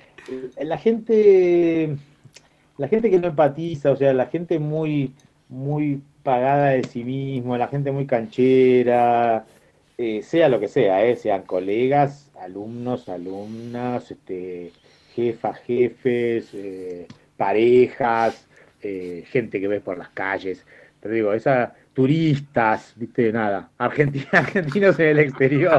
La 0.62 0.78
gente. 0.78 1.96
La 2.78 2.88
gente 2.88 3.10
que 3.10 3.20
no 3.20 3.28
empatiza, 3.28 3.92
o 3.92 3.96
sea, 3.98 4.14
la 4.14 4.28
gente 4.28 4.58
muy, 4.58 5.14
muy 5.50 6.02
pagada 6.24 6.70
de 6.70 6.84
sí 6.86 7.04
mismo, 7.04 7.58
la 7.58 7.68
gente 7.68 7.92
muy 7.92 8.06
canchera, 8.06 9.46
eh, 10.02 10.24
sea 10.24 10.48
lo 10.48 10.62
que 10.62 10.70
sea, 10.70 11.04
eh, 11.04 11.18
sean 11.18 11.42
colegas, 11.42 12.32
alumnos, 12.40 13.10
alumnas, 13.10 14.10
este, 14.10 14.72
jefas, 15.14 15.60
jefes, 15.68 16.54
eh, 16.54 17.06
parejas, 17.36 18.48
gente 18.80 19.60
que 19.60 19.68
ves 19.68 19.82
por 19.82 19.98
las 19.98 20.08
calles. 20.12 20.66
Pero 21.02 21.14
digo, 21.14 21.34
esas 21.34 21.74
turistas, 21.92 22.94
viste, 22.96 23.34
nada, 23.34 23.72
Argentina, 23.78 24.30
argentinos 24.32 24.98
en 25.00 25.08
el 25.08 25.20
exterior. 25.20 25.70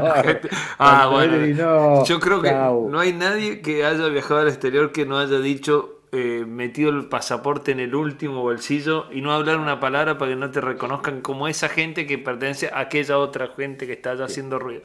ah, 0.77 1.09
bueno. 1.11 2.05
yo 2.05 2.21
creo 2.21 2.43
que 2.43 2.53
no 2.53 3.01
hay 3.01 3.15
nadie 3.15 3.63
que 3.63 3.87
haya 3.87 4.07
viajado 4.09 4.41
al 4.41 4.49
exterior 4.49 4.93
que 4.93 5.07
no 5.07 5.19
haya 5.19 5.39
dicho 5.39 6.00
eh, 6.13 6.45
metido 6.47 6.91
el 6.91 7.07
pasaporte 7.07 7.73
en 7.73 7.81
el 7.81 7.95
último 7.95 8.43
bolsillo 8.43 9.07
y 9.13 9.21
no 9.21 9.33
hablar 9.33 9.59
una 9.59 9.81
palabra 9.81 10.19
para 10.19 10.33
que 10.33 10.37
no 10.37 10.51
te 10.51 10.61
reconozcan 10.61 11.21
como 11.21 11.49
esa 11.49 11.69
gente 11.69 12.07
que 12.07 12.19
pertenece 12.19 12.69
a 12.69 12.81
aquella 12.81 13.19
otra 13.19 13.49
gente 13.57 13.87
que 13.87 13.93
está 13.93 14.13
haciendo 14.13 14.59
ruido. 14.59 14.83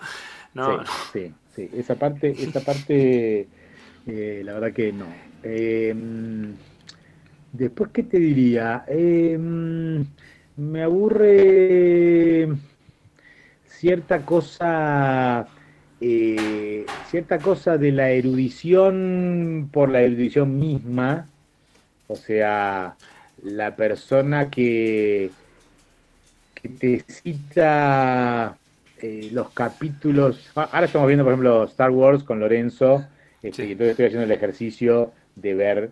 No, 0.53 0.83
sí, 1.11 1.33
sí, 1.55 1.69
esa 1.73 1.95
parte, 1.95 2.31
esa 2.31 2.61
parte, 2.61 3.47
eh, 4.07 4.41
la 4.43 4.53
verdad 4.53 4.73
que 4.73 4.93
no. 4.93 5.05
Después, 7.57 7.89
¿qué 7.93 8.03
te 8.03 8.19
diría? 8.19 8.83
Em, 8.87 10.05
me 10.57 10.83
aburre 10.83 12.49
cierta 13.65 14.25
cosa, 14.25 15.47
eh, 16.01 16.85
cierta 17.09 17.39
cosa 17.39 17.77
de 17.77 17.91
la 17.91 18.09
erudición 18.09 19.69
por 19.71 19.89
la 19.89 20.01
erudición 20.01 20.59
misma, 20.59 21.27
o 22.07 22.15
sea, 22.15 22.95
la 23.43 23.75
persona 23.75 24.49
que, 24.49 25.31
que 26.53 26.69
te 26.69 26.99
cita 27.07 28.57
eh, 29.01 29.29
los 29.31 29.51
capítulos. 29.51 30.51
Ahora 30.55 30.85
estamos 30.85 31.07
viendo, 31.07 31.23
por 31.23 31.33
ejemplo, 31.33 31.63
Star 31.65 31.91
Wars 31.91 32.23
con 32.23 32.39
Lorenzo, 32.39 33.05
este, 33.41 33.65
y 33.65 33.71
entonces 33.73 33.91
estoy 33.91 34.05
haciendo 34.07 34.25
el 34.25 34.31
ejercicio 34.31 35.13
de 35.35 35.53
ver 35.53 35.91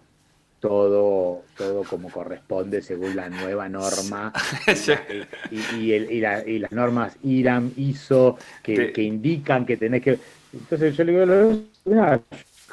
todo, 0.64 1.42
todo 1.58 1.84
como 1.84 2.10
corresponde 2.10 2.82
según 2.82 3.18
la 3.18 3.28
nueva 3.28 3.68
norma 3.68 4.32
y, 5.52 5.92
y, 5.92 6.22
las 6.22 6.72
normas 6.72 7.18
IRAM, 7.22 7.74
ISO, 7.76 8.38
que, 8.64 8.94
indican 8.96 9.66
que 9.66 9.76
tenés 9.76 10.02
que... 10.02 10.18
Entonces 10.54 10.96
yo 10.96 11.04
le 11.04 11.12
digo, 11.12 11.64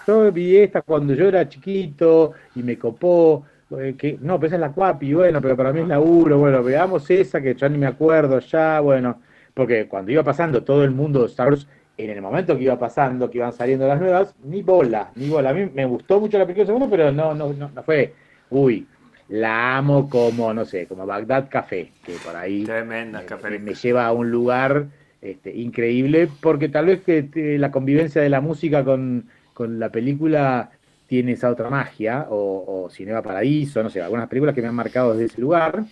yo 0.07 0.31
vi 0.31 0.59
esta 0.59 0.83
cuando 0.83 1.15
yo 1.15 1.27
era 1.27 1.49
chiquito 1.49 2.35
y 2.55 2.63
me 2.63 2.79
copó, 2.79 3.45
eh, 3.77 3.97
que 3.99 4.17
no, 4.21 4.39
pero 4.39 4.47
esa 4.47 4.55
es 4.55 4.61
la 4.61 4.71
cuapi, 4.71 5.13
bueno, 5.13 5.43
pero 5.43 5.57
para 5.57 5.73
mí 5.73 5.81
es 5.81 5.89
la 5.89 5.99
URO, 5.99 6.39
bueno, 6.39 6.63
veamos 6.63 7.11
esa 7.11 7.41
que 7.41 7.57
ya 7.57 7.69
ni 7.69 7.77
me 7.79 7.89
acuerdo 7.89 8.39
ya, 8.39 8.79
bueno, 8.79 9.21
porque 9.53 9.89
cuando 9.89 10.13
iba 10.13 10.23
pasando 10.23 10.63
todo 10.63 10.85
el 10.85 10.93
mundo 10.93 11.27
Star 11.27 11.49
Wars 11.49 11.67
en 12.05 12.11
el 12.11 12.23
momento 12.23 12.57
que 12.57 12.65
iba 12.65 12.79
pasando, 12.79 13.31
que 13.31 13.39
iban 13.39 13.53
saliendo 13.53 13.87
las 13.87 14.01
nuevas, 14.01 14.35
ni 14.45 14.63
bola, 14.63 15.11
ni 15.17 15.29
bola. 15.29 15.51
A 15.51 15.55
mí 15.55 15.71
me 15.73 15.85
gustó 15.85 16.21
mucho 16.21 16.39
la 16.39 16.45
película 16.45 16.67
segundo, 16.67 16.89
pero 16.89 17.13
no, 17.13 17.35
no, 17.35 17.53
no, 17.53 17.83
fue, 17.83 18.13
uy, 18.51 18.87
la 19.29 19.77
amo 19.77 20.09
como, 20.09 20.53
no 20.53 20.65
sé, 20.65 20.87
como 20.87 21.07
Bagdad 21.07 21.49
Café, 21.49 21.93
que 22.05 22.15
por 22.25 22.37
ahí 22.37 22.65
Tremenda, 22.65 23.23
me, 23.43 23.59
me, 23.59 23.75
lleva 23.75 24.07
a 24.07 24.13
un 24.13 24.31
lugar 24.31 24.87
este, 25.21 25.55
increíble, 25.55 26.29
porque 26.41 26.69
tal 26.69 26.87
vez 26.87 27.03
que 27.03 27.57
la 27.59 27.71
convivencia 27.71 28.23
de 28.23 28.29
la 28.29 28.41
música 28.41 28.85
con, 28.85 29.27
la 29.59 29.91
película 29.91 30.71
tiene 31.07 31.33
esa 31.33 31.51
otra 31.51 31.69
magia, 31.69 32.27
o, 32.31 32.85
o 32.85 32.91
Cinema 32.91 33.21
Paradiso, 33.21 33.83
no 33.83 33.91
sé, 33.91 34.01
algunas 34.01 34.29
películas 34.29 34.55
que 34.55 34.63
me 34.63 34.69
han 34.69 34.75
marcado 34.75 35.13
desde 35.13 35.27
ese 35.27 35.41
lugar. 35.41 35.85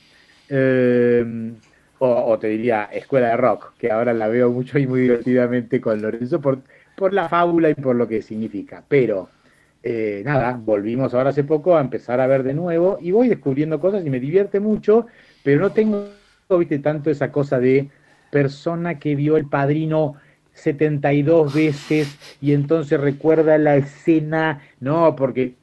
Eh, 0.49 1.53
o, 1.99 2.39
te 2.39 2.49
diría 2.49 2.85
Escuela 2.93 3.29
de 3.29 3.37
Rock, 3.37 3.73
que 3.79 3.91
ahora 3.91 4.13
la 4.13 4.29
veo 4.29 4.51
mucho 4.51 4.79
y 4.79 4.87
muy 4.87 5.01
divertidamente 5.03 5.81
con 5.81 6.01
Lorenzo 6.01 6.41
por, 6.41 6.61
por 6.97 7.13
la 7.13 7.29
fábula 7.29 7.71
y 7.71 7.75
por 7.75 7.97
lo 7.97 8.07
que 8.07 8.23
significa. 8.23 8.85
Pero 8.87 9.29
eh, 9.83 10.23
nada, 10.25 10.61
volvimos 10.63 11.15
ahora 11.15 11.31
hace 11.31 11.45
poco 11.45 11.77
a 11.77 11.81
empezar 11.81 12.21
a 12.21 12.27
ver 12.27 12.43
de 12.43 12.55
nuevo 12.55 12.99
y 13.01 13.11
voy 13.11 13.29
descubriendo 13.29 13.81
cosas 13.81 14.05
y 14.05 14.11
me 14.11 14.21
divierte 14.21 14.61
mucho, 14.61 15.07
pero 15.43 15.61
no 15.61 15.71
tengo, 15.71 16.09
viste, 16.59 16.79
tanto 16.79 17.11
esa 17.11 17.33
cosa 17.33 17.59
de 17.59 17.89
persona 18.31 18.99
que 18.99 19.15
vio 19.15 19.37
el 19.37 19.47
padrino 19.47 20.15
72 20.53 21.55
veces 21.55 22.19
y 22.41 22.53
entonces 22.53 23.01
recuerda 23.01 23.57
la 23.59 23.77
escena, 23.77 24.61
no, 24.81 25.15
porque 25.17 25.55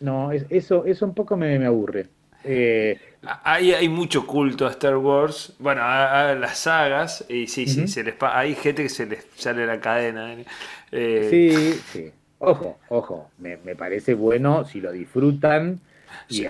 no, 0.00 0.30
eso, 0.32 0.84
eso 0.84 1.06
un 1.06 1.14
poco 1.14 1.36
me, 1.36 1.58
me 1.58 1.66
aburre. 1.66 2.08
Eh, 2.50 2.98
hay, 3.44 3.72
hay 3.72 3.88
mucho 3.88 4.26
culto 4.26 4.66
a 4.66 4.70
Star 4.70 4.96
Wars, 4.96 5.54
bueno, 5.58 5.82
a, 5.84 6.34
las 6.34 6.58
sagas, 6.58 7.24
y 7.28 7.46
sí, 7.46 7.66
sí, 7.66 7.86
se 7.86 8.02
les 8.02 8.14
hay 8.20 8.54
gente 8.54 8.82
que 8.82 8.88
se 8.88 9.04
les 9.04 9.26
sale 9.36 9.66
la 9.66 9.78
cadena. 9.80 10.34
Eh. 10.90 11.28
Sí, 11.30 11.80
sí. 11.92 12.12
Ojo, 12.38 12.78
ojo, 12.88 13.30
me, 13.38 13.56
parece 13.74 14.14
bueno 14.14 14.64
si 14.64 14.80
lo 14.80 14.92
disfrutan 14.92 15.80
y, 16.30 16.46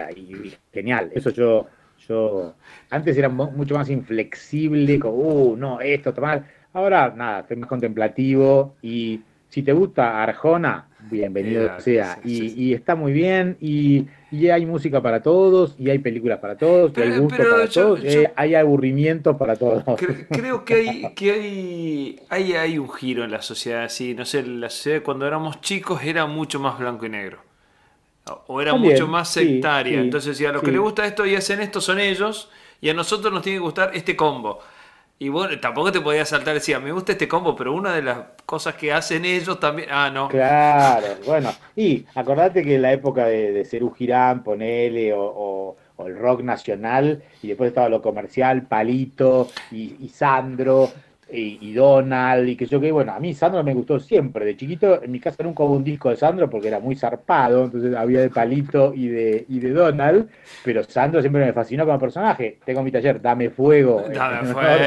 genial. 0.72 1.10
Eso 1.14 1.30
yo, 1.30 1.66
yo 2.06 2.54
antes 2.90 3.16
era 3.16 3.28
mucho 3.28 3.74
más 3.74 3.90
inflexible, 3.90 5.00
como, 5.00 5.16
uh, 5.16 5.56
no, 5.56 5.80
esto, 5.80 6.14
tomar. 6.14 6.44
Ahora, 6.74 7.12
nada, 7.16 7.40
estoy 7.40 7.56
más 7.56 7.68
contemplativo 7.68 8.76
y 8.82 9.20
si 9.48 9.62
te 9.62 9.72
gusta 9.72 10.22
Arjona, 10.22 10.88
bienvenido 11.10 11.80
sea. 11.80 12.18
y, 12.24 12.72
está 12.72 12.94
muy 12.94 13.12
bien 13.12 13.56
y, 13.60 14.06
hay 14.50 14.66
música 14.66 15.00
para 15.00 15.22
todos 15.22 15.74
y 15.78 15.88
hay 15.88 16.00
películas 16.00 16.38
para 16.38 16.56
todos 16.56 16.92
y 16.96 17.00
hay 17.00 17.18
gusto 17.18 17.38
para 17.38 17.68
todos, 17.68 18.00
eh, 18.04 18.30
hay 18.36 18.54
aburrimiento 18.54 19.38
para 19.38 19.56
todos. 19.56 19.84
Creo 20.28 20.64
que 20.64 20.74
hay 20.74 21.14
que 21.14 21.32
hay, 21.32 22.20
hay, 22.28 22.52
hay 22.52 22.78
un 22.78 22.90
giro 22.90 23.24
en 23.24 23.30
la 23.30 23.40
sociedad 23.40 23.84
así, 23.84 24.14
no 24.14 24.24
sé, 24.26 24.42
la 24.42 24.68
sociedad 24.68 25.02
cuando 25.02 25.26
éramos 25.26 25.60
chicos 25.62 26.02
era 26.04 26.26
mucho 26.26 26.60
más 26.60 26.78
blanco 26.78 27.06
y 27.06 27.08
negro. 27.08 27.48
O 28.46 28.60
era 28.60 28.74
mucho 28.74 29.06
más 29.06 29.30
sectaria. 29.30 30.00
Entonces, 30.00 30.36
si 30.36 30.44
a 30.44 30.52
los 30.52 30.62
que 30.62 30.70
les 30.70 30.80
gusta 30.80 31.06
esto 31.06 31.24
y 31.24 31.34
hacen 31.34 31.60
esto 31.60 31.80
son 31.80 31.98
ellos, 31.98 32.50
y 32.80 32.88
a 32.90 32.94
nosotros 32.94 33.32
nos 33.32 33.42
tiene 33.42 33.58
que 33.58 33.62
gustar 33.62 33.90
este 33.94 34.14
combo. 34.14 34.60
Y 35.20 35.30
bueno, 35.30 35.58
tampoco 35.58 35.90
te 35.90 36.00
podía 36.00 36.24
saltar 36.24 36.54
y 36.54 36.58
decir, 36.58 36.78
me 36.78 36.92
gusta 36.92 37.12
este 37.12 37.26
combo, 37.26 37.56
pero 37.56 37.74
una 37.74 37.92
de 37.94 38.02
las 38.02 38.18
cosas 38.46 38.76
que 38.76 38.92
hacen 38.92 39.24
ellos 39.24 39.58
también. 39.58 39.88
Ah, 39.90 40.10
no. 40.12 40.28
Claro, 40.28 41.06
bueno. 41.26 41.50
Y 41.74 42.06
acordate 42.14 42.62
que 42.62 42.76
en 42.76 42.82
la 42.82 42.92
época 42.92 43.26
de, 43.26 43.52
de 43.52 43.64
Cerú 43.64 43.92
Girán, 43.92 44.44
ponele, 44.44 45.12
o, 45.12 45.76
o, 45.96 46.06
el 46.06 46.16
rock 46.16 46.42
nacional, 46.42 47.24
y 47.42 47.48
después 47.48 47.68
estaba 47.68 47.88
lo 47.88 48.00
comercial, 48.00 48.68
Palito 48.68 49.48
y 49.72 50.08
Sandro, 50.14 50.88
y, 51.30 51.72
Donald, 51.74 52.48
y 52.48 52.56
que 52.56 52.66
yo 52.66 52.80
que, 52.80 52.90
bueno, 52.90 53.12
a 53.12 53.20
mí 53.20 53.34
Sandro 53.34 53.62
me 53.62 53.74
gustó 53.74 54.00
siempre. 54.00 54.46
De 54.46 54.56
chiquito, 54.56 55.02
en 55.02 55.10
mi 55.10 55.20
casa 55.20 55.42
nunca 55.42 55.62
hubo 55.62 55.74
un 55.74 55.84
disco 55.84 56.08
de 56.08 56.16
Sandro 56.16 56.48
porque 56.48 56.68
era 56.68 56.80
muy 56.80 56.96
zarpado, 56.96 57.64
entonces 57.64 57.94
había 57.94 58.20
de 58.20 58.30
Palito 58.30 58.94
y 58.94 59.08
de, 59.08 59.44
y 59.48 59.60
de 59.60 59.70
Donald, 59.70 60.28
pero 60.64 60.82
Sandro 60.84 61.20
siempre 61.20 61.44
me 61.44 61.52
fascinó 61.52 61.84
como 61.84 61.98
personaje. 61.98 62.58
Tengo 62.64 62.82
mi 62.82 62.90
taller, 62.90 63.20
Dame 63.20 63.50
Fuego, 63.50 64.04
Dame 64.14 64.54
Fuego, 64.54 64.84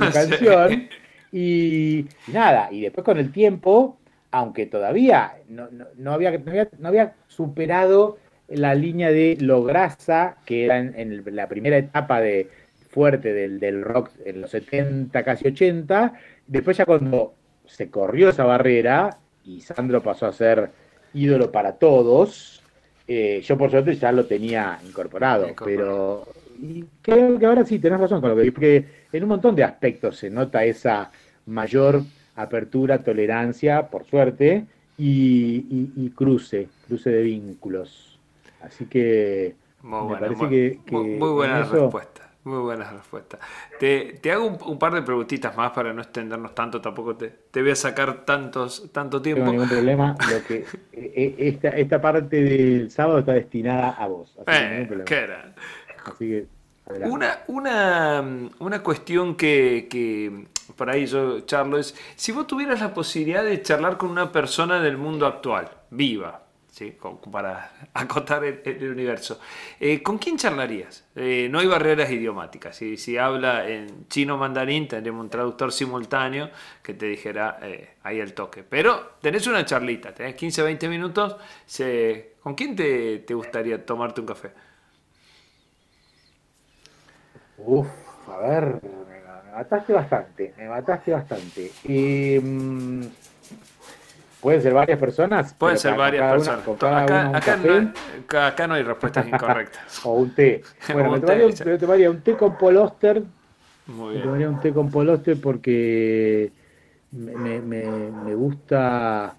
canción. 0.12 0.88
Y, 1.30 2.06
nada, 2.28 2.68
y 2.70 2.80
después 2.80 3.04
con 3.04 3.18
el 3.18 3.30
tiempo, 3.30 3.98
aunque 4.30 4.66
todavía 4.66 5.34
no, 5.48 5.68
no, 5.96 6.12
había, 6.12 6.38
no, 6.78 6.88
había, 6.88 7.14
superado 7.28 8.18
la 8.48 8.74
línea 8.74 9.10
de 9.10 9.36
lo 9.40 9.62
grasa, 9.62 10.36
que 10.44 10.64
era 10.66 10.78
en 10.78 11.22
la 11.34 11.48
primera 11.48 11.78
etapa 11.78 12.20
de 12.20 12.48
fuerte 12.92 13.32
del, 13.32 13.58
del, 13.58 13.82
rock 13.82 14.10
en 14.24 14.42
los 14.42 14.50
70, 14.50 15.24
casi 15.24 15.48
80. 15.48 16.12
Después 16.46 16.76
ya 16.76 16.84
cuando 16.86 17.34
se 17.66 17.90
corrió 17.90 18.28
esa 18.28 18.44
barrera 18.44 19.18
y 19.44 19.60
Sandro 19.60 20.02
pasó 20.02 20.26
a 20.26 20.32
ser 20.32 20.70
ídolo 21.14 21.50
para 21.50 21.72
todos, 21.72 22.62
eh, 23.08 23.40
yo 23.42 23.58
por 23.58 23.70
suerte 23.70 23.96
ya 23.96 24.12
lo 24.12 24.26
tenía 24.26 24.78
incorporado, 24.86 25.48
pero 25.64 26.26
creo 27.00 27.38
que 27.38 27.46
ahora 27.46 27.64
sí 27.64 27.78
tenés 27.78 28.00
razón 28.00 28.20
con 28.20 28.30
lo 28.30 28.36
que 28.36 28.52
porque 28.52 28.84
en 29.12 29.22
un 29.22 29.30
montón 29.30 29.56
de 29.56 29.64
aspectos 29.64 30.18
se 30.18 30.30
nota 30.30 30.64
esa 30.64 31.10
mayor 31.46 32.02
apertura, 32.36 32.98
tolerancia, 32.98 33.88
por 33.88 34.04
suerte, 34.04 34.66
y, 34.98 36.10
cruce, 36.10 36.68
cruce 36.86 37.10
de 37.10 37.22
vínculos. 37.22 38.20
Así 38.60 38.86
que 38.86 39.56
me 39.82 40.16
parece 40.18 40.48
que, 40.48 40.78
muy, 40.90 41.30
buena 41.30 41.64
respuesta. 41.64 42.21
Muy 42.44 42.58
buena 42.58 42.90
respuesta. 42.90 43.38
Te, 43.78 44.20
hago 44.32 44.46
un, 44.46 44.78
par 44.78 44.94
de 44.94 45.02
preguntitas 45.02 45.56
más 45.56 45.70
para 45.70 45.92
no 45.92 46.02
extendernos 46.02 46.54
tanto, 46.54 46.80
tampoco 46.80 47.14
te, 47.14 47.28
te 47.28 47.62
voy 47.62 47.70
a 47.70 47.76
sacar 47.76 48.24
tantos, 48.24 48.90
tanto 48.92 49.22
tiempo. 49.22 49.44
No 49.44 49.52
ningún 49.52 49.68
problema. 49.68 50.16
Lo 50.28 50.44
que, 50.44 50.56
eh, 50.92 51.12
eh, 51.14 51.34
esta, 51.38 51.68
esta 51.68 52.00
parte 52.00 52.42
del 52.42 52.90
sábado 52.90 53.20
está 53.20 53.32
destinada 53.32 53.90
a 53.90 54.08
vos. 54.08 54.36
Así, 54.44 54.88
¿qué 55.06 55.14
era? 55.14 55.54
así 56.04 56.28
que 56.28 56.46
una, 57.04 57.38
una, 57.46 58.24
una, 58.58 58.82
cuestión 58.82 59.36
que, 59.36 59.86
que, 59.88 60.46
por 60.76 60.90
ahí 60.90 61.06
yo 61.06 61.40
charlo 61.40 61.78
es, 61.78 61.94
si 62.16 62.32
vos 62.32 62.46
tuvieras 62.46 62.80
la 62.80 62.92
posibilidad 62.92 63.44
de 63.44 63.62
charlar 63.62 63.96
con 63.96 64.10
una 64.10 64.32
persona 64.32 64.80
del 64.80 64.98
mundo 64.98 65.26
actual, 65.26 65.70
viva, 65.90 66.41
¿sí? 66.72 66.96
para 67.30 67.70
acotar 67.94 68.42
el, 68.44 68.90
universo, 68.90 69.38
eh, 69.78 70.02
¿con 70.02 70.18
quién 70.18 70.36
charlarías? 70.36 71.04
Eh, 71.14 71.48
no 71.50 71.60
hay 71.60 71.66
barreras 71.66 72.10
idiomáticas. 72.10 72.74
Si, 72.74 72.96
si 72.96 73.16
habla 73.16 73.68
en 73.68 74.08
chino 74.08 74.36
mandarín, 74.36 74.88
tendríamos 74.88 75.22
un 75.22 75.30
traductor 75.30 75.70
simultáneo 75.70 76.50
que 76.82 76.94
te 76.94 77.06
dijera 77.06 77.58
eh, 77.62 77.96
ahí 78.02 78.18
el 78.18 78.34
toque. 78.34 78.64
Pero 78.64 79.12
tenés 79.20 79.46
una 79.46 79.64
charlita, 79.64 80.12
tenés 80.12 80.34
15, 80.34 80.62
20 80.62 80.88
minutos. 80.88 81.36
¿Con 82.42 82.54
quién 82.54 82.74
te, 82.74 83.18
te 83.20 83.34
gustaría 83.34 83.84
tomarte 83.84 84.20
un 84.20 84.26
café? 84.26 84.50
Uf, 87.58 87.86
a 88.28 88.38
ver, 88.38 88.80
me, 88.82 89.52
mataste 89.52 89.92
bastante, 89.92 90.54
me 90.56 90.68
mataste 90.68 91.12
bastante. 91.12 91.70
Em, 91.84 93.08
¿Pueden 94.42 94.60
ser 94.60 94.74
varias 94.74 94.98
personas? 94.98 95.54
Pueden 95.54 95.78
ser 95.78 95.96
varias 95.96 96.32
personas. 96.32 96.66
acá, 98.28 98.66
no, 98.66 98.74
hay 98.74 98.82
respuestas 98.82 99.26
incorrectas. 99.32 100.04
o 100.04 100.14
un 100.14 100.34
té. 100.34 100.62
Bueno, 100.92 101.12
me, 101.12 101.20
tomaría, 101.78 102.10
un, 102.10 102.20
té 102.22 102.36
con 102.36 102.58
Poloster. 102.58 103.22
Muy 103.86 104.14
bien. 104.14 104.18
Me 104.18 104.24
tomaría 104.24 104.48
un 104.48 104.60
té 104.60 104.72
con 104.72 104.90
Poloster 104.90 105.40
porque 105.40 106.50
me, 107.12 107.60
me, 107.60 108.10
me, 108.10 108.34
gusta, 108.34 109.32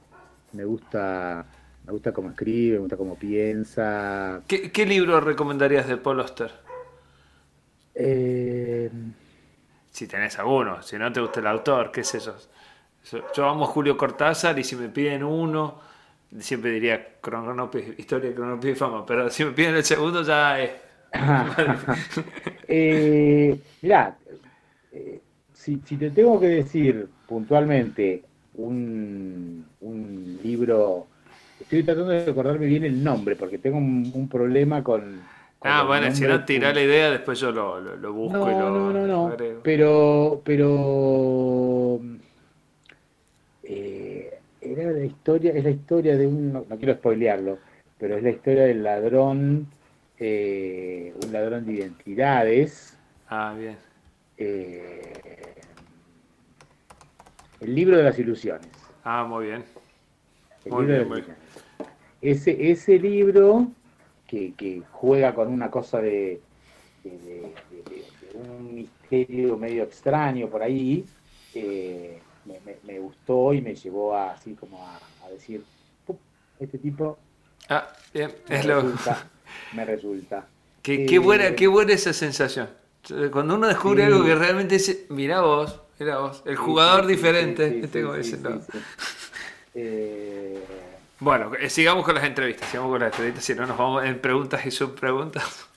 me 0.53 0.63
gusta, 0.63 1.45
me 1.85 1.91
gusta 1.91 2.13
cómo 2.13 2.29
escribe, 2.29 2.75
me 2.75 2.79
gusta 2.79 2.95
cómo 2.95 3.15
piensa. 3.15 4.39
¿Qué, 4.47 4.71
qué 4.71 4.85
libro 4.85 5.19
recomendarías 5.19 5.85
de 5.85 5.97
Poloster? 5.97 6.51
Eh... 7.93 8.89
Si 9.91 10.07
tenés 10.07 10.39
alguno, 10.39 10.81
si 10.81 10.97
no 10.97 11.11
te 11.13 11.21
gusta 11.21 11.39
el 11.39 11.45
autor, 11.45 11.91
¿qué 11.91 12.01
es 12.01 12.15
eso? 12.15 12.35
Yo 13.35 13.49
amo 13.49 13.65
a 13.65 13.67
Julio 13.67 13.97
Cortázar 13.97 14.57
y 14.57 14.63
si 14.63 14.75
me 14.75 14.89
piden 14.89 15.23
uno, 15.23 15.79
siempre 16.39 16.71
diría 16.71 16.95
Historia 17.97 18.29
de 18.29 18.35
Cronopia 18.35 18.71
y 18.71 18.75
Fama, 18.75 19.05
pero 19.05 19.29
si 19.29 19.45
me 19.45 19.51
piden 19.51 19.75
el 19.75 19.83
segundo 19.83 20.23
ya 20.23 20.59
es... 20.59 20.71
eh, 22.67 23.59
mirá, 23.81 24.17
eh, 24.91 25.19
si, 25.53 25.77
te 25.77 26.09
tengo 26.09 26.39
que 26.39 26.47
decir 26.47 27.07
puntualmente 27.27 28.23
un, 28.55 29.63
un, 29.81 30.39
libro, 30.43 31.05
estoy 31.59 31.83
tratando 31.83 32.09
de 32.09 32.25
recordarme 32.25 32.65
bien 32.65 32.83
el 32.83 33.03
nombre 33.03 33.35
porque 33.35 33.59
tengo 33.59 33.77
un 33.77 34.27
problema 34.27 34.83
con 34.83 35.21
Ah, 35.65 35.83
bueno, 35.83 36.13
si 36.13 36.23
no 36.23 36.43
tira 36.43 36.73
la 36.73 36.81
idea, 36.81 37.09
después 37.09 37.39
yo 37.39 37.51
lo, 37.51 37.79
lo, 37.79 38.13
busco 38.13 38.49
y 38.49 38.53
lo. 38.53 38.69
No, 38.69 38.91
no, 38.91 39.07
no. 39.07 39.35
Pero. 39.63 40.41
pero 40.43 42.01
eh, 42.03 42.17
era 44.81 44.91
la 44.91 45.05
historia, 45.05 45.51
es 45.53 45.63
la 45.63 45.69
historia 45.69 46.17
de 46.17 46.27
un. 46.27 46.53
No, 46.53 46.63
quiero 46.65 46.93
spoilearlo, 46.95 47.59
pero 47.97 48.17
es 48.17 48.23
la 48.23 48.29
historia 48.29 48.63
del 48.63 48.83
ladrón. 48.83 49.67
Eh, 50.19 51.13
un 51.23 51.33
ladrón 51.33 51.65
de 51.65 51.73
identidades. 51.73 52.97
Ah, 53.29 53.55
bien. 53.57 53.77
Eh, 54.37 55.13
el 57.59 57.75
libro 57.75 57.97
de 57.97 58.03
las 58.03 58.17
ilusiones. 58.19 58.67
Ah, 59.03 59.25
muy 59.27 59.47
bien. 59.47 59.63
muy 60.65 60.85
bien, 60.85 61.07
muy 61.07 61.21
bien. 61.21 61.35
Ese, 62.21 62.71
ese 62.71 62.99
libro 62.99 63.67
que, 64.27 64.81
juega 64.91 65.33
con 65.35 65.49
una 65.49 65.69
cosa 65.69 66.01
de, 66.01 66.41
un 68.33 68.75
misterio 68.75 69.57
medio 69.57 69.83
extraño 69.83 70.47
por 70.47 70.63
ahí, 70.63 71.05
eh, 71.53 72.19
me, 72.45 72.99
gustó 72.99 73.53
y 73.53 73.61
me 73.61 73.75
llevó 73.75 74.15
a, 74.15 74.31
así 74.31 74.53
como 74.53 74.85
a, 74.85 75.29
decir, 75.29 75.63
este 76.59 76.77
tipo 76.77 77.17
ah, 77.69 77.87
bien, 78.13 78.33
me, 78.47 78.55
es 78.57 78.65
resulta, 78.65 79.27
me 79.73 79.85
resulta. 79.85 80.47
Qué, 80.81 81.05
qué, 81.05 81.19
buena, 81.19 81.47
eh, 81.47 81.55
qué 81.55 81.67
buena 81.67 81.93
esa 81.93 82.13
sensación. 82.13 82.69
Cuando 83.31 83.55
uno 83.55 83.67
descubre 83.67 84.05
algo 84.05 84.23
que 84.23 84.35
realmente 84.35 84.75
es, 84.75 85.05
mira 85.09 85.41
vos, 85.41 85.81
mira 85.99 86.19
vos, 86.19 86.43
el 86.45 86.55
jugador 86.55 87.05
diferente. 87.05 87.81
Bueno, 91.19 91.51
eh, 91.55 91.69
sigamos 91.69 92.05
con 92.05 92.15
las 92.15 92.23
entrevistas, 92.25 92.69
sigamos 92.69 92.91
con 92.91 92.99
las 93.01 93.13
entrevistas, 93.13 93.43
si 93.43 93.55
no 93.55 93.65
nos 93.65 93.77
vamos 93.77 94.03
en 94.03 94.19
preguntas 94.19 94.65
y 94.65 94.71
subpreguntas. 94.71 95.67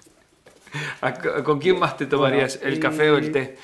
¿Con 1.45 1.59
quién 1.59 1.79
más 1.79 1.97
te 1.97 2.07
tomarías 2.07 2.61
el 2.63 2.79
café 2.81 3.11
o 3.11 3.17
el 3.17 3.33
té? 3.33 3.57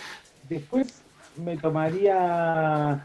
Después 0.48 1.01
me 1.36 1.56
tomaría 1.56 3.02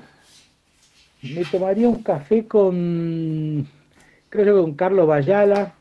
me 1.24 1.46
tomaría 1.46 1.88
un 1.88 2.04
café 2.04 2.46
con 2.46 3.68
creo 4.30 4.46
que 4.46 4.62
con 4.62 4.74
Carlos 4.76 5.08
Bayala, 5.08 5.74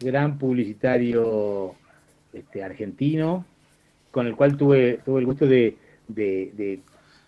gran 0.00 0.38
publicitario 0.38 1.74
este, 2.32 2.62
argentino, 2.62 3.44
con 4.10 4.26
el 4.26 4.36
cual 4.36 4.56
tuve, 4.56 5.00
tuve 5.04 5.20
el 5.20 5.26
gusto 5.26 5.46
de, 5.46 5.76
de 6.08 6.80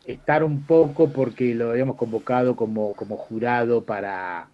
estar 0.07 0.45
un 0.45 0.63
poco 0.63 1.11
porque 1.11 1.55
lo 1.55 1.71
habíamos 1.71 1.97
convocado 1.97 2.55
como, 2.57 2.95
como 2.95 3.17
jurado 3.17 3.85
para 3.85 4.49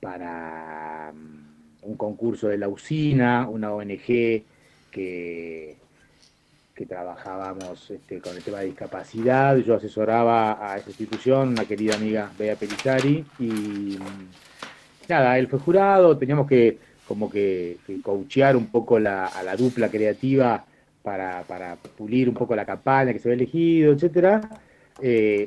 para 0.00 1.12
mm, 1.14 1.88
un 1.88 1.96
concurso 1.96 2.48
de 2.48 2.58
la 2.58 2.68
usina, 2.68 3.48
una 3.48 3.72
ONG 3.72 4.42
que, 4.90 5.76
que 6.80 6.86
trabajábamos 6.86 7.90
este, 7.90 8.22
con 8.22 8.34
el 8.34 8.42
tema 8.42 8.60
de 8.60 8.68
discapacidad. 8.68 9.54
Yo 9.58 9.74
asesoraba 9.74 10.72
a 10.72 10.78
esa 10.78 10.88
institución, 10.88 11.50
una 11.50 11.66
querida 11.66 11.94
amiga 11.94 12.32
Bea 12.38 12.56
Pelizari, 12.56 13.22
y 13.38 13.44
mm, 13.98 15.06
nada, 15.06 15.38
él 15.38 15.46
fue 15.46 15.58
jurado, 15.58 16.16
teníamos 16.16 16.48
que 16.48 16.78
como 17.06 17.30
que, 17.30 17.76
que 17.86 18.00
coachear 18.00 18.56
un 18.56 18.68
poco 18.68 18.96
a 18.96 19.00
la 19.00 19.56
dupla 19.58 19.90
creativa 19.90 20.64
para, 21.02 21.42
para, 21.42 21.76
pulir 21.76 22.30
un 22.30 22.34
poco 22.34 22.56
la 22.56 22.64
campaña 22.64 23.12
que 23.12 23.18
se 23.18 23.28
había 23.28 23.42
elegido, 23.42 23.92
etcétera. 23.92 24.40
Eh, 25.02 25.46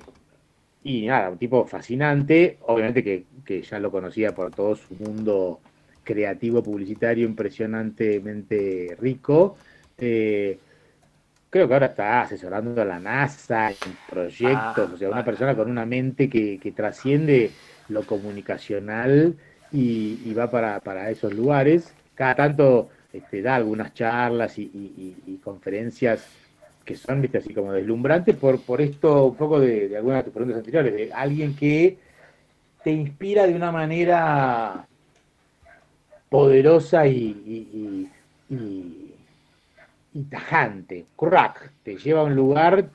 y 0.83 1.07
nada, 1.07 1.31
un 1.31 1.39
tipo 1.39 1.65
fascinante, 1.65 2.59
obviamente 2.67 3.03
que, 3.03 3.61
ya 3.63 3.79
lo 3.79 3.89
conocía 3.89 4.35
por 4.35 4.51
todo 4.51 4.75
su 4.75 4.93
mundo 4.99 5.61
creativo, 6.03 6.61
publicitario, 6.61 7.25
impresionantemente 7.25 8.95
rico. 8.99 9.57
Eh, 9.97 10.59
creo 11.53 11.67
que 11.67 11.73
ahora 11.73 11.85
está 11.85 12.21
asesorando 12.21 12.81
a 12.81 12.85
la 12.85 12.99
NASA 12.99 13.69
en 13.69 13.77
proyectos, 14.09 14.89
ah, 14.89 14.91
o 14.93 14.97
sea, 14.97 15.09
una 15.09 15.23
persona 15.23 15.55
con 15.55 15.69
una 15.69 15.85
mente 15.85 16.27
que, 16.27 16.73
trasciende 16.75 17.51
lo 17.89 18.03
comunicacional 18.03 19.35
y, 19.71 20.33
va 20.33 20.49
para, 20.49 21.09
esos 21.11 21.33
lugares. 21.33 21.93
Cada 22.15 22.35
tanto 22.35 22.89
este, 23.13 23.41
da 23.41 23.55
algunas 23.55 23.93
charlas 23.93 24.57
y 24.57 25.39
conferencias 25.43 26.27
que 26.83 26.95
son 26.95 27.21
¿viste? 27.21 27.37
así 27.37 27.53
como 27.53 27.71
deslumbrantes 27.71 28.35
por, 28.35 28.59
por 28.61 28.81
esto, 28.81 29.27
un 29.27 29.35
poco 29.35 29.59
de, 29.59 29.89
de 29.89 29.97
algunas 29.97 30.19
de 30.19 30.23
tus 30.23 30.33
preguntas 30.33 30.59
anteriores, 30.59 30.93
de 30.93 31.13
alguien 31.13 31.55
que 31.55 31.97
te 32.83 32.91
inspira 32.91 33.47
de 33.47 33.55
una 33.55 33.71
manera 33.71 34.85
poderosa 36.29 37.07
y, 37.07 38.09
y, 40.13 40.23
tajante. 40.23 41.05
Crack, 41.17 41.71
te 41.83 41.97
lleva 41.97 42.21
a 42.21 42.23
un 42.23 42.35
lugar, 42.35 42.89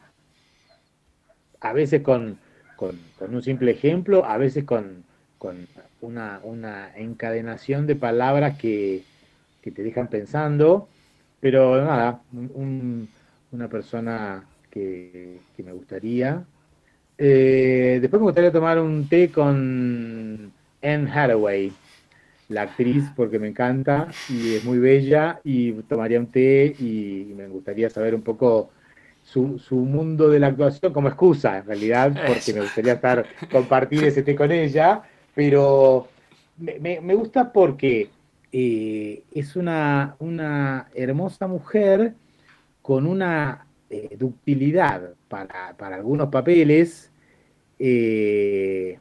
a 1.60 1.72
veces 1.72 2.02
con, 2.02 2.38
con, 2.76 2.98
un 3.20 3.42
simple 3.42 3.72
ejemplo, 3.72 4.24
a 4.24 4.36
veces 4.38 4.64
con, 4.64 5.04
con 5.38 5.66
una, 6.00 6.40
una, 6.42 6.96
encadenación 6.96 7.86
de 7.86 7.96
palabras 7.96 8.58
que, 8.58 9.02
que, 9.62 9.70
te 9.70 9.82
dejan 9.82 10.08
pensando, 10.08 10.88
pero 11.40 11.84
nada, 11.84 12.22
un 12.32 13.08
una 13.52 13.68
persona 13.68 14.44
que, 14.70 15.38
me 15.58 15.72
gustaría. 15.72 16.44
Eh, 17.16 17.98
después 18.00 18.20
me 18.20 18.26
gustaría 18.26 18.52
tomar 18.52 18.78
un 18.78 19.08
té 19.08 19.30
con 19.30 20.52
Anne 20.82 21.10
Hathaway, 21.10 21.72
la 22.48 22.62
actriz, 22.62 23.04
porque 23.14 23.38
me 23.38 23.48
encanta 23.48 24.08
y 24.28 24.54
es 24.54 24.64
muy 24.64 24.78
bella 24.78 25.40
y 25.44 25.72
tomaría 25.82 26.18
un 26.18 26.28
té 26.28 26.74
y 26.78 27.34
me 27.36 27.46
gustaría 27.46 27.90
saber 27.90 28.14
un 28.14 28.22
poco 28.22 28.70
su, 29.22 29.58
su 29.58 29.76
mundo 29.76 30.30
de 30.30 30.40
la 30.40 30.48
actuación 30.48 30.92
como 30.92 31.08
excusa, 31.08 31.58
en 31.58 31.66
realidad, 31.66 32.12
porque 32.26 32.54
me 32.54 32.62
gustaría 32.62 32.94
estar 32.94 33.26
compartir 33.50 34.04
ese 34.04 34.22
té 34.22 34.34
con 34.34 34.50
ella, 34.50 35.02
pero 35.34 36.08
me, 36.56 37.00
me, 37.00 37.14
gusta 37.14 37.52
porque 37.52 38.08
eh, 38.50 39.22
es 39.32 39.54
una, 39.54 40.16
una 40.18 40.88
hermosa 40.94 41.46
mujer 41.46 42.14
con 42.80 43.06
una 43.06 43.66
eh, 43.90 44.16
ductilidad 44.18 45.14
para, 45.28 45.74
algunos 45.78 46.28
papeles 46.30 47.10
eh, 47.78 48.98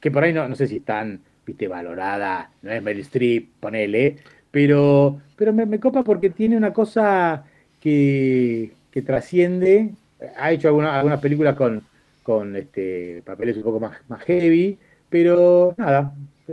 que 0.00 0.10
por 0.10 0.24
ahí 0.24 0.32
no, 0.32 0.48
no 0.48 0.56
sé 0.56 0.66
si 0.66 0.76
están 0.78 1.20
viste, 1.48 1.66
valorada, 1.66 2.50
no 2.60 2.70
es 2.70 2.82
Meryl 2.82 3.00
Streep, 3.00 3.48
ponele, 3.58 4.16
pero, 4.50 5.18
pero 5.34 5.52
me, 5.54 5.80
copa 5.80 6.04
porque 6.04 6.28
tiene 6.28 6.58
una 6.58 6.74
cosa 6.74 7.44
que, 7.80 8.72
que 8.90 9.02
trasciende, 9.02 9.90
ha 10.36 10.52
hecho 10.52 10.68
algunas 10.68 11.20
películas 11.20 11.56
con, 11.56 11.82
con 12.22 12.54
este, 12.54 13.22
papeles 13.24 13.56
un 13.56 13.62
poco 13.62 13.80
más, 13.80 13.98
más 14.08 14.22
heavy, 14.24 14.78
pero 15.08 15.74
nada, 15.78 16.12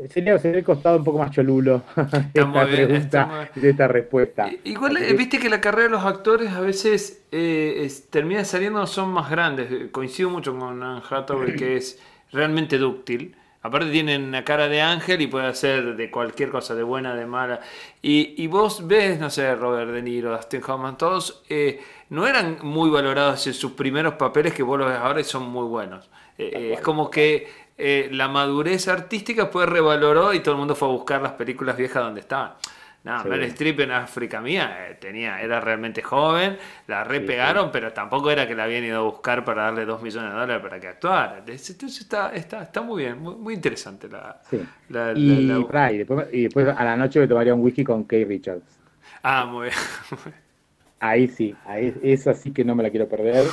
sería, 0.10 0.40
sería 0.40 0.60
el 0.60 0.64
costado 0.64 0.98
un 0.98 1.04
poco 1.04 1.18
más 1.18 1.32
cholulo 1.32 1.84
esta 2.34 2.66
pregunta, 2.66 3.50
de 3.54 3.70
esta 3.70 3.88
respuesta. 3.90 4.50
Igual, 4.64 4.98
viste 5.18 5.40
que 5.40 5.50
la 5.50 5.60
carrera 5.60 5.84
de 5.84 5.90
los 5.90 6.06
actores 6.06 6.54
a 6.54 6.62
veces 6.62 7.26
eh, 7.34 7.86
termina 8.10 8.46
saliendo, 8.46 8.88
son 8.88 9.10
más 9.10 9.30
grandes. 9.30 9.92
Coincido 9.92 10.30
mucho 10.30 10.58
con 10.58 10.82
Anne 10.82 11.02
Hathaway, 11.10 11.58
que 11.58 11.76
es 11.76 12.00
realmente 12.32 12.78
dúctil. 12.78 13.36
Aparte 13.66 13.90
tienen 13.90 14.26
una 14.26 14.46
cara 14.46 14.68
de 14.68 14.80
ángel 14.80 15.22
y 15.22 15.28
puede 15.28 15.48
hacer 15.48 15.96
de 15.96 16.12
cualquier 16.12 16.52
cosa, 16.52 16.76
de 16.76 16.84
buena, 16.84 17.16
de 17.16 17.26
mala. 17.26 17.62
Y, 18.00 18.46
vos 18.46 18.86
ves, 18.86 19.20
no 19.20 19.32
sé, 19.32 19.56
Robert 19.56 19.90
De 19.90 20.04
Niro, 20.04 20.32
Dustin 20.38 20.62
Hoffman, 20.68 21.00
todos 21.00 21.42
eh, 21.50 21.82
no 22.10 22.28
eran 22.28 22.60
muy 22.62 22.92
valorados 22.92 23.48
en 23.48 23.56
sus 23.56 23.72
primeros 23.72 24.14
papeles 24.14 24.54
que 24.54 24.62
vos 24.62 24.78
los 24.78 24.88
ves 24.88 25.00
ahora 25.00 25.20
y 25.20 25.24
son 25.24 25.50
muy 25.50 25.66
buenos. 25.66 26.08
Eh, 26.38 26.74
es 26.76 26.82
como 26.82 27.10
que 27.10 27.50
eh, 27.76 28.08
la 28.12 28.28
madurez 28.28 28.88
artística 28.88 29.50
pues 29.50 29.68
revaloró 29.68 30.32
y 30.36 30.42
todo 30.42 30.54
el 30.54 30.60
mundo 30.60 30.76
fue 30.76 30.88
a 30.88 30.92
buscar 30.92 31.24
las 31.24 31.32
películas 31.32 31.76
viejas 31.76 32.04
donde 32.04 32.22
estaban. 32.22 32.54
No, 33.06 33.22
sí. 33.22 33.30
Meryl 33.30 33.46
Streep 33.50 33.82
en 33.82 33.92
África 33.92 34.42
Mía 34.42 34.88
eh, 34.90 34.98
tenía, 35.00 35.40
era 35.40 35.62
realmente 35.62 36.02
joven, 36.02 36.58
la 36.88 37.04
repegaron, 37.04 37.72
pero 37.72 37.94
tampoco 37.94 38.32
era 38.32 38.48
que 38.48 38.56
la 38.56 38.64
habían 38.64 38.84
ido 38.84 38.98
a 38.98 39.04
buscar 39.04 39.46
para 39.46 39.66
darle 39.66 39.86
dos 39.86 40.02
millones 40.02 40.32
de 40.34 40.40
dólares 40.40 40.64
para 40.64 40.80
que 40.80 40.88
actuara. 40.88 41.38
Entonces 41.38 42.02
está, 42.02 42.34
está, 42.34 42.64
está 42.64 42.82
muy 42.82 43.04
bien, 43.04 43.22
muy, 43.22 43.54
interesante 43.54 44.10
la, 44.10 44.42
y, 45.16 45.48
después, 46.42 46.68
a 46.68 46.84
la 46.84 46.98
noche 46.98 47.20
me 47.20 47.28
tomaría 47.28 47.54
un 47.54 47.62
whisky 47.62 47.84
con 47.84 48.06
Kay 48.06 48.26
Richards. 48.26 48.80
Ah, 49.22 49.46
muy 49.52 49.68
bien. 49.68 50.36
ahí 51.00 51.28
sí, 51.28 51.56
ahí, 51.66 51.96
esa 52.02 52.34
sí 52.34 52.52
que 52.52 52.66
no 52.66 52.74
me 52.74 52.82
la 52.82 52.90
quiero 52.90 53.08
perder. 53.08 53.46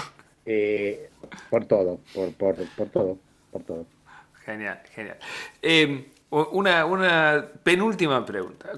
Eh, 0.47 1.11
por 1.51 1.67
todo, 1.67 2.01
por, 2.15 2.33
por, 2.33 2.57
por 2.75 2.89
todo, 2.89 3.19
por 3.51 3.63
todo. 3.65 3.87
Genial, 4.47 4.81
genial. 4.95 5.19
Eh, 5.61 6.07
una, 6.33 7.47
penúltima 7.63 8.25
pregunta. 8.25 8.71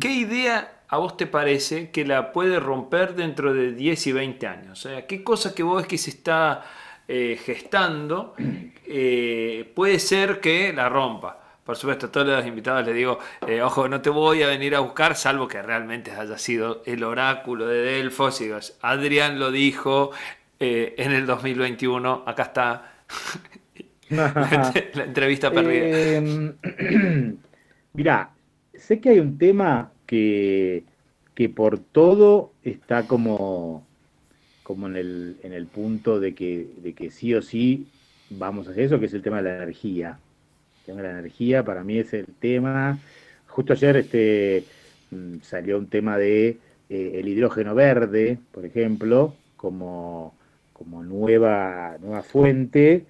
¿Qué 0.00 0.10
idea 0.10 0.82
a 0.88 0.96
vos 0.96 1.16
te 1.16 1.26
parece 1.26 1.90
que 1.90 2.06
la 2.06 2.32
puede 2.32 2.58
romper 2.58 3.14
dentro 3.14 3.52
de 3.52 3.72
10 3.72 4.06
y 4.06 4.12
20 4.12 4.46
años? 4.46 4.86
O 4.86 4.88
sea, 4.88 5.06
¿Qué 5.06 5.22
cosa 5.22 5.54
que 5.54 5.62
vos 5.62 5.76
ves 5.82 5.86
que 5.86 5.98
se 5.98 6.10
está 6.10 6.64
eh, 7.06 7.38
gestando 7.44 8.34
eh, 8.86 9.70
puede 9.74 9.98
ser 9.98 10.40
que 10.40 10.72
la 10.72 10.88
rompa? 10.88 11.38
Por 11.64 11.76
supuesto, 11.76 12.06
a 12.06 12.12
todos 12.12 12.26
los 12.26 12.46
invitados 12.46 12.86
les 12.86 12.94
digo, 12.94 13.18
eh, 13.46 13.60
ojo, 13.60 13.86
no 13.86 14.00
te 14.00 14.08
voy 14.08 14.42
a 14.42 14.46
venir 14.46 14.74
a 14.74 14.80
buscar, 14.80 15.14
salvo 15.16 15.46
que 15.46 15.60
realmente 15.60 16.12
haya 16.12 16.38
sido 16.38 16.82
el 16.86 17.04
oráculo 17.04 17.66
de 17.66 17.82
Delfos. 17.82 18.40
Y 18.40 18.50
Adrián 18.80 19.38
lo 19.38 19.50
dijo 19.50 20.12
en 20.58 21.12
el 21.12 21.26
2021, 21.26 22.22
acá 22.26 22.44
está. 22.44 22.92
la, 24.10 24.72
entrevista 25.04 25.50
perdida. 25.50 26.16
Em, 26.16 26.54
mirá, 27.92 28.30
sé 28.74 29.00
que 29.00 29.10
hay 29.10 29.18
un 29.18 29.38
tema 29.38 29.92
que, 30.06 30.84
que 31.34 31.48
por 31.48 31.78
todo 31.78 32.52
está 32.62 33.06
como, 33.06 33.86
como 34.62 34.86
en, 34.86 34.96
el, 34.96 35.36
en 35.42 35.52
el 35.52 35.66
punto 35.66 36.20
de 36.20 36.34
que, 36.34 36.68
de 36.82 36.94
que 36.94 37.10
sí 37.10 37.34
o 37.34 37.42
sí 37.42 37.88
vamos 38.30 38.66
a 38.66 38.70
hacer 38.70 38.84
eso, 38.84 38.98
que 38.98 39.06
es 39.06 39.14
el 39.14 39.22
tema 39.22 39.38
de 39.38 39.50
la 39.50 39.56
energía. 39.56 40.18
El 40.80 40.86
tema 40.86 41.02
de 41.02 41.08
la 41.08 41.18
energía 41.18 41.64
para 41.64 41.84
mí 41.84 41.98
es 41.98 42.14
el 42.14 42.26
tema. 42.26 42.98
Justo 43.46 43.74
ayer 43.74 43.96
este, 43.96 44.64
mm, 45.10 45.40
salió 45.42 45.78
un 45.78 45.88
tema 45.88 46.16
de 46.16 46.58
eh, 46.88 47.12
el 47.14 47.28
hidrógeno 47.28 47.74
verde, 47.74 48.38
por 48.52 48.64
ejemplo, 48.64 49.34
como, 49.56 50.34
como 50.72 51.02
nueva, 51.02 51.96
nueva 52.00 52.22
fuente 52.22 53.04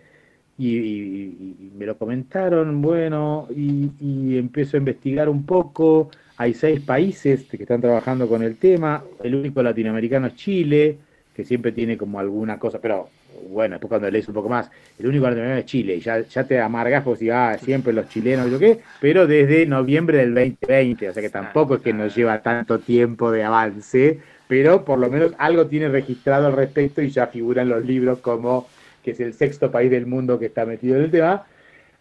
y, 0.59 1.70
me 1.76 1.86
lo 1.86 1.96
comentaron, 1.96 2.82
bueno, 2.82 3.46
y, 3.54 4.36
empiezo 4.36 4.76
a 4.76 4.78
investigar 4.78 5.28
un 5.28 5.46
poco. 5.46 6.11
Hay 6.36 6.54
seis 6.54 6.80
países 6.80 7.44
que 7.44 7.62
están 7.62 7.80
trabajando 7.80 8.28
con 8.28 8.42
el 8.42 8.56
tema. 8.56 9.02
El 9.22 9.36
único 9.36 9.62
latinoamericano 9.62 10.26
es 10.26 10.34
Chile, 10.34 10.98
que 11.34 11.44
siempre 11.44 11.72
tiene 11.72 11.96
como 11.96 12.18
alguna 12.18 12.59
cosa, 12.59 12.80
pero 12.80 13.09
bueno, 13.48 13.74
después 13.74 13.88
cuando 13.88 14.11
lees 14.11 14.26
un 14.26 14.34
poco 14.34 14.48
más, 14.48 14.68
el 14.98 15.06
único 15.06 15.24
latinoamericano 15.24 15.61
es 15.61 15.66
Chile, 15.66 15.96
y 15.96 16.00
ya, 16.00 16.20
ya 16.20 16.44
te 16.44 16.61
amargas 16.61 17.04
porque 17.04 17.30
ah, 17.32 17.56
siempre 17.59 17.92
los 17.92 18.09
chilenos 18.09 18.48
y 18.48 18.50
lo 18.50 18.59
que, 18.59 18.80
pero 19.00 19.26
desde 19.26 19.64
noviembre 19.66 20.18
del 20.18 20.34
2020, 20.34 21.09
o 21.09 21.12
sea 21.12 21.22
que 21.22 21.30
tampoco 21.30 21.76
es 21.76 21.82
que 21.82 21.92
nos 21.92 22.14
lleva 22.16 22.42
tanto 22.42 22.80
tiempo 22.80 23.30
de 23.30 23.44
avance, 23.44 24.18
pero 24.48 24.84
por 24.84 24.98
lo 24.98 25.09
menos 25.09 25.32
algo 25.38 25.66
tiene 25.66 25.88
registrado 25.88 26.48
al 26.48 26.54
respecto 26.54 27.00
y 27.02 27.11
ya 27.11 27.28
figura 27.28 27.62
en 27.62 27.68
los 27.68 27.84
libros 27.84 28.18
como 28.18 28.66
que 29.03 29.12
es 29.12 29.20
el 29.20 29.34
sexto 29.34 29.70
país 29.70 29.90
del 29.90 30.07
mundo 30.07 30.38
que 30.38 30.46
está 30.46 30.64
metido 30.66 30.96
en 30.96 31.05
el 31.05 31.11
tema. 31.11 31.46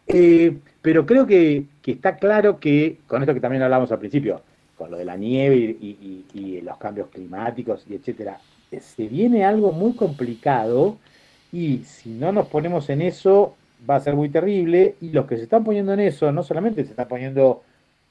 Eh, 0.08 0.58
pero 0.82 1.06
creo 1.06 1.28
que, 1.28 1.66
está 1.86 2.18
claro 2.18 2.60
que, 2.60 2.98
con 3.08 3.22
esto 3.22 3.34
que 3.34 3.40
también 3.40 3.64
hablamos 3.64 3.92
al 3.92 4.00
principio, 4.00 4.42
con 4.78 4.92
lo 4.92 4.98
de 4.98 5.06
la 5.06 5.18
nieve 5.18 5.56
y, 5.56 6.62
los 6.62 6.78
cambios 6.78 7.08
climáticos 7.10 7.86
y 7.90 7.96
etcétera, 7.96 8.40
se 8.80 9.08
viene 9.08 9.46
algo 9.46 9.72
muy 9.72 9.94
complicado 9.94 10.98
y 11.52 11.80
si 11.86 12.10
no 12.10 12.32
nos 12.32 12.48
ponemos 12.48 12.90
en 12.90 13.02
eso 13.02 13.56
va 13.90 13.96
a 13.96 14.00
ser 14.02 14.16
muy 14.16 14.30
terrible 14.30 14.96
y 15.00 15.10
los 15.10 15.26
que 15.26 15.38
se 15.38 15.44
están 15.44 15.64
poniendo 15.64 15.94
en 15.94 16.02
eso 16.02 16.32
no 16.32 16.44
solamente 16.44 16.84
se 16.84 16.92
están 16.92 17.08
poniendo 17.08 17.64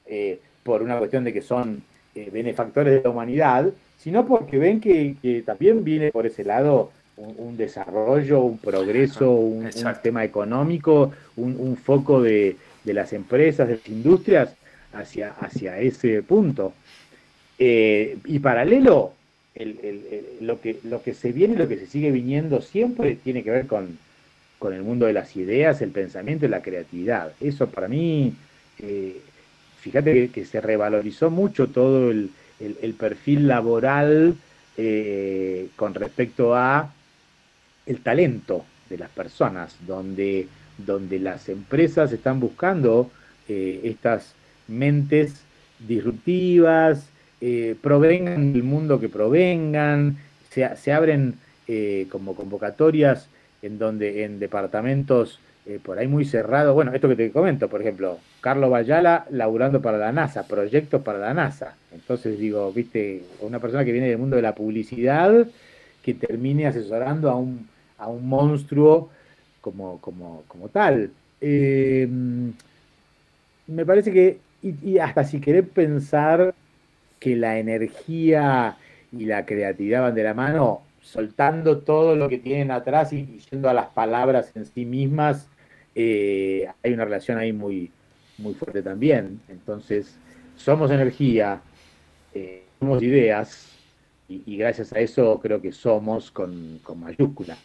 eh, 0.07 0.39
por 0.63 0.81
una 0.81 0.97
cuestión 0.97 1.23
de 1.23 1.33
que 1.33 1.41
son 1.41 1.83
eh, 2.15 2.29
benefactores 2.31 2.95
de 2.95 3.01
la 3.03 3.09
humanidad, 3.09 3.71
sino 3.97 4.25
porque 4.25 4.57
ven 4.57 4.81
que, 4.81 5.43
también 5.45 5.83
viene 5.83 6.11
por 6.11 6.25
ese 6.25 6.43
lado 6.43 6.91
un, 7.17 7.57
desarrollo, 7.57 8.41
un 8.41 8.57
progreso, 8.59 9.31
un, 9.31 9.69
tema 10.01 10.23
económico, 10.23 11.11
un, 11.35 11.75
foco 11.77 12.21
de, 12.21 12.55
las 12.85 13.13
empresas, 13.13 13.67
de 13.67 13.75
las 13.77 13.89
industrias 13.89 14.55
hacia, 14.93 15.31
hacia 15.39 15.79
ese 15.79 16.21
punto. 16.23 16.73
Eh, 17.59 18.17
y 18.25 18.39
paralelo, 18.39 19.13
lo, 20.41 20.61
que, 20.61 20.79
lo 20.83 21.01
que 21.01 21.13
se 21.13 21.31
viene, 21.31 21.55
lo 21.55 21.67
que 21.67 21.77
se 21.77 21.87
sigue 21.87 22.11
viniendo 22.11 22.61
siempre 22.61 23.15
tiene 23.15 23.43
que 23.43 23.51
ver 23.51 23.67
con, 23.67 23.97
el 24.71 24.83
mundo 24.83 25.05
de 25.05 25.13
las 25.13 25.35
ideas, 25.35 25.81
el 25.81 25.91
pensamiento 25.91 26.45
y 26.45 26.49
la 26.49 26.61
creatividad. 26.61 27.31
Eso 27.39 27.67
para 27.67 27.87
mí, 27.87 28.33
eh, 28.79 29.17
fíjate 29.79 30.29
que, 30.29 30.45
se 30.45 30.61
revalorizó 30.61 31.29
mucho 31.31 31.67
todo 31.67 32.11
el, 32.11 32.29
perfil 32.97 33.47
laboral 33.47 34.35
eh, 34.77 35.67
con 35.75 35.93
respecto 35.95 36.55
a 36.55 36.93
el 37.87 38.01
talento 38.01 38.65
de 38.89 38.97
las 38.97 39.09
personas, 39.09 39.75
donde, 39.85 40.47
donde 40.77 41.19
las 41.19 41.49
empresas 41.49 42.11
están 42.11 42.39
buscando 42.39 43.09
eh, 43.47 43.81
estas 43.83 44.33
mentes 44.67 45.41
disruptivas, 45.87 47.07
eh, 47.41 47.75
provengan 47.81 48.53
del 48.53 48.63
mundo 48.63 48.99
que 48.99 49.09
provengan, 49.09 50.17
se, 50.49 50.75
se 50.75 50.91
abren 50.91 51.35
eh, 51.67 52.07
como 52.11 52.35
convocatorias 52.35 53.29
en 53.61 53.79
donde 53.79 54.23
en 54.23 54.39
departamentos 54.39 55.39
por 55.83 55.99
ahí 55.99 56.07
muy 56.07 56.23
cerrados, 56.23 56.73
bueno, 56.73 56.93
esto 56.93 57.09
que 57.09 57.17
te 57.17 57.29
comento, 57.29 57.67
por 57.67 57.81
ejemplo, 57.81 58.19
Carlos 58.39 58.69
Bayala 58.69 59.25
laburando 59.31 59.81
para 59.81 59.97
la 59.97 60.13
NASA, 60.13 60.47
proyectos 60.47 61.01
para 61.01 61.19
la 61.19 61.33
NASA. 61.33 61.75
Entonces 61.93 62.39
digo, 62.39 62.71
viste, 62.71 63.23
una 63.41 63.59
persona 63.59 63.83
que 63.83 63.91
viene 63.91 64.07
del 64.07 64.17
mundo 64.17 64.37
de 64.37 64.43
la 64.43 64.55
publicidad, 64.55 65.45
que 66.01 66.13
termine 66.13 66.67
asesorando 66.67 67.29
a 67.29 67.35
un 67.35 67.67
a 67.97 68.07
un 68.07 68.27
monstruo 68.27 69.09
como, 69.61 69.99
como, 69.99 70.43
como 70.47 70.69
tal. 70.69 71.11
Eh, 71.41 72.07
me 73.67 73.85
parece 73.85 74.11
que, 74.11 74.39
y, 74.61 74.97
hasta 74.97 75.23
si 75.23 75.39
querés 75.39 75.67
pensar 75.67 76.53
que 77.19 77.35
la 77.35 77.59
energía 77.59 78.77
y 79.11 79.25
la 79.25 79.45
creatividad 79.45 80.01
van 80.01 80.15
de 80.15 80.23
la 80.23 80.33
mano, 80.33 80.81
soltando 81.01 81.79
todo 81.79 82.15
lo 82.15 82.29
que 82.29 82.37
tienen 82.37 82.71
atrás 82.71 83.13
y, 83.13 83.39
yendo 83.49 83.69
a 83.69 83.73
las 83.73 83.87
palabras 83.87 84.51
en 84.55 84.65
sí 84.65 84.85
mismas, 84.85 85.47
eh, 85.95 86.67
hay 86.83 86.93
una 86.93 87.05
relación 87.05 87.37
ahí 87.37 87.53
muy, 87.53 87.91
muy 88.37 88.53
fuerte 88.53 88.81
también. 88.81 89.39
Entonces, 89.49 90.17
somos 90.55 90.91
energía, 90.91 91.61
eh, 92.33 92.63
somos 92.79 93.01
ideas, 93.01 93.76
y, 94.29 94.57
gracias 94.57 94.93
a 94.93 94.99
eso 94.99 95.39
creo 95.41 95.61
que 95.61 95.71
somos 95.71 96.31
con, 96.31 96.81
mayúscula. 96.95 97.57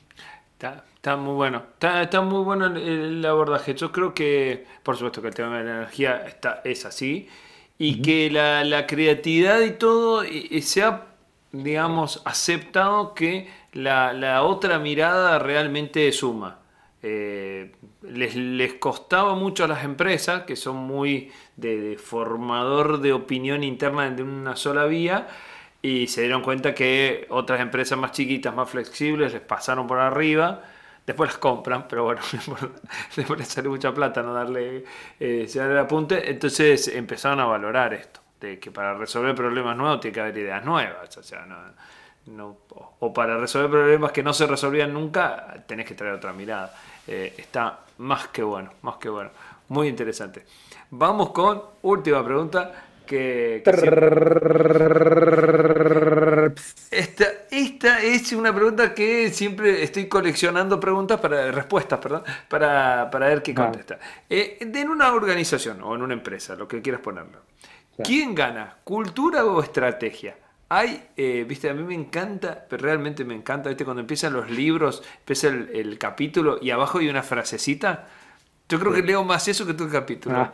Está, 0.54 1.16
muy 1.16 1.34
bueno, 1.34 1.64
está, 1.80 2.20
muy 2.20 2.44
bueno 2.44 2.66
el, 2.66 3.24
abordaje. 3.26 3.74
Yo 3.74 3.90
creo 3.90 4.14
que, 4.14 4.64
por 4.82 4.96
supuesto 4.96 5.20
que 5.20 5.28
el 5.28 5.34
tema 5.34 5.58
de 5.58 5.64
la 5.64 5.76
energía 5.78 6.24
está, 6.24 6.60
es 6.64 6.86
así, 6.86 7.28
y 7.78 8.00
que 8.00 8.30
la, 8.30 8.86
creatividad 8.86 9.60
y 9.62 9.72
todo 9.72 10.22
se 10.60 10.82
ha 10.82 11.06
digamos, 11.52 12.22
aceptado 12.24 13.14
que 13.14 13.48
la, 13.72 14.42
otra 14.42 14.78
mirada 14.78 15.38
realmente 15.38 16.10
suma. 16.12 16.58
Eh, 17.04 17.72
les, 18.02 18.74
costaba 18.74 19.34
mucho 19.34 19.64
a 19.64 19.68
las 19.68 19.84
empresas, 19.84 20.44
que 20.44 20.56
son 20.56 20.76
muy 20.76 21.30
de, 21.56 21.98
formador 21.98 23.00
de 23.00 23.12
opinión 23.12 23.64
interna 23.64 24.10
de 24.10 24.22
una 24.22 24.56
sola 24.56 24.86
vía, 24.86 25.28
y 25.82 26.06
se 26.06 26.22
dieron 26.22 26.42
cuenta 26.42 26.74
que 26.74 27.26
otras 27.30 27.60
empresas 27.60 27.98
más 27.98 28.12
chiquitas, 28.12 28.54
más 28.54 28.70
flexibles, 28.70 29.32
les 29.32 29.42
pasaron 29.42 29.88
por 29.88 29.98
arriba. 29.98 30.62
Después 31.04 31.30
las 31.30 31.38
compran, 31.38 31.86
pero 31.88 32.04
bueno, 32.04 32.20
después 33.16 33.38
les 33.38 33.48
sale 33.48 33.68
mucha 33.68 33.92
plata 33.92 34.22
no 34.22 34.32
darle 34.32 34.84
eh, 35.18 35.48
el 35.52 35.78
apunte. 35.78 36.30
Entonces 36.30 36.86
empezaron 36.86 37.40
a 37.40 37.46
valorar 37.46 37.92
esto, 37.94 38.20
de 38.40 38.60
que 38.60 38.70
para 38.70 38.94
resolver 38.94 39.34
problemas 39.34 39.76
nuevos 39.76 40.00
tiene 40.00 40.14
que 40.14 40.20
haber 40.20 40.38
ideas 40.38 40.64
nuevas. 40.64 41.16
O 41.16 41.22
sea, 41.22 41.44
no, 42.26 42.58
o 43.00 43.12
para 43.12 43.36
resolver 43.36 43.68
problemas 43.68 44.12
que 44.12 44.22
no 44.22 44.32
se 44.32 44.46
resolvían 44.46 44.94
nunca, 44.94 45.64
tenés 45.66 45.86
que 45.86 45.94
traer 45.94 46.14
otra 46.14 46.32
mirada. 46.32 46.72
Eh, 47.08 47.34
está 47.36 47.80
más 47.98 48.28
que 48.28 48.44
bueno, 48.44 48.70
más 48.82 48.98
que 48.98 49.08
bueno. 49.08 49.30
Muy 49.68 49.88
interesante. 49.88 50.44
Vamos 50.90 51.30
con 51.30 51.60
última 51.82 52.24
pregunta. 52.24 52.91
Que, 53.12 53.62
esta, 56.90 57.26
esta, 57.50 58.02
es 58.02 58.32
una 58.32 58.54
pregunta 58.54 58.94
que 58.94 59.28
siempre 59.28 59.82
estoy 59.82 60.08
coleccionando 60.08 60.80
preguntas 60.80 61.20
para 61.20 61.52
respuestas, 61.52 61.98
perdón, 61.98 62.22
para, 62.48 63.10
ver 63.10 63.42
qué 63.42 63.54
contesta. 63.54 63.98
Eh, 64.30 64.56
en 64.60 64.88
una 64.88 65.12
organización 65.12 65.82
o 65.82 65.94
en 65.94 66.00
una 66.00 66.14
empresa, 66.14 66.56
lo 66.56 66.66
que 66.66 66.80
quieras 66.80 67.02
ponerlo. 67.02 67.40
¿Quién 68.02 68.34
gana? 68.34 68.78
¿Cultura 68.82 69.44
o 69.44 69.62
estrategia? 69.62 70.36
Hay, 70.70 71.08
eh, 71.18 71.44
viste, 71.46 71.68
a 71.68 71.74
mí 71.74 71.82
me 71.82 71.94
encanta, 71.94 72.64
pero 72.66 72.82
realmente 72.82 73.26
me 73.26 73.34
encanta, 73.34 73.68
viste, 73.68 73.84
cuando 73.84 74.00
empiezan 74.00 74.32
los 74.32 74.50
libros, 74.50 75.02
empieza 75.18 75.48
el, 75.48 75.98
capítulo 75.98 76.58
y 76.62 76.70
abajo 76.70 76.98
hay 76.98 77.10
una 77.10 77.22
frasecita. 77.22 78.08
Yo 78.72 78.80
creo 78.80 78.94
que 78.94 79.02
leo 79.02 79.22
más 79.22 79.46
eso 79.48 79.66
que 79.66 79.74
todo 79.74 79.84
el 79.84 79.92
capítulo. 79.92 80.50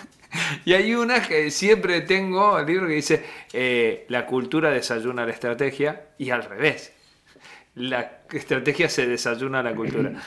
y 0.64 0.74
hay 0.74 0.94
una 0.94 1.20
que 1.20 1.50
siempre 1.50 2.02
tengo, 2.02 2.56
el 2.56 2.66
libro 2.66 2.86
que 2.86 2.92
dice, 2.92 3.24
eh, 3.52 4.06
la 4.08 4.26
cultura 4.26 4.70
desayuna 4.70 5.26
la 5.26 5.32
estrategia 5.32 6.10
y 6.18 6.30
al 6.30 6.44
revés. 6.44 6.92
La 7.74 8.20
estrategia 8.30 8.88
se 8.88 9.08
desayuna 9.08 9.60
la 9.64 9.74
cultura. 9.74 10.12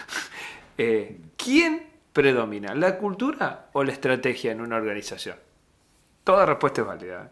Eh, 0.78 1.20
¿Quién 1.38 1.84
predomina, 2.12 2.74
la 2.74 2.98
cultura 2.98 3.70
o 3.74 3.84
la 3.84 3.92
estrategia 3.92 4.52
en 4.52 4.62
una 4.62 4.78
organización? 4.78 5.36
Toda 6.24 6.46
respuesta 6.46 6.82
es 6.82 6.88
válida. 6.88 7.32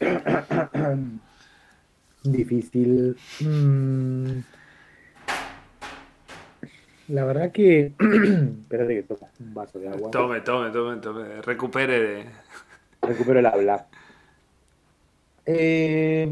Difícil. 2.22 3.18
Mm. 3.40 4.38
La 7.08 7.24
verdad 7.24 7.52
que. 7.52 7.92
Espérate 7.98 8.94
que 8.94 9.02
toma 9.02 9.28
un 9.40 9.54
vaso 9.54 9.78
de 9.78 9.88
agua. 9.88 10.10
Tome, 10.10 10.40
tome, 10.40 10.70
tome, 10.70 10.96
tome. 10.96 11.42
Recupere 11.42 12.00
de. 12.00 12.24
Recupero 13.02 13.38
el 13.38 13.46
habla. 13.46 13.86
Eh... 15.44 16.26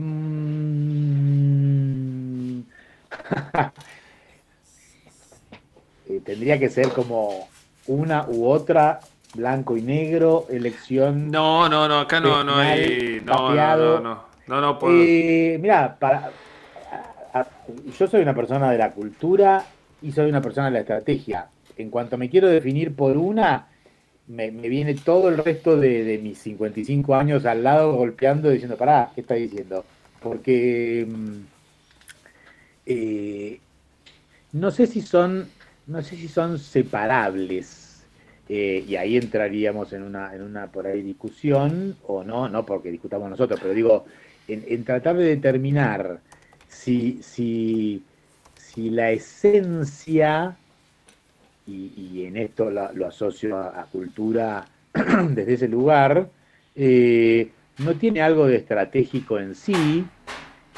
eh, 6.09 6.21
tendría 6.25 6.59
que 6.59 6.69
ser 6.69 6.89
como 6.89 7.49
una 7.87 8.27
u 8.29 8.47
otra 8.47 8.99
blanco 9.35 9.77
y 9.77 9.83
negro, 9.83 10.47
elección. 10.51 11.31
No, 11.31 11.69
no, 11.69 11.87
no, 11.87 12.01
acá 12.01 12.19
no, 12.19 12.43
no 12.43 12.57
hay. 12.57 13.23
No, 13.25 13.55
no, 13.55 14.01
no, 14.01 14.25
no, 14.47 14.61
no, 14.61 14.79
puedo. 14.79 14.97
Eh, 14.97 15.59
mira, 15.61 15.97
para, 15.99 16.31
yo 17.97 18.07
soy 18.09 18.23
una 18.23 18.35
persona 18.35 18.71
de 18.71 18.79
la 18.79 18.91
cultura 18.91 19.65
y 20.03 20.13
soy 20.13 20.29
una 20.29 20.43
persona 20.43 20.67
de 20.67 20.73
la 20.73 20.81
estrategia. 20.81 21.49
En 21.77 21.91
cuanto 21.91 22.17
me 22.17 22.31
quiero 22.31 22.49
definir 22.49 22.95
por 22.95 23.17
una, 23.17 23.69
me, 24.29 24.51
viene 24.51 24.95
todo 24.95 25.29
el 25.29 25.39
resto 25.39 25.77
de, 25.77 26.19
mis 26.23 26.39
55 26.39 27.15
años 27.15 27.45
al 27.47 27.65
lado 27.65 27.95
golpeando 27.95 28.51
diciendo, 28.51 28.77
pará, 28.77 29.11
¿qué 29.15 29.23
está 29.23 29.35
diciendo? 29.35 29.85
Porque 30.21 31.07
mm, 31.09 31.41
eh, 32.87 33.61
no 34.53 34.71
sé 34.71 34.87
si 34.87 35.03
son, 35.03 35.49
no 35.87 36.03
sé 36.03 36.17
si 36.17 36.29
son 36.29 36.59
separables 36.59 37.85
eh, 38.49 38.85
y 38.87 38.97
ahí 38.97 39.17
entraríamos 39.17 39.93
en 39.93 40.03
una, 40.03 40.35
en 40.35 40.43
una 40.43 40.67
por 40.67 40.87
ahí 40.87 41.03
discusión, 41.03 41.97
o 42.07 42.23
no, 42.23 42.49
no 42.49 42.67
porque 42.67 42.91
discutamos 42.91 43.31
nosotros, 43.31 43.59
pero 43.61 43.73
digo, 43.73 44.05
en, 44.49 44.85
tratar 44.85 45.17
de 45.17 45.25
determinar 45.25 46.21
si, 46.69 47.21
si, 47.23 48.03
si 48.75 48.91
la 48.91 49.13
esencia, 49.13 50.57
y, 51.67 52.25
en 52.25 52.37
esto 52.37 52.71
lo, 52.71 53.07
asocio 53.07 53.57
a, 53.57 53.87
cultura 53.91 54.67
desde 55.31 55.55
ese 55.55 55.69
lugar, 55.69 56.29
eh, 56.75 57.51
no 57.79 57.95
tiene 57.95 58.21
algo 58.21 58.47
de 58.47 58.57
estratégico 58.57 59.39
en 59.39 59.55
sí, 59.55 60.05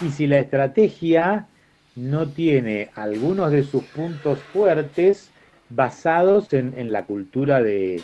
y 0.02 0.10
si 0.10 0.26
la 0.26 0.38
estrategia 0.38 1.46
no 1.94 2.28
tiene 2.28 2.90
algunos 2.94 3.50
de 3.50 3.62
sus 3.62 3.82
puntos 3.84 4.38
fuertes, 4.52 5.30
basados 5.70 6.52
en, 6.52 6.92
la 6.92 7.06
cultura 7.06 7.62
de, 7.62 8.02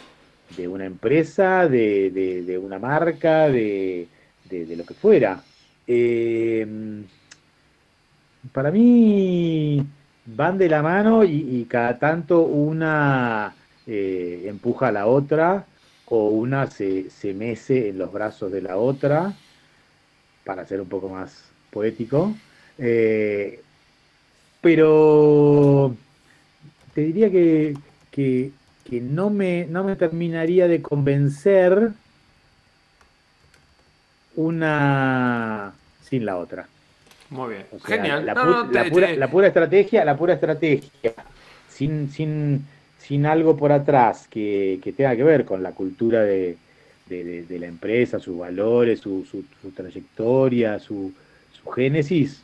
una 0.66 0.86
empresa, 0.86 1.68
de, 1.68 2.60
una 2.60 2.78
marca, 2.78 3.48
de, 3.48 4.08
lo 4.50 4.84
que 4.84 4.94
fuera. 4.94 5.44
Eh, 5.86 7.04
para 8.50 8.70
mí 8.70 9.86
van 10.26 10.58
de 10.58 10.68
la 10.68 10.82
mano 10.82 11.24
y, 11.24 11.64
cada 11.68 11.98
tanto 11.98 12.42
una 12.42 13.54
eh, 13.86 14.44
empuja 14.46 14.88
a 14.88 14.92
la 14.92 15.06
otra 15.06 15.66
o 16.06 16.28
una 16.28 16.70
se, 16.70 17.08
mece 17.34 17.88
en 17.88 17.98
los 17.98 18.12
brazos 18.12 18.52
de 18.52 18.60
la 18.62 18.76
otra, 18.76 19.34
para 20.44 20.66
ser 20.66 20.80
un 20.80 20.88
poco 20.88 21.08
más 21.08 21.44
poético. 21.70 22.34
Eh, 22.78 23.62
pero 24.60 25.96
te 26.94 27.00
diría 27.02 27.30
que, 27.30 28.52
no, 29.00 29.30
me, 29.30 29.66
no 29.66 29.84
me 29.84 29.96
terminaría 29.96 30.68
de 30.68 30.82
convencer 30.82 31.92
una 34.36 35.72
sin 36.02 36.26
la 36.26 36.36
otra. 36.36 36.68
Muy 37.32 37.54
bien, 37.54 37.64
genial. 37.84 38.26
La, 38.26 38.34
pura, 38.34 39.46
estrategia, 39.46 40.04
la 40.04 40.16
pura 40.16 40.34
estrategia, 40.34 41.14
sin, 41.66 42.10
sin, 42.10 42.66
sin 42.98 43.24
algo 43.24 43.56
por 43.56 43.72
atrás 43.72 44.28
que, 44.28 44.78
tenga 44.94 45.16
que 45.16 45.24
ver 45.24 45.46
con 45.46 45.62
la 45.62 45.72
cultura 45.72 46.22
de, 46.22 46.58
la 47.08 47.66
empresa, 47.66 48.20
sus 48.20 48.38
valores, 48.38 49.00
su, 49.00 49.24
su, 49.24 49.70
trayectoria, 49.70 50.78
su, 50.78 51.12
su 51.52 51.70
génesis, 51.70 52.42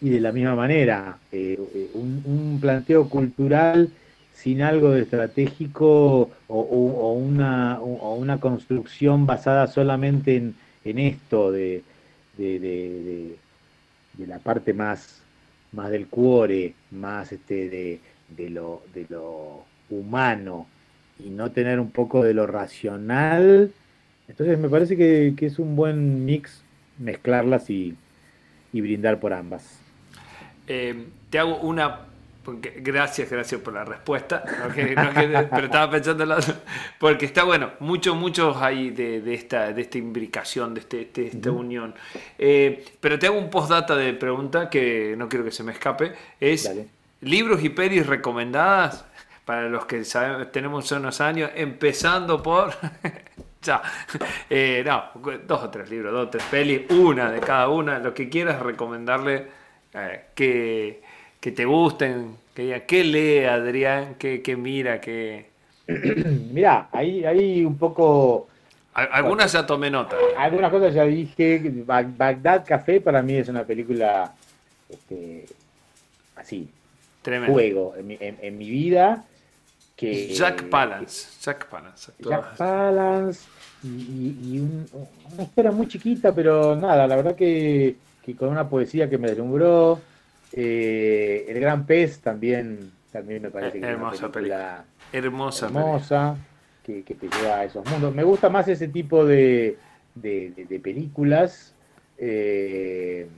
y 0.00 0.10
de 0.10 0.20
la 0.20 0.32
misma 0.32 0.56
manera, 0.56 1.18
eh, 1.30 1.56
eh, 1.74 1.90
un, 1.94 2.58
planteo 2.60 3.08
cultural 3.08 3.90
sin 4.34 4.62
algo 4.62 4.90
de 4.90 5.02
estratégico 5.02 6.30
o, 6.48 7.12
una, 7.12 7.80
una, 7.80 8.38
construcción 8.38 9.26
basada 9.26 9.66
solamente 9.68 10.36
en, 10.36 10.98
esto 10.98 11.52
de, 11.52 11.82
de, 12.36 13.36
la 14.26 14.38
parte 14.38 14.72
más, 14.72 15.22
más 15.72 15.90
del 15.90 16.06
cuore, 16.06 16.74
más 16.90 17.32
este, 17.32 18.00
de, 18.36 18.50
lo, 18.50 18.82
de 18.94 19.06
lo 19.08 19.64
humano 19.90 20.66
y 21.18 21.30
no 21.30 21.50
tener 21.50 21.80
un 21.80 21.90
poco 21.90 22.22
de 22.22 22.34
lo 22.34 22.46
racional. 22.46 23.72
Entonces 24.28 24.58
me 24.58 24.68
parece 24.68 24.96
que, 24.96 25.34
es 25.38 25.58
un 25.58 25.76
buen 25.76 26.24
mix 26.24 26.62
mezclarlas 26.98 27.70
y 27.70 27.96
brindar 28.72 29.20
por 29.20 29.32
ambas. 29.32 29.80
Eh, 30.68 31.06
te 31.30 31.38
hago 31.38 31.58
una. 31.60 32.00
Gracias, 32.76 33.30
gracias 33.30 33.60
por 33.60 33.74
la 33.74 33.84
respuesta. 33.84 34.42
pero 34.74 35.66
estaba 35.66 35.90
pensando 35.90 36.36
porque 36.98 37.26
está 37.26 37.44
bueno, 37.44 37.72
muchos, 37.80 38.16
muchos 38.16 38.56
hay 38.56 38.90
de, 38.90 39.34
esta, 39.34 39.72
de 39.72 39.82
esta 39.82 39.98
imbricación, 39.98 40.74
de, 40.74 40.80
este, 40.80 41.26
esta 41.26 41.50
unión. 41.50 41.94
Eh, 42.38 42.84
pero 43.00 43.18
te 43.18 43.26
hago 43.26 43.38
un 43.38 43.50
postdata 43.50 43.96
de 43.96 44.14
pregunta 44.14 44.70
que 44.70 45.14
no 45.18 45.28
quiero 45.28 45.44
que 45.44 45.50
se 45.50 45.62
me 45.62 45.72
escape. 45.72 46.14
Es 46.40 46.70
libros 47.20 47.62
y 47.62 47.68
pelis 47.68 48.06
recomendadas 48.06 49.04
para 49.44 49.68
los 49.68 49.86
que 49.86 50.04
sabemos, 50.04 50.52
tenemos 50.52 50.92
unos 50.92 51.22
años, 51.22 51.50
empezando 51.54 52.42
por. 52.42 52.74
ya. 53.62 53.82
Eh, 54.50 54.84
no, 54.86 55.10
dos 55.46 55.62
o 55.62 55.70
tres 55.70 55.88
libros, 55.88 56.12
dos 56.12 56.26
o 56.26 56.28
tres 56.28 56.44
pelis, 56.50 56.82
una 56.90 57.30
de 57.30 57.40
cada 57.40 57.68
una, 57.68 57.98
lo 57.98 58.12
que 58.12 58.28
quieras 58.28 58.60
recomendarle 58.60 59.46
eh, 59.94 60.26
que, 60.34 61.02
te 61.40 61.64
gusten, 61.64 62.36
que 62.54 62.62
digan, 62.62 62.82
¿qué 62.86 63.04
lee 63.04 63.44
Adrián? 63.44 64.16
¿Qué, 64.18 64.56
mira? 64.56 65.00
¿Qué... 65.00 65.46
Mira, 66.52 66.88
ahí, 66.92 67.24
ahí 67.24 67.64
un 67.64 67.78
poco... 67.78 68.48
Algunas 68.92 69.52
ya 69.52 69.64
tomé 69.64 69.90
nota. 69.90 70.16
Algunas 70.36 70.70
cosas 70.70 70.92
ya 70.92 71.04
dije. 71.04 71.62
Bagdad 71.86 72.64
Café 72.66 73.00
para 73.00 73.22
mí 73.22 73.36
es 73.36 73.48
una 73.48 73.64
película 73.64 74.34
este, 74.88 75.46
así. 76.36 76.68
Tremendo. 77.22 77.52
Juego 77.52 77.94
en 77.96 78.58
mi, 78.58 78.70
vida. 78.70 79.24
Que, 79.94 80.28
Jack 80.34 80.68
Palance. 80.68 81.28
Jack 81.40 81.68
Palance. 81.68 82.12
Jack 82.18 82.56
Palance. 82.56 83.48
Y, 83.84 84.60
una 85.32 85.42
historia 85.42 85.70
muy 85.70 85.86
chiquita, 85.86 86.34
pero 86.34 86.74
nada, 86.74 87.06
la 87.06 87.16
verdad 87.16 87.36
que, 87.36 87.96
con 88.36 88.48
una 88.48 88.68
poesía 88.68 89.08
que 89.08 89.18
me 89.18 89.28
deslumbró. 89.28 90.00
Eh, 90.52 91.46
el 91.48 91.60
Gran 91.60 91.86
Pez 91.86 92.20
también, 92.20 92.92
también 93.12 93.42
me 93.42 93.50
parece 93.50 93.80
que 93.80 93.86
hermosa 93.86 94.14
es 94.14 94.22
una 94.22 94.32
película, 94.32 94.84
hermosa. 95.12 95.66
hermosa 95.66 96.36
que, 96.82 97.02
te 97.02 97.28
lleva 97.28 97.56
a 97.56 97.64
esos 97.64 97.84
mundos. 97.90 98.14
Me 98.14 98.24
gusta 98.24 98.48
más 98.48 98.66
ese 98.68 98.88
tipo 98.88 99.24
de, 99.24 99.76
de, 100.14 100.80
películas. 100.82 101.74
Eh, 102.16 103.28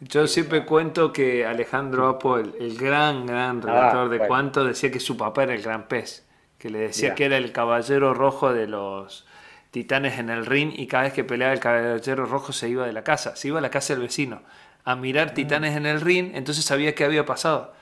yo 0.00 0.26
siempre 0.26 0.64
cuento 0.64 1.12
que 1.12 1.44
Alejandro 1.44 2.08
Apo, 2.08 2.38
el, 2.38 2.76
gran, 2.78 3.26
gran 3.26 3.58
ah, 3.58 3.66
relator 3.66 4.08
de 4.08 4.18
cuánto, 4.26 4.64
decía 4.64 4.90
que 4.90 5.00
su 5.00 5.16
papá 5.16 5.42
era 5.42 5.54
el 5.54 5.62
gran 5.62 5.88
pez, 5.88 6.24
que 6.58 6.70
le 6.70 6.78
decía 6.78 7.14
que 7.14 7.24
era 7.26 7.36
el 7.36 7.52
caballero 7.52 8.14
rojo 8.14 8.54
de 8.54 8.66
los 8.66 9.26
titanes 9.72 10.18
en 10.18 10.30
el 10.30 10.46
ring 10.46 10.72
y 10.74 10.86
cada 10.86 11.04
vez 11.04 11.12
que 11.12 11.24
peleaba 11.24 11.52
el 11.52 11.60
caballero 11.60 12.24
rojo 12.24 12.52
se 12.52 12.68
iba 12.68 12.86
de 12.86 12.92
la 12.92 13.04
casa, 13.04 13.36
se 13.36 13.48
iba 13.48 13.58
a 13.58 13.62
la 13.62 13.70
casa 13.70 13.92
del 13.92 14.02
vecino 14.02 14.42
a 14.84 14.96
mirar 14.96 15.28
ah. 15.30 15.34
titanes 15.34 15.76
en 15.76 15.86
el 15.86 16.00
ring, 16.00 16.32
entonces 16.34 16.64
sabía 16.64 16.94
qué 16.94 17.04
había 17.04 17.24
pasado. 17.24 17.72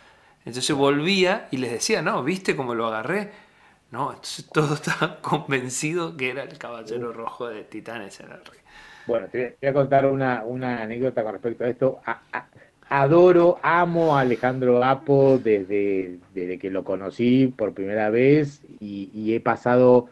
Entonces 0.44 0.74
volvía 0.74 1.49
y 1.51 1.59
les 1.59 1.70
decía, 1.70 2.03
no, 2.03 2.22
¿viste 2.22 2.57
cómo 2.57 2.74
lo 2.74 2.86
agarré? 2.86 3.30
No, 3.90 4.11
entonces 4.11 4.49
todo 4.53 4.74
estaba 4.80 5.20
convencido 5.20 6.16
que 6.16 6.30
era 6.30 6.42
el 6.42 6.59
caballero 6.59 7.12
rojo 7.12 7.49
de 7.49 7.64
Titanes 7.64 8.20
en 8.20 8.26
el 8.32 8.44
ring. 8.44 8.62
Bueno, 9.07 9.26
te 9.28 9.57
voy 9.61 9.70
a 9.70 9.72
contar 9.72 10.05
una, 10.05 10.42
anécdota 10.82 11.22
con 11.22 11.32
respecto 11.32 11.64
a 11.64 11.68
esto. 11.68 12.01
adoro, 12.90 13.59
amo 13.62 14.16
a 14.16 14.20
Alejandro 14.20 14.84
Apo 14.84 15.38
desde, 15.42 16.18
desde 16.34 16.59
que 16.59 16.70
lo 16.70 16.84
conocí 16.84 17.46
por 17.46 17.72
primera 17.72 18.11
vez 18.11 18.62
y, 18.80 19.32
he 19.32 19.40
pasado 19.40 20.09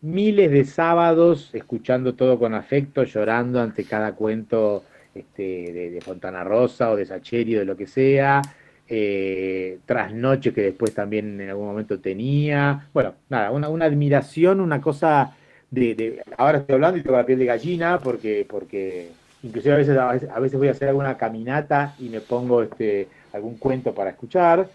miles 0.00 0.50
de 0.50 0.64
sábados 0.64 1.50
escuchando 1.52 2.14
todo 2.14 2.38
con 2.38 2.54
afecto, 2.54 3.04
llorando 3.04 3.60
ante 3.60 3.84
cada 3.84 4.14
cuento 4.14 4.84
este, 5.14 5.90
de, 5.92 6.00
Fontana 6.00 6.44
Rosa 6.44 6.90
o 6.90 6.96
de 6.96 7.06
Sacheri 7.06 7.54
de 7.54 7.64
lo 7.64 7.76
que 7.76 7.86
sea 7.86 8.42
eh, 8.88 9.78
trasnoche 9.86 10.52
que 10.52 10.62
después 10.62 10.92
también 10.92 11.40
en 11.40 11.50
algún 11.50 11.66
momento 11.66 12.00
tenía. 12.00 12.88
Bueno, 12.92 13.14
nada, 13.28 13.52
una, 13.52 13.68
una 13.68 13.84
admiración, 13.84 14.60
una 14.60 14.80
cosa 14.80 15.36
de, 15.70 16.22
Ahora 16.36 16.58
estoy 16.58 16.74
hablando 16.74 16.98
y 16.98 17.02
tengo 17.02 17.16
la 17.16 17.24
piel 17.24 17.38
de 17.38 17.44
gallina 17.46 18.00
porque, 18.00 18.44
porque 18.48 19.10
inclusive 19.42 19.74
a 19.74 19.78
veces, 19.78 19.96
a 19.96 20.40
veces 20.40 20.58
voy 20.58 20.68
a 20.68 20.72
hacer 20.72 20.88
alguna 20.88 21.16
caminata 21.16 21.94
y 22.00 22.08
me 22.08 22.20
pongo 22.20 22.62
este, 22.62 23.06
algún 23.32 23.56
cuento 23.56 23.94
para 23.94 24.10
escuchar. 24.10 24.68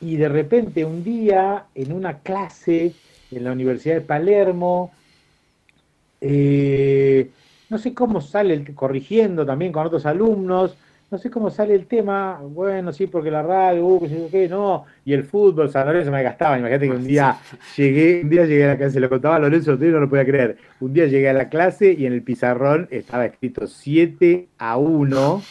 Y 0.00 0.16
de 0.16 0.28
repente 0.28 0.84
un 0.84 1.04
día 1.04 1.66
en 1.74 1.92
una 1.92 2.18
clase 2.18 2.94
en 3.30 3.44
la 3.44 3.52
Universidad 3.52 3.96
de 3.96 4.00
Palermo, 4.00 4.92
eh, 6.20 7.28
no 7.72 7.78
sé 7.78 7.94
cómo 7.94 8.20
sale 8.20 8.52
el, 8.52 8.74
corrigiendo 8.74 9.46
también 9.46 9.72
con 9.72 9.86
otros 9.86 10.04
alumnos, 10.04 10.76
no 11.10 11.16
sé 11.16 11.30
cómo 11.30 11.48
sale 11.48 11.74
el 11.74 11.86
tema, 11.86 12.38
bueno, 12.42 12.92
sí, 12.92 13.06
porque 13.06 13.30
la 13.30 13.42
radio, 13.42 13.86
uh, 13.86 14.28
qué, 14.30 14.46
no, 14.46 14.84
y 15.06 15.14
el 15.14 15.24
fútbol, 15.24 15.70
San 15.70 15.86
Lorenzo 15.86 16.10
me 16.10 16.22
gastaba, 16.22 16.58
imagínate 16.58 16.86
que 16.86 16.94
un 16.94 17.06
día 17.06 17.38
llegué, 17.74 18.20
un 18.24 18.28
día 18.28 18.44
llegué 18.44 18.64
a 18.64 18.68
la 18.68 18.76
clase, 18.76 18.92
se 18.92 19.00
lo 19.00 19.08
contaba 19.08 19.36
a 19.36 19.38
Lorenzo, 19.38 19.74
no 19.76 20.00
lo 20.00 20.08
podía 20.10 20.26
creer, 20.26 20.58
un 20.80 20.92
día 20.92 21.06
llegué 21.06 21.30
a 21.30 21.32
la 21.32 21.48
clase 21.48 21.94
y 21.94 22.04
en 22.04 22.12
el 22.12 22.22
pizarrón 22.22 22.88
estaba 22.90 23.24
escrito 23.24 23.66
7 23.66 24.48
a 24.58 24.76
1, 24.76 25.42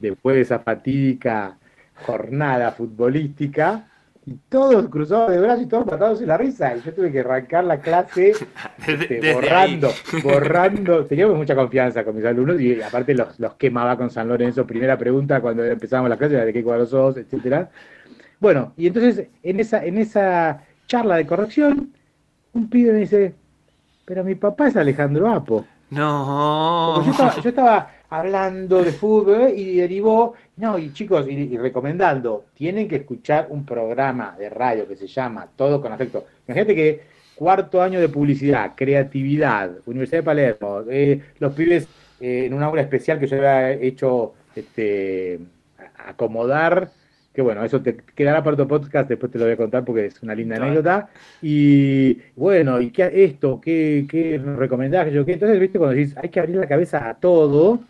después 0.00 0.36
de 0.36 0.42
esa 0.42 0.58
fatídica 0.58 1.56
jornada 2.04 2.72
futbolística, 2.72 3.88
y 4.28 4.38
todos 4.50 4.88
cruzados 4.88 5.30
de 5.30 5.40
brazos 5.40 5.62
y 5.62 5.66
todos 5.66 5.86
matados 5.86 6.20
en 6.20 6.28
la 6.28 6.36
risa. 6.36 6.76
Y 6.76 6.82
yo 6.82 6.92
tuve 6.92 7.10
que 7.10 7.20
arrancar 7.20 7.64
la 7.64 7.80
clase 7.80 8.32
este, 8.86 9.32
borrando, 9.32 9.90
borrando. 10.22 11.04
Teníamos 11.06 11.36
mucha 11.36 11.54
confianza 11.54 12.04
con 12.04 12.14
mis 12.14 12.24
alumnos 12.24 12.60
y 12.60 12.80
aparte 12.82 13.14
los, 13.14 13.40
los 13.40 13.54
quemaba 13.54 13.96
con 13.96 14.10
San 14.10 14.28
Lorenzo. 14.28 14.66
Primera 14.66 14.98
pregunta 14.98 15.40
cuando 15.40 15.64
empezábamos 15.64 16.10
la 16.10 16.18
clase 16.18 16.36
de 16.36 16.52
qué 16.52 16.62
cuadros 16.62 16.90
sos, 16.90 17.16
etcétera. 17.16 17.70
Bueno, 18.38 18.74
y 18.76 18.86
entonces 18.86 19.28
en 19.42 19.60
esa, 19.60 19.84
en 19.84 19.98
esa 19.98 20.62
charla 20.86 21.16
de 21.16 21.26
corrección, 21.26 21.92
un 22.52 22.68
pibe 22.68 22.92
me 22.92 22.98
dice, 23.00 23.34
pero 24.04 24.24
mi 24.24 24.34
papá 24.34 24.68
es 24.68 24.76
Alejandro 24.76 25.28
Apo. 25.28 25.64
No. 25.90 27.02
yo 27.42 27.48
estaba 27.48 27.90
hablando 28.10 28.82
de 28.82 28.92
fútbol 28.92 29.52
y 29.54 29.76
derivó, 29.76 30.34
no, 30.56 30.78
y 30.78 30.92
chicos, 30.92 31.26
y, 31.28 31.56
recomendando, 31.56 32.46
tienen 32.54 32.88
que 32.88 32.96
escuchar 32.96 33.48
un 33.50 33.64
programa 33.64 34.34
de 34.38 34.48
radio 34.48 34.86
que 34.88 34.96
se 34.96 35.06
llama 35.06 35.48
Todo 35.54 35.80
con 35.80 35.92
Afecto. 35.92 36.24
Imagínate 36.46 36.74
que 36.74 37.00
cuarto 37.34 37.82
año 37.82 38.00
de 38.00 38.08
publicidad, 38.08 38.72
creatividad, 38.74 39.70
Universidad 39.86 40.18
de 40.18 40.24
Palermo, 40.24 40.82
eh, 40.90 41.22
los 41.38 41.52
pibes 41.54 41.86
eh, 42.20 42.46
en 42.46 42.54
una 42.54 42.66
aula 42.66 42.82
especial 42.82 43.18
que 43.18 43.26
yo 43.26 43.36
había 43.36 43.72
hecho 43.72 44.34
este, 44.56 45.38
acomodar, 46.06 46.90
que 47.32 47.42
bueno, 47.42 47.62
eso 47.64 47.80
te 47.80 47.96
quedará 48.16 48.42
para 48.42 48.56
tu 48.56 48.66
podcast, 48.66 49.08
después 49.08 49.30
te 49.30 49.38
lo 49.38 49.44
voy 49.44 49.52
a 49.52 49.56
contar 49.56 49.84
porque 49.84 50.06
es 50.06 50.20
una 50.22 50.34
linda 50.34 50.56
anécdota. 50.56 51.08
Y 51.40 52.18
bueno, 52.34 52.80
¿y 52.80 52.90
qué 52.90 53.10
esto? 53.14 53.60
¿Qué, 53.60 54.06
qué 54.10 54.38
recomendás? 54.38 55.12
Yo, 55.12 55.24
¿qué? 55.24 55.34
Entonces, 55.34 55.60
viste, 55.60 55.78
cuando 55.78 55.94
dices, 55.94 56.16
hay 56.16 56.30
que 56.30 56.40
abrir 56.40 56.56
la 56.56 56.66
cabeza 56.66 57.08
a 57.08 57.14
todo, 57.14 57.80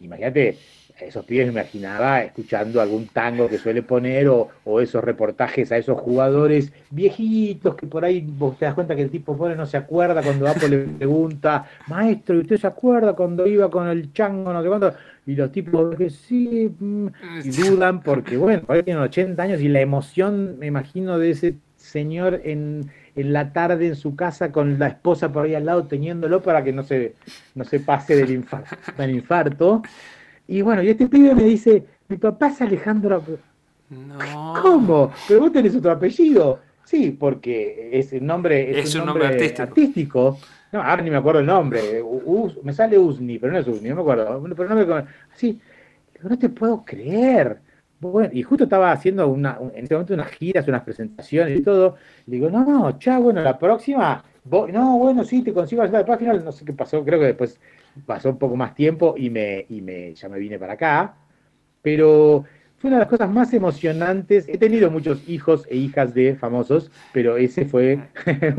imagínate, 0.00 0.56
esos 1.00 1.24
pibes 1.24 1.46
me 1.46 1.60
imaginaba 1.60 2.22
escuchando 2.22 2.80
algún 2.80 3.08
tango 3.08 3.48
que 3.48 3.58
suele 3.58 3.82
poner 3.82 4.28
o, 4.28 4.80
esos 4.80 5.04
reportajes 5.04 5.70
a 5.72 5.76
esos 5.76 6.00
jugadores 6.00 6.72
viejitos 6.90 7.74
que 7.74 7.86
por 7.86 8.04
ahí 8.04 8.24
vos 8.26 8.58
te 8.58 8.64
das 8.64 8.74
cuenta 8.74 8.96
que 8.96 9.02
el 9.02 9.10
tipo 9.10 9.36
pone 9.36 9.54
no 9.54 9.66
se 9.66 9.76
acuerda 9.76 10.22
cuando 10.22 10.48
Apo 10.48 10.66
le 10.66 10.78
pregunta, 10.78 11.68
maestro, 11.88 12.36
¿y 12.36 12.40
usted 12.40 12.56
se 12.56 12.66
acuerda 12.66 13.12
cuando 13.12 13.46
iba 13.46 13.70
con 13.70 13.88
el 13.88 14.12
chango, 14.12 14.52
no 14.52 14.62
sé 14.62 14.68
cuánto? 14.68 14.94
Y 15.26 15.34
los 15.34 15.52
tipos 15.52 15.94
que 15.96 16.08
sí, 16.08 16.70
mm", 16.78 17.06
y 17.44 17.50
dudan 17.50 18.02
porque, 18.02 18.36
bueno, 18.36 18.62
tienen 18.84 19.02
80 19.02 19.42
años 19.42 19.60
y 19.60 19.68
la 19.68 19.80
emoción, 19.80 20.58
me 20.58 20.66
imagino, 20.66 21.18
de 21.18 21.30
ese 21.30 21.56
señor 21.76 22.40
en, 22.44 22.90
en 23.16 23.32
la 23.32 23.52
tarde 23.52 23.88
en 23.88 23.96
su 23.96 24.14
casa 24.14 24.52
con 24.52 24.78
la 24.78 24.88
esposa 24.88 25.32
por 25.32 25.46
ahí 25.46 25.54
al 25.54 25.64
lado 25.64 25.86
teniéndolo 25.86 26.42
para 26.42 26.62
que 26.62 26.72
no 26.72 26.82
se, 26.82 27.14
no 27.54 27.64
se 27.64 27.80
pase 27.80 28.14
del, 28.14 28.44
del 28.98 29.10
infarto. 29.10 29.82
Y 30.46 30.60
bueno, 30.60 30.82
y 30.82 30.90
este 30.90 31.08
pibe 31.08 31.34
me 31.34 31.44
dice, 31.44 31.84
mi 32.08 32.18
papá 32.18 32.48
es 32.48 32.60
Alejandro. 32.60 33.24
No. 33.90 34.54
¿Cómo? 34.62 35.12
Pero 35.26 35.40
vos 35.40 35.52
tenés 35.52 35.74
otro 35.74 35.90
apellido. 35.90 36.60
Sí, 36.84 37.10
porque 37.10 37.90
es 37.92 38.12
el 38.12 38.24
nombre, 38.24 38.78
es, 38.78 38.94
un, 38.94 39.06
nombre, 39.06 39.26
artístico. 39.26 40.38
No, 40.70 40.82
ahora 40.82 41.02
ni 41.02 41.10
me 41.10 41.16
acuerdo 41.16 41.40
el 41.40 41.46
nombre. 41.46 42.00
me 42.62 42.72
sale 42.72 42.96
Usni, 42.96 43.38
pero 43.38 43.52
no 43.52 43.58
es 43.58 43.66
Usni, 43.66 43.88
no 43.88 43.96
me 43.96 44.00
acuerdo. 44.02 44.44
Pero 44.56 44.68
no 44.68 44.86
me 44.86 45.04
así, 45.34 45.60
no 46.22 46.38
te 46.38 46.48
puedo 46.48 46.84
creer. 46.84 47.58
Bueno, 47.98 48.30
y 48.32 48.42
justo 48.42 48.64
estaba 48.64 48.92
haciendo 48.92 49.26
una, 49.28 49.58
en 49.74 49.84
ese 49.84 49.94
momento 49.94 50.14
unas 50.14 50.30
giras, 50.32 50.68
unas 50.68 50.82
presentaciones 50.82 51.58
y 51.58 51.62
todo. 51.62 51.96
Le 52.26 52.36
digo, 52.36 52.50
no, 52.50 52.64
no, 52.64 52.98
chao, 52.98 53.22
bueno, 53.22 53.42
la 53.42 53.58
próxima, 53.58 54.22
no, 54.50 54.98
bueno, 54.98 55.24
sí, 55.24 55.42
te 55.42 55.52
consigo 55.52 55.84
la 55.84 56.04
página, 56.04 56.34
no 56.34 56.52
sé 56.52 56.64
qué 56.64 56.72
pasó, 56.72 57.04
creo 57.04 57.18
que 57.18 57.26
después 57.26 57.58
pasó 58.04 58.30
un 58.30 58.38
poco 58.38 58.56
más 58.56 58.74
tiempo 58.74 59.14
y 59.16 59.30
me, 59.30 59.64
y 59.70 59.80
me, 59.80 60.14
ya 60.14 60.28
me 60.28 60.38
vine 60.38 60.58
para 60.58 60.74
acá. 60.74 61.14
Pero 61.80 62.44
fue 62.78 62.88
una 62.88 62.98
de 62.98 63.00
las 63.00 63.08
cosas 63.08 63.30
más 63.30 63.54
emocionantes. 63.54 64.46
He 64.48 64.58
tenido 64.58 64.90
muchos 64.90 65.26
hijos 65.28 65.66
e 65.70 65.76
hijas 65.76 66.12
de 66.12 66.34
famosos, 66.34 66.90
pero 67.12 67.36
ese 67.36 67.64
fue 67.64 68.00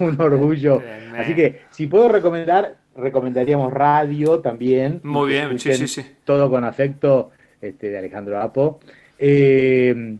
un, 0.00 0.20
orgullo. 0.20 0.82
Así 1.16 1.34
que 1.34 1.62
si 1.70 1.86
puedo 1.88 2.08
recomendar, 2.08 2.76
recomendaríamos 2.96 3.72
radio 3.72 4.40
también. 4.40 5.00
Muy 5.02 5.30
bien, 5.30 5.58
sí, 5.58 5.72
sí, 5.74 5.88
sí. 5.88 6.06
Todo 6.24 6.48
con 6.50 6.64
afecto 6.64 7.32
este, 7.60 7.90
de 7.90 7.98
Alejandro 7.98 8.40
Apo. 8.40 8.80
Eh, 9.18 10.16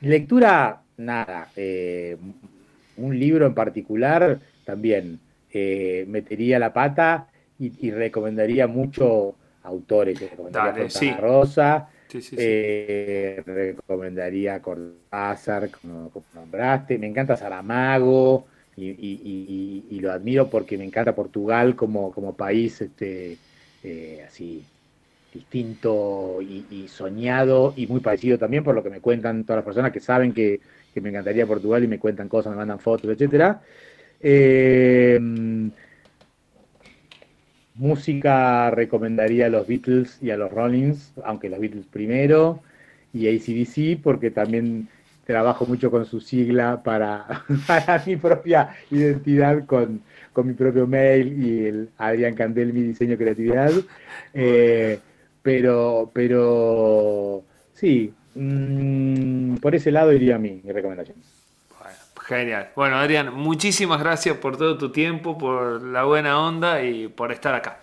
lectura, 0.00 0.82
nada. 0.96 1.50
Eh, 1.56 2.16
un 2.96 3.18
libro 3.18 3.46
en 3.46 3.54
particular 3.54 4.38
también 4.64 5.18
eh, 5.52 6.04
metería 6.08 6.58
la 6.58 6.72
pata 6.72 7.28
y, 7.58 7.90
recomendaría 7.90 8.66
mucho 8.66 9.36
autores. 9.62 10.20
Recomendaría 10.20 11.16
Rosa, 11.16 11.88
eh, 12.36 13.40
recomendaría 13.46 14.60
Cortázar, 14.60 15.70
como, 15.70 16.10
nombraste. 16.34 16.98
Me 16.98 17.06
encanta 17.06 17.36
Saramago 17.36 18.46
y, 18.76 19.98
lo 20.00 20.10
admiro 20.10 20.50
porque 20.50 20.76
me 20.76 20.84
encanta 20.84 21.14
Portugal 21.14 21.76
como, 21.76 22.10
como 22.10 22.34
país 22.34 22.80
este, 22.80 23.38
así 24.26 24.64
distinto 25.32 26.38
y, 26.42 26.86
soñado 26.88 27.72
y 27.76 27.86
muy 27.86 28.00
parecido 28.00 28.38
también 28.38 28.64
por 28.64 28.74
lo 28.74 28.82
que 28.82 28.90
me 28.90 29.00
cuentan 29.00 29.44
todas 29.44 29.58
las 29.58 29.64
personas 29.64 29.92
que 29.92 30.00
saben 30.00 30.32
que, 30.32 30.60
me 30.94 31.08
encantaría 31.08 31.46
Portugal 31.46 31.82
y 31.84 31.88
me 31.88 31.98
cuentan 31.98 32.28
cosas, 32.28 32.52
me 32.52 32.58
mandan 32.58 32.78
fotos, 32.78 33.10
etcétera. 33.10 33.62
Eh, 34.20 35.18
música 37.74 38.70
recomendaría 38.70 39.46
a 39.46 39.48
los 39.48 39.66
Beatles 39.66 40.18
y 40.20 40.30
a 40.30 40.36
los 40.36 40.52
Rollins, 40.52 41.14
aunque 41.24 41.48
los 41.48 41.60
Beatles 41.60 41.86
primero, 41.86 42.60
y 43.14 43.28
ACDC, 43.28 44.02
porque 44.02 44.30
también 44.30 44.88
trabajo 45.24 45.64
mucho 45.66 45.90
con 45.90 46.04
su 46.04 46.20
sigla 46.20 46.82
para, 46.82 47.44
mi 48.06 48.16
propia 48.16 48.76
identidad 48.90 49.64
con, 49.66 50.02
mi 50.44 50.52
propio 50.54 50.86
mail 50.86 51.42
y 51.42 51.66
el 51.66 51.88
Adrián 51.96 52.34
Candel, 52.34 52.72
mi 52.72 52.82
diseño 52.82 53.16
creatividad. 53.16 53.72
Eh, 54.34 54.98
pero, 55.42 56.10
pero 56.12 57.42
sí, 57.74 58.12
mm, 58.34 59.56
por 59.56 59.74
ese 59.74 59.90
lado 59.90 60.12
iría 60.12 60.38
mi, 60.38 60.60
mi 60.62 60.72
recomendación. 60.72 61.16
Genial. 62.24 62.68
Bueno, 62.76 62.96
Adrián, 62.96 63.34
muchísimas 63.34 64.00
gracias 64.00 64.36
por 64.36 64.56
todo 64.56 64.78
tu 64.78 64.92
tiempo, 64.92 65.36
por 65.36 65.82
la 65.82 66.04
buena 66.04 66.40
onda 66.40 66.82
y 66.82 67.08
por 67.08 67.32
estar 67.32 67.54
acá. 67.54 67.80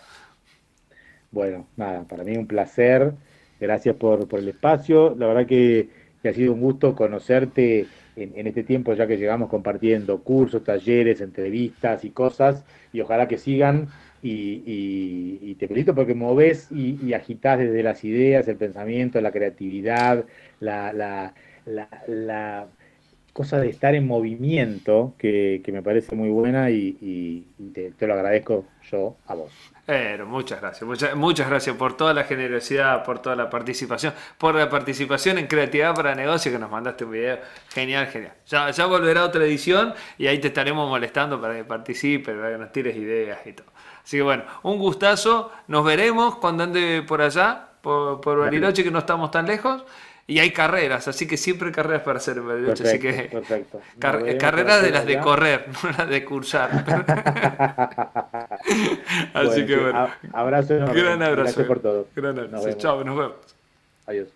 Bueno, 1.32 1.68
nada, 1.76 2.04
para 2.04 2.24
mí 2.24 2.38
un 2.38 2.48
placer. 2.48 3.14
Gracias 3.60 3.96
por, 3.96 4.28
el 4.32 4.48
espacio. 4.48 5.16
La 5.18 5.28
verdad 5.28 5.46
que, 5.46 5.90
ha 6.24 6.34
sido 6.34 6.54
un 6.54 6.62
gusto 6.62 6.96
conocerte 6.96 7.88
en, 8.16 8.48
este 8.48 8.64
tiempo, 8.64 8.94
ya 8.94 9.08
que 9.08 9.18
llegamos 9.18 9.50
compartiendo 9.50 10.20
cursos, 10.24 10.64
talleres, 10.64 11.22
entrevistas 11.22 12.06
y 12.06 12.12
cosas. 12.12 12.64
Y 12.94 13.02
ojalá 13.02 13.28
que 13.28 13.38
sigan. 13.38 13.90
Y, 14.22 15.56
te 15.60 15.68
felicito 15.68 15.94
porque 15.94 16.14
moves 16.16 16.72
y, 16.72 16.98
y 17.06 17.14
agitás 17.14 17.60
desde 17.60 17.84
las 17.84 18.04
ideas, 18.04 18.48
el 18.48 18.56
pensamiento, 18.56 19.20
la 19.20 19.32
creatividad, 19.32 20.26
la, 20.60 20.94
la, 20.94 21.34
la 21.66 22.68
cosa 23.40 23.58
de 23.58 23.70
estar 23.70 23.96
en 23.96 24.06
movimiento 24.06 25.14
que, 25.18 25.64
me 25.72 25.82
parece 25.82 26.14
muy 26.14 26.30
buena 26.30 26.70
y, 26.72 27.48
te, 27.74 28.08
lo 28.08 28.14
agradezco 28.14 28.66
yo 28.92 29.16
a 29.28 29.36
vos. 29.36 29.50
Pero 29.86 30.26
muchas 30.26 30.60
gracias, 30.60 30.86
muchas, 30.86 31.16
muchas 31.16 31.50
gracias 31.50 31.76
por 31.78 31.96
toda 31.96 32.14
la 32.14 32.26
generosidad, 32.26 33.04
por 33.06 33.22
toda 33.22 33.38
la 33.38 33.50
participación, 33.50 34.14
por 34.38 34.56
la 34.56 34.70
participación 34.70 35.38
en 35.38 35.48
Creatividad 35.48 35.96
para 35.96 36.14
Negocio 36.16 36.52
que 36.52 36.60
nos 36.60 36.70
mandaste 36.70 37.06
un 37.06 37.12
video. 37.12 37.40
Genial, 37.70 38.08
genial. 38.08 38.34
Ya, 38.46 38.70
ya 38.72 38.86
volverá 38.86 39.24
otra 39.24 39.46
edición 39.46 39.94
y 40.18 40.28
ahí 40.28 40.40
te 40.40 40.50
estaremos 40.50 40.90
molestando 40.90 41.40
para 41.40 41.56
que 41.56 41.64
participes, 41.64 42.36
para 42.36 42.52
que 42.52 42.58
nos 42.58 42.72
tires 42.74 42.96
ideas 42.98 43.40
y 43.46 43.54
todo. 43.54 43.68
Así 44.10 44.18
que 44.18 44.24
bueno, 44.24 44.44
un 44.64 44.80
gustazo. 44.80 45.52
Nos 45.68 45.86
veremos 45.86 46.38
cuando 46.38 46.64
ande 46.64 47.04
por 47.08 47.22
allá, 47.22 47.68
por, 47.80 48.20
por 48.22 48.40
Bariloche, 48.40 48.84
que 48.84 48.90
no 48.90 48.98
estamos 48.98 49.30
tan 49.30 49.46
lejos. 49.46 49.84
Y 50.26 50.40
hay 50.40 50.50
carreras, 50.50 51.08
así 51.08 51.28
que 51.28 51.38
siempre 51.38 51.68
hay 51.68 51.74
carreras 51.76 52.02
para 52.02 52.18
hacer 52.18 52.42
Bariloche. 52.42 52.88
así 52.88 52.98
que 52.98 53.30
perfecto. 53.32 53.80
carreras 54.00 54.82
de 54.82 54.90
las 54.90 55.06
de 55.06 55.20
correr, 55.20 55.68
no 55.84 55.92
las 55.92 56.10
de 56.10 56.26
cursar. 56.26 56.72
así 59.36 59.68
que 59.68 59.78
bueno. 59.78 60.10
Abrazo. 60.34 60.74
Gran 60.74 61.22
abrazo. 61.22 61.44
Gracias 61.44 61.68
por 61.68 61.80
todo. 61.80 62.08
Gran 62.16 62.40
abrazo. 62.40 62.74
Chao, 62.74 63.04
nos 63.04 63.16
vemos. 63.16 63.36
Adiós. 64.08 64.30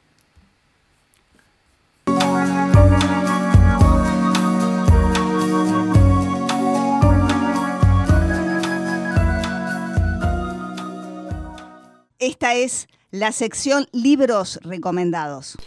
Esta 12.26 12.54
es 12.56 12.88
la 13.12 13.34
sección 13.34 13.86
libros 13.92 14.58
recomendados. 14.64 15.58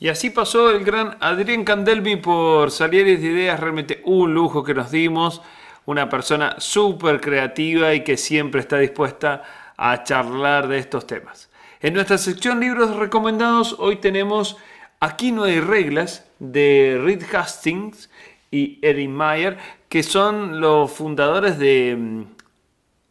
Y 0.00 0.08
así 0.08 0.30
pasó 0.30 0.70
el 0.70 0.82
gran 0.82 1.18
Adrián 1.20 1.62
Candelmi 1.62 2.16
por 2.16 2.70
Salieres 2.70 3.20
de 3.20 3.26
Ideas, 3.26 3.60
realmente 3.60 4.00
un 4.06 4.32
lujo 4.32 4.64
que 4.64 4.72
nos 4.72 4.90
dimos, 4.90 5.42
una 5.84 6.08
persona 6.08 6.56
súper 6.56 7.20
creativa 7.20 7.92
y 7.92 8.02
que 8.02 8.16
siempre 8.16 8.62
está 8.62 8.78
dispuesta 8.78 9.42
a 9.76 10.04
charlar 10.04 10.68
de 10.68 10.78
estos 10.78 11.06
temas. 11.06 11.50
En 11.82 11.92
nuestra 11.92 12.16
sección 12.16 12.60
libros 12.60 12.96
recomendados 12.96 13.76
hoy 13.78 13.96
tenemos 13.96 14.56
Aquí 15.00 15.32
no 15.32 15.44
hay 15.44 15.60
reglas 15.60 16.24
de 16.38 16.98
Reed 17.04 17.24
Hastings 17.30 18.08
y 18.50 18.78
Erin 18.80 19.14
Meyer, 19.14 19.58
que 19.90 20.02
son 20.02 20.62
los 20.62 20.90
fundadores 20.92 21.58
de 21.58 21.94
mm, 21.94 22.24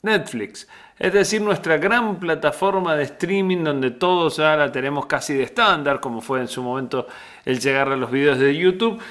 Netflix 0.01 0.67
es 0.97 1.11
decir, 1.11 1.41
nuestra 1.41 1.77
gran 1.77 2.19
plataforma 2.19 2.95
de 2.95 3.03
streaming 3.03 3.63
donde 3.63 3.91
todos 3.91 4.37
ya 4.37 4.55
la 4.55 4.71
tenemos 4.71 5.05
casi 5.07 5.33
de 5.33 5.43
estándar, 5.43 5.99
como 5.99 6.21
fue 6.21 6.39
en 6.39 6.47
su 6.47 6.63
momento 6.63 7.07
el 7.43 7.59
llegar 7.59 7.89
a 7.89 7.97
los 7.97 8.11
videos 8.11 8.39
de 8.39 8.55
YouTube, 8.55 9.01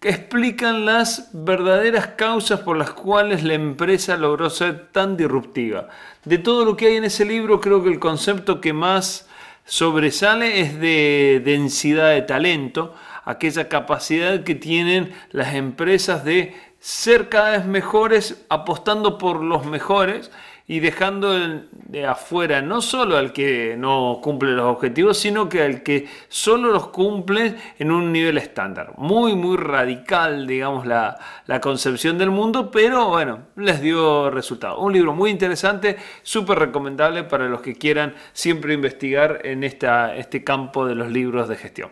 que 0.00 0.08
explican 0.08 0.84
las 0.86 1.30
verdaderas 1.32 2.08
causas 2.08 2.60
por 2.60 2.76
las 2.76 2.90
cuales 2.90 3.42
la 3.42 3.54
empresa 3.54 4.16
logró 4.16 4.48
ser 4.48 4.88
tan 4.88 5.16
disruptiva. 5.16 5.88
De 6.24 6.38
todo 6.38 6.64
lo 6.64 6.76
que 6.76 6.86
hay 6.86 6.96
en 6.96 7.04
ese 7.04 7.24
libro, 7.24 7.60
creo 7.60 7.82
que 7.82 7.90
el 7.90 7.98
concepto 7.98 8.60
que 8.60 8.72
más 8.72 9.28
sobresale 9.66 10.60
es 10.60 10.78
de 10.78 11.42
densidad 11.44 12.10
de 12.10 12.22
talento, 12.22 12.94
aquella 13.24 13.68
capacidad 13.68 14.44
que 14.44 14.54
tienen 14.54 15.12
las 15.30 15.54
empresas 15.54 16.24
de 16.24 16.54
ser 16.80 17.30
cada 17.30 17.52
vez 17.52 17.64
mejores 17.64 18.44
apostando 18.50 19.16
por 19.16 19.42
los 19.42 19.64
mejores 19.64 20.30
y 20.66 20.80
dejando 20.80 21.34
de 21.72 22.06
afuera 22.06 22.62
no 22.62 22.80
solo 22.80 23.18
al 23.18 23.34
que 23.34 23.76
no 23.76 24.20
cumple 24.22 24.52
los 24.52 24.64
objetivos, 24.64 25.18
sino 25.18 25.48
que 25.48 25.62
al 25.62 25.82
que 25.82 26.08
solo 26.28 26.70
los 26.70 26.88
cumple 26.88 27.54
en 27.78 27.90
un 27.90 28.12
nivel 28.12 28.38
estándar. 28.38 28.94
Muy, 28.96 29.36
muy 29.36 29.58
radical, 29.58 30.46
digamos, 30.46 30.86
la, 30.86 31.18
concepción 31.60 32.16
del 32.16 32.30
mundo, 32.30 32.70
pero 32.70 33.08
bueno, 33.08 33.40
les 33.56 33.80
dio 33.82 34.30
resultado. 34.30 34.78
Un 34.78 34.94
libro 34.94 35.12
muy 35.12 35.30
interesante, 35.30 35.98
súper 36.22 36.58
recomendable 36.58 37.24
para 37.24 37.48
los 37.48 37.60
que 37.60 37.74
quieran 37.74 38.14
siempre 38.32 38.72
investigar 38.74 39.40
en 39.44 39.64
esta, 39.64 40.16
este 40.16 40.42
campo 40.44 40.86
de 40.86 40.94
los 40.94 41.10
libros 41.10 41.48
de 41.48 41.56
gestión. 41.56 41.90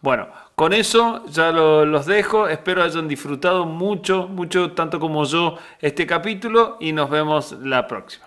Bueno, 0.00 0.28
con 0.54 0.72
eso 0.72 1.24
ya 1.26 1.50
los 1.50 2.06
dejo, 2.06 2.46
espero 2.46 2.82
hayan 2.82 3.08
disfrutado 3.08 3.64
mucho, 3.64 4.28
mucho, 4.28 4.72
tanto 4.72 5.00
como 5.00 5.24
yo, 5.24 5.56
este 5.80 6.06
capítulo 6.06 6.76
y 6.78 6.92
nos 6.92 7.08
vemos 7.08 7.52
la 7.62 7.86
próxima. 7.86 8.26